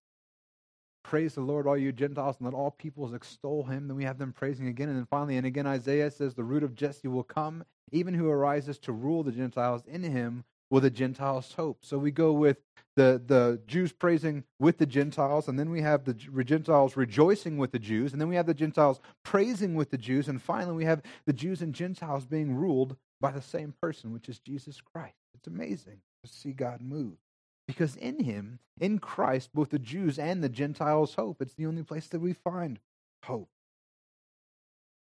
Praise 1.03 1.36
the 1.36 1.41
Lord, 1.41 1.67
all 1.67 1.78
you 1.78 1.91
Gentiles, 1.91 2.38
and 2.39 2.45
let 2.45 2.55
all 2.55 2.71
peoples 2.71 3.13
extol 3.13 3.63
him. 3.63 3.88
Then 3.88 3.97
we 3.97 4.05
have 4.05 4.17
them 4.17 4.32
praising 4.32 4.67
again. 4.67 4.89
And 4.89 4.97
then 4.97 5.07
finally, 5.09 5.38
and 5.38 5.45
again, 5.45 5.67
Isaiah 5.67 6.09
says, 6.09 6.34
The 6.34 6.43
root 6.43 6.63
of 6.63 6.73
Jesse 6.73 7.07
will 7.07 7.23
come, 7.23 7.63
even 7.91 8.13
who 8.13 8.30
arises 8.30 8.80
to 8.80 8.91
rule 8.91 9.23
the 9.23 9.32
Gentiles. 9.32 9.84
In 9.86 10.03
him 10.03 10.45
will 10.70 10.82
the 10.82 10.89
Gentiles 10.89 11.53
hope. 11.53 11.80
So 11.82 11.97
we 11.97 12.11
go 12.11 12.32
with 12.34 12.57
the, 12.95 13.22
the 13.26 13.61
Jews 13.68 13.91
praising 13.91 14.43
with 14.59 14.78
the 14.78 14.86
Gentiles, 14.86 15.47
and 15.47 15.59
then 15.59 15.70
we 15.70 15.82
have 15.82 16.05
the 16.05 16.13
Gentiles 16.13 16.95
rejoicing 16.95 17.57
with 17.57 17.72
the 17.72 17.80
Jews, 17.80 18.13
and 18.13 18.22
then 18.22 18.30
we 18.30 18.36
have 18.36 18.45
the 18.45 18.53
Gentiles 18.53 18.99
praising 19.24 19.76
with 19.76 19.91
the 19.91 19.97
Jews, 19.97 20.28
and 20.28 20.41
finally 20.41 20.76
we 20.76 20.86
have 20.86 21.01
the 21.26 21.34
Jews 21.34 21.61
and 21.61 21.74
Gentiles 21.74 22.26
being 22.26 22.55
ruled 22.55 22.95
by 23.20 23.32
the 23.32 23.41
same 23.41 23.74
person, 23.82 24.13
which 24.13 24.30
is 24.30 24.39
Jesus 24.39 24.82
Christ. 24.82 25.16
It's 25.34 25.47
amazing 25.47 25.99
to 26.24 26.32
see 26.32 26.51
God 26.51 26.82
move. 26.82 27.18
Because 27.68 27.95
in 27.95 28.24
him, 28.24 28.59
in 28.80 28.99
Christ, 28.99 29.49
both 29.53 29.72
the 29.72 29.80
Jews 29.80 30.20
and 30.20 30.43
the 30.43 30.49
Gentiles 30.49 31.16
hope. 31.16 31.41
It's 31.41 31.55
the 31.55 31.66
only 31.66 31.84
place 31.84 32.07
that 32.07 32.20
we 32.20 32.34
find 32.34 32.80
hope. 33.24 33.49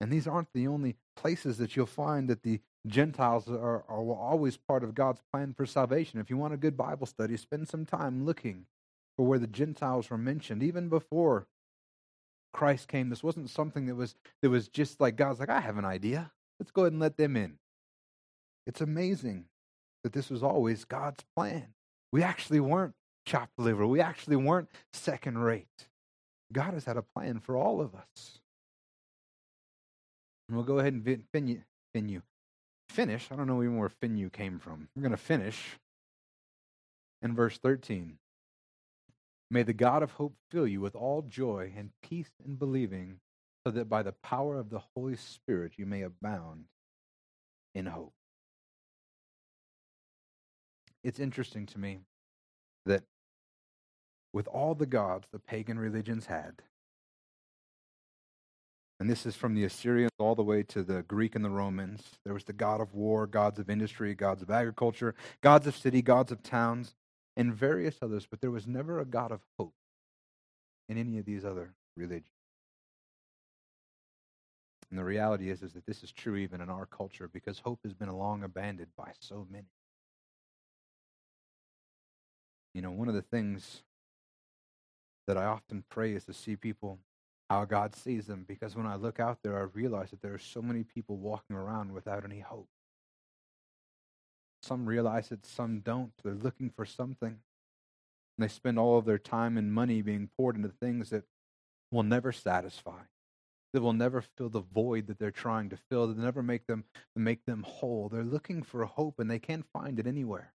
And 0.00 0.10
these 0.12 0.26
aren't 0.26 0.52
the 0.52 0.66
only 0.66 0.96
places 1.16 1.58
that 1.58 1.76
you'll 1.76 1.86
find 1.86 2.28
that 2.28 2.42
the 2.42 2.60
Gentiles 2.86 3.48
are, 3.48 3.84
are 3.88 4.12
always 4.12 4.56
part 4.56 4.84
of 4.84 4.94
God's 4.94 5.20
plan 5.32 5.52
for 5.54 5.66
salvation. 5.66 6.20
If 6.20 6.30
you 6.30 6.36
want 6.36 6.54
a 6.54 6.58
good 6.58 6.76
Bible 6.76 7.06
study, 7.06 7.36
spend 7.36 7.68
some 7.68 7.84
time 7.84 8.24
looking 8.24 8.66
for 9.16 9.26
where 9.26 9.38
the 9.38 9.46
Gentiles 9.46 10.10
were 10.10 10.18
mentioned, 10.18 10.62
even 10.62 10.88
before 10.88 11.46
Christ 12.52 12.88
came. 12.88 13.10
This 13.10 13.22
wasn't 13.22 13.50
something 13.50 13.86
that 13.86 13.94
was 13.94 14.14
that 14.42 14.50
was 14.50 14.68
just 14.68 15.00
like 15.00 15.16
God's 15.16 15.40
like, 15.40 15.50
I 15.50 15.60
have 15.60 15.76
an 15.76 15.84
idea. 15.84 16.30
Let's 16.58 16.70
go 16.70 16.82
ahead 16.82 16.92
and 16.92 17.00
let 17.00 17.16
them 17.16 17.36
in. 17.36 17.58
It's 18.66 18.80
amazing 18.80 19.46
that 20.02 20.12
this 20.12 20.30
was 20.30 20.42
always 20.42 20.84
God's 20.84 21.24
plan. 21.36 21.68
We 22.12 22.22
actually 22.22 22.60
weren't 22.60 22.94
chopped 23.26 23.58
liver. 23.58 23.86
We 23.86 24.00
actually 24.00 24.36
weren't 24.36 24.68
second 24.92 25.38
rate. 25.38 25.88
God 26.52 26.74
has 26.74 26.84
had 26.84 26.96
a 26.96 27.02
plan 27.02 27.40
for 27.40 27.56
all 27.56 27.80
of 27.80 27.94
us. 27.94 28.40
And 30.48 30.56
we'll 30.56 30.64
go 30.64 30.78
ahead 30.78 30.94
and 30.94 32.10
you. 32.10 32.22
Finish. 32.88 33.28
I 33.30 33.36
don't 33.36 33.46
know 33.46 33.62
even 33.62 33.76
where 33.76 33.90
Finu 33.90 34.32
came 34.32 34.58
from. 34.58 34.88
We're 34.94 35.02
going 35.02 35.10
to 35.10 35.16
finish 35.16 35.78
in 37.22 37.34
verse 37.34 37.58
13. 37.58 38.18
May 39.50 39.62
the 39.62 39.72
God 39.72 40.02
of 40.02 40.12
hope 40.12 40.34
fill 40.50 40.66
you 40.66 40.80
with 40.80 40.94
all 40.94 41.22
joy 41.22 41.72
and 41.76 41.90
peace 42.02 42.30
in 42.44 42.56
believing, 42.56 43.20
so 43.66 43.70
that 43.70 43.88
by 43.88 44.02
the 44.02 44.12
power 44.12 44.58
of 44.58 44.70
the 44.70 44.82
Holy 44.94 45.16
Spirit 45.16 45.72
you 45.76 45.86
may 45.86 46.02
abound 46.02 46.64
in 47.74 47.86
hope 47.86 48.12
it's 51.08 51.20
interesting 51.20 51.66
to 51.66 51.78
me 51.78 52.00
that 52.86 53.02
with 54.32 54.46
all 54.48 54.74
the 54.74 54.86
gods 54.86 55.26
the 55.32 55.38
pagan 55.38 55.78
religions 55.78 56.26
had, 56.26 56.62
and 59.00 59.08
this 59.08 59.26
is 59.26 59.36
from 59.36 59.54
the 59.54 59.64
Assyrians 59.64 60.10
all 60.18 60.34
the 60.34 60.42
way 60.42 60.62
to 60.64 60.82
the 60.82 61.02
Greek 61.02 61.36
and 61.36 61.44
the 61.44 61.50
Romans. 61.50 62.02
There 62.24 62.34
was 62.34 62.44
the 62.44 62.52
god 62.52 62.80
of 62.80 62.94
war, 62.94 63.26
gods 63.26 63.58
of 63.58 63.70
industry, 63.70 64.14
gods 64.14 64.42
of 64.42 64.50
agriculture, 64.50 65.14
gods 65.40 65.66
of 65.66 65.76
city, 65.76 66.02
gods 66.02 66.32
of 66.32 66.42
towns, 66.42 66.94
and 67.36 67.54
various 67.54 67.96
others, 68.02 68.26
but 68.28 68.40
there 68.40 68.50
was 68.50 68.66
never 68.66 68.98
a 68.98 69.04
god 69.04 69.30
of 69.30 69.40
hope 69.56 69.74
in 70.88 70.98
any 70.98 71.18
of 71.18 71.26
these 71.26 71.44
other 71.44 71.74
religions. 71.96 72.32
And 74.90 74.98
the 74.98 75.04
reality 75.04 75.50
is, 75.50 75.62
is 75.62 75.74
that 75.74 75.86
this 75.86 76.02
is 76.02 76.10
true 76.10 76.36
even 76.36 76.60
in 76.60 76.70
our 76.70 76.86
culture 76.86 77.28
because 77.32 77.60
hope 77.60 77.80
has 77.84 77.94
been 77.94 78.10
long 78.10 78.42
abandoned 78.42 78.90
by 78.96 79.12
so 79.20 79.46
many. 79.50 79.68
You 82.74 82.82
know, 82.82 82.90
one 82.90 83.08
of 83.08 83.14
the 83.14 83.22
things 83.22 83.82
that 85.26 85.36
I 85.36 85.44
often 85.44 85.84
pray 85.90 86.14
is 86.14 86.24
to 86.24 86.32
see 86.32 86.56
people 86.56 86.98
how 87.48 87.64
God 87.64 87.94
sees 87.94 88.26
them 88.26 88.44
because 88.46 88.76
when 88.76 88.86
I 88.86 88.96
look 88.96 89.20
out 89.20 89.38
there, 89.42 89.56
I 89.58 89.66
realize 89.72 90.10
that 90.10 90.20
there 90.20 90.34
are 90.34 90.38
so 90.38 90.60
many 90.60 90.84
people 90.84 91.16
walking 91.16 91.56
around 91.56 91.92
without 91.92 92.24
any 92.24 92.40
hope. 92.40 92.68
Some 94.62 94.86
realize 94.86 95.32
it, 95.32 95.46
some 95.46 95.80
don't. 95.80 96.12
They're 96.22 96.34
looking 96.34 96.70
for 96.70 96.84
something. 96.84 97.30
And 97.30 98.44
they 98.44 98.48
spend 98.48 98.78
all 98.78 98.98
of 98.98 99.06
their 99.06 99.18
time 99.18 99.56
and 99.56 99.72
money 99.72 100.02
being 100.02 100.28
poured 100.36 100.56
into 100.56 100.68
things 100.68 101.10
that 101.10 101.24
will 101.90 102.02
never 102.02 102.32
satisfy, 102.32 103.00
that 103.72 103.80
will 103.80 103.94
never 103.94 104.20
fill 104.20 104.50
the 104.50 104.60
void 104.60 105.06
that 105.06 105.18
they're 105.18 105.30
trying 105.30 105.70
to 105.70 105.78
fill, 105.88 106.06
that 106.08 106.18
never 106.18 106.42
make 106.42 106.66
them 106.66 106.84
make 107.16 107.46
them 107.46 107.64
whole. 107.66 108.10
They're 108.10 108.24
looking 108.24 108.62
for 108.62 108.84
hope 108.84 109.18
and 109.18 109.30
they 109.30 109.38
can't 109.38 109.64
find 109.72 109.98
it 109.98 110.06
anywhere. 110.06 110.52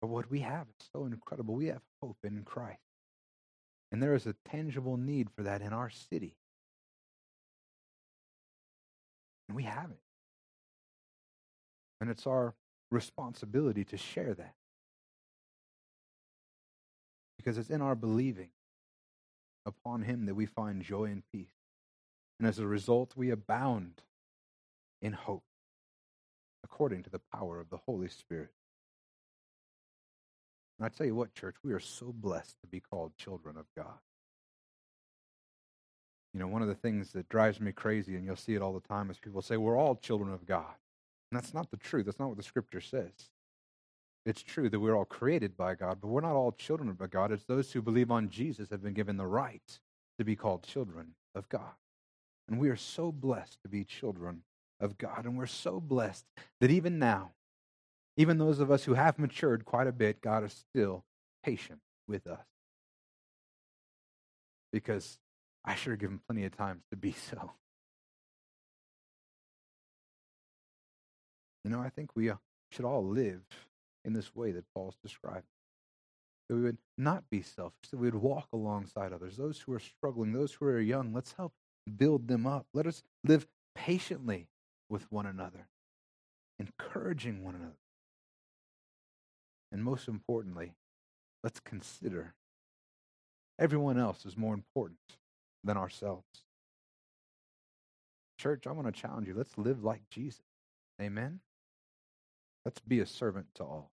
But 0.00 0.08
what 0.08 0.30
we 0.30 0.40
have 0.40 0.66
is 0.68 0.88
so 0.92 1.06
incredible. 1.06 1.54
We 1.54 1.66
have 1.66 1.82
hope 2.02 2.18
in 2.24 2.42
Christ. 2.44 2.85
And 3.92 4.02
there 4.02 4.14
is 4.14 4.26
a 4.26 4.34
tangible 4.50 4.96
need 4.96 5.30
for 5.30 5.42
that 5.44 5.62
in 5.62 5.72
our 5.72 5.90
city. 5.90 6.36
And 9.48 9.56
we 9.56 9.62
have 9.62 9.90
it. 9.90 10.00
And 12.00 12.10
it's 12.10 12.26
our 12.26 12.54
responsibility 12.90 13.84
to 13.84 13.96
share 13.96 14.34
that. 14.34 14.54
Because 17.36 17.58
it's 17.58 17.70
in 17.70 17.80
our 17.80 17.94
believing 17.94 18.50
upon 19.64 20.02
Him 20.02 20.26
that 20.26 20.34
we 20.34 20.46
find 20.46 20.82
joy 20.82 21.04
and 21.04 21.22
peace. 21.32 21.52
And 22.38 22.48
as 22.48 22.58
a 22.58 22.66
result, 22.66 23.12
we 23.16 23.30
abound 23.30 24.02
in 25.00 25.12
hope 25.12 25.44
according 26.64 27.04
to 27.04 27.10
the 27.10 27.20
power 27.32 27.60
of 27.60 27.70
the 27.70 27.78
Holy 27.86 28.08
Spirit. 28.08 28.50
And 30.78 30.86
I 30.86 30.88
tell 30.88 31.06
you 31.06 31.14
what, 31.14 31.34
church, 31.34 31.56
we 31.62 31.72
are 31.72 31.80
so 31.80 32.12
blessed 32.14 32.60
to 32.60 32.66
be 32.66 32.80
called 32.80 33.16
children 33.16 33.56
of 33.56 33.66
God. 33.76 33.98
You 36.34 36.40
know, 36.40 36.48
one 36.48 36.60
of 36.60 36.68
the 36.68 36.74
things 36.74 37.12
that 37.12 37.30
drives 37.30 37.60
me 37.60 37.72
crazy, 37.72 38.14
and 38.14 38.24
you'll 38.24 38.36
see 38.36 38.54
it 38.54 38.60
all 38.60 38.74
the 38.74 38.86
time, 38.86 39.10
is 39.10 39.18
people 39.18 39.40
say, 39.40 39.56
we're 39.56 39.78
all 39.78 39.96
children 39.96 40.32
of 40.32 40.46
God. 40.46 40.74
And 41.30 41.40
that's 41.40 41.54
not 41.54 41.70
the 41.70 41.78
truth. 41.78 42.04
That's 42.04 42.18
not 42.18 42.28
what 42.28 42.36
the 42.36 42.42
scripture 42.42 42.82
says. 42.82 43.30
It's 44.26 44.42
true 44.42 44.68
that 44.68 44.80
we're 44.80 44.96
all 44.96 45.06
created 45.06 45.56
by 45.56 45.76
God, 45.76 45.98
but 46.00 46.08
we're 46.08 46.20
not 46.20 46.34
all 46.34 46.52
children 46.52 46.90
of 46.90 46.98
God. 47.10 47.32
It's 47.32 47.44
those 47.44 47.72
who 47.72 47.80
believe 47.80 48.10
on 48.10 48.28
Jesus 48.28 48.70
have 48.70 48.82
been 48.82 48.92
given 48.92 49.16
the 49.16 49.26
right 49.26 49.78
to 50.18 50.24
be 50.24 50.36
called 50.36 50.62
children 50.62 51.14
of 51.34 51.48
God. 51.48 51.72
And 52.48 52.58
we 52.58 52.68
are 52.68 52.76
so 52.76 53.12
blessed 53.12 53.62
to 53.62 53.68
be 53.68 53.84
children 53.84 54.42
of 54.78 54.98
God. 54.98 55.24
And 55.24 55.38
we're 55.38 55.46
so 55.46 55.80
blessed 55.80 56.26
that 56.60 56.70
even 56.70 56.98
now, 56.98 57.30
even 58.16 58.38
those 58.38 58.60
of 58.60 58.70
us 58.70 58.84
who 58.84 58.94
have 58.94 59.18
matured 59.18 59.64
quite 59.64 59.86
a 59.86 59.92
bit, 59.92 60.20
God 60.20 60.44
is 60.44 60.52
still 60.52 61.04
patient 61.44 61.80
with 62.08 62.26
us. 62.26 62.44
Because 64.72 65.18
I 65.64 65.74
should 65.74 65.92
have 65.92 66.00
given 66.00 66.20
plenty 66.28 66.44
of 66.44 66.56
times 66.56 66.82
to 66.90 66.96
be 66.96 67.12
so. 67.30 67.52
You 71.64 71.70
know, 71.70 71.80
I 71.80 71.90
think 71.90 72.10
we 72.14 72.30
uh, 72.30 72.36
should 72.70 72.84
all 72.84 73.04
live 73.06 73.42
in 74.04 74.12
this 74.12 74.34
way 74.34 74.52
that 74.52 74.64
Paul's 74.74 74.96
described. 75.02 75.46
that 76.48 76.56
we 76.56 76.62
would 76.62 76.78
not 76.96 77.24
be 77.30 77.42
selfish, 77.42 77.90
that 77.90 77.98
we 77.98 78.08
would 78.10 78.22
walk 78.22 78.48
alongside 78.52 79.12
others, 79.12 79.36
those 79.36 79.60
who 79.60 79.72
are 79.72 79.80
struggling, 79.80 80.32
those 80.32 80.52
who 80.54 80.66
are 80.66 80.80
young. 80.80 81.12
Let's 81.12 81.32
help 81.32 81.52
build 81.96 82.28
them 82.28 82.46
up. 82.46 82.66
Let 82.72 82.86
us 82.86 83.02
live 83.24 83.46
patiently 83.74 84.48
with 84.88 85.10
one 85.10 85.26
another, 85.26 85.68
encouraging 86.58 87.44
one 87.44 87.56
another. 87.56 87.76
And 89.76 89.84
most 89.84 90.08
importantly, 90.08 90.72
let's 91.44 91.60
consider 91.60 92.32
everyone 93.58 93.98
else 93.98 94.24
is 94.24 94.34
more 94.34 94.54
important 94.54 94.98
than 95.64 95.76
ourselves. 95.76 96.24
Church, 98.38 98.66
I 98.66 98.72
want 98.72 98.86
to 98.86 98.98
challenge 98.98 99.28
you. 99.28 99.34
Let's 99.34 99.58
live 99.58 99.84
like 99.84 100.00
Jesus. 100.08 100.40
Amen. 100.98 101.40
Let's 102.64 102.80
be 102.80 103.00
a 103.00 103.06
servant 103.06 103.48
to 103.56 103.64
all. 103.64 103.90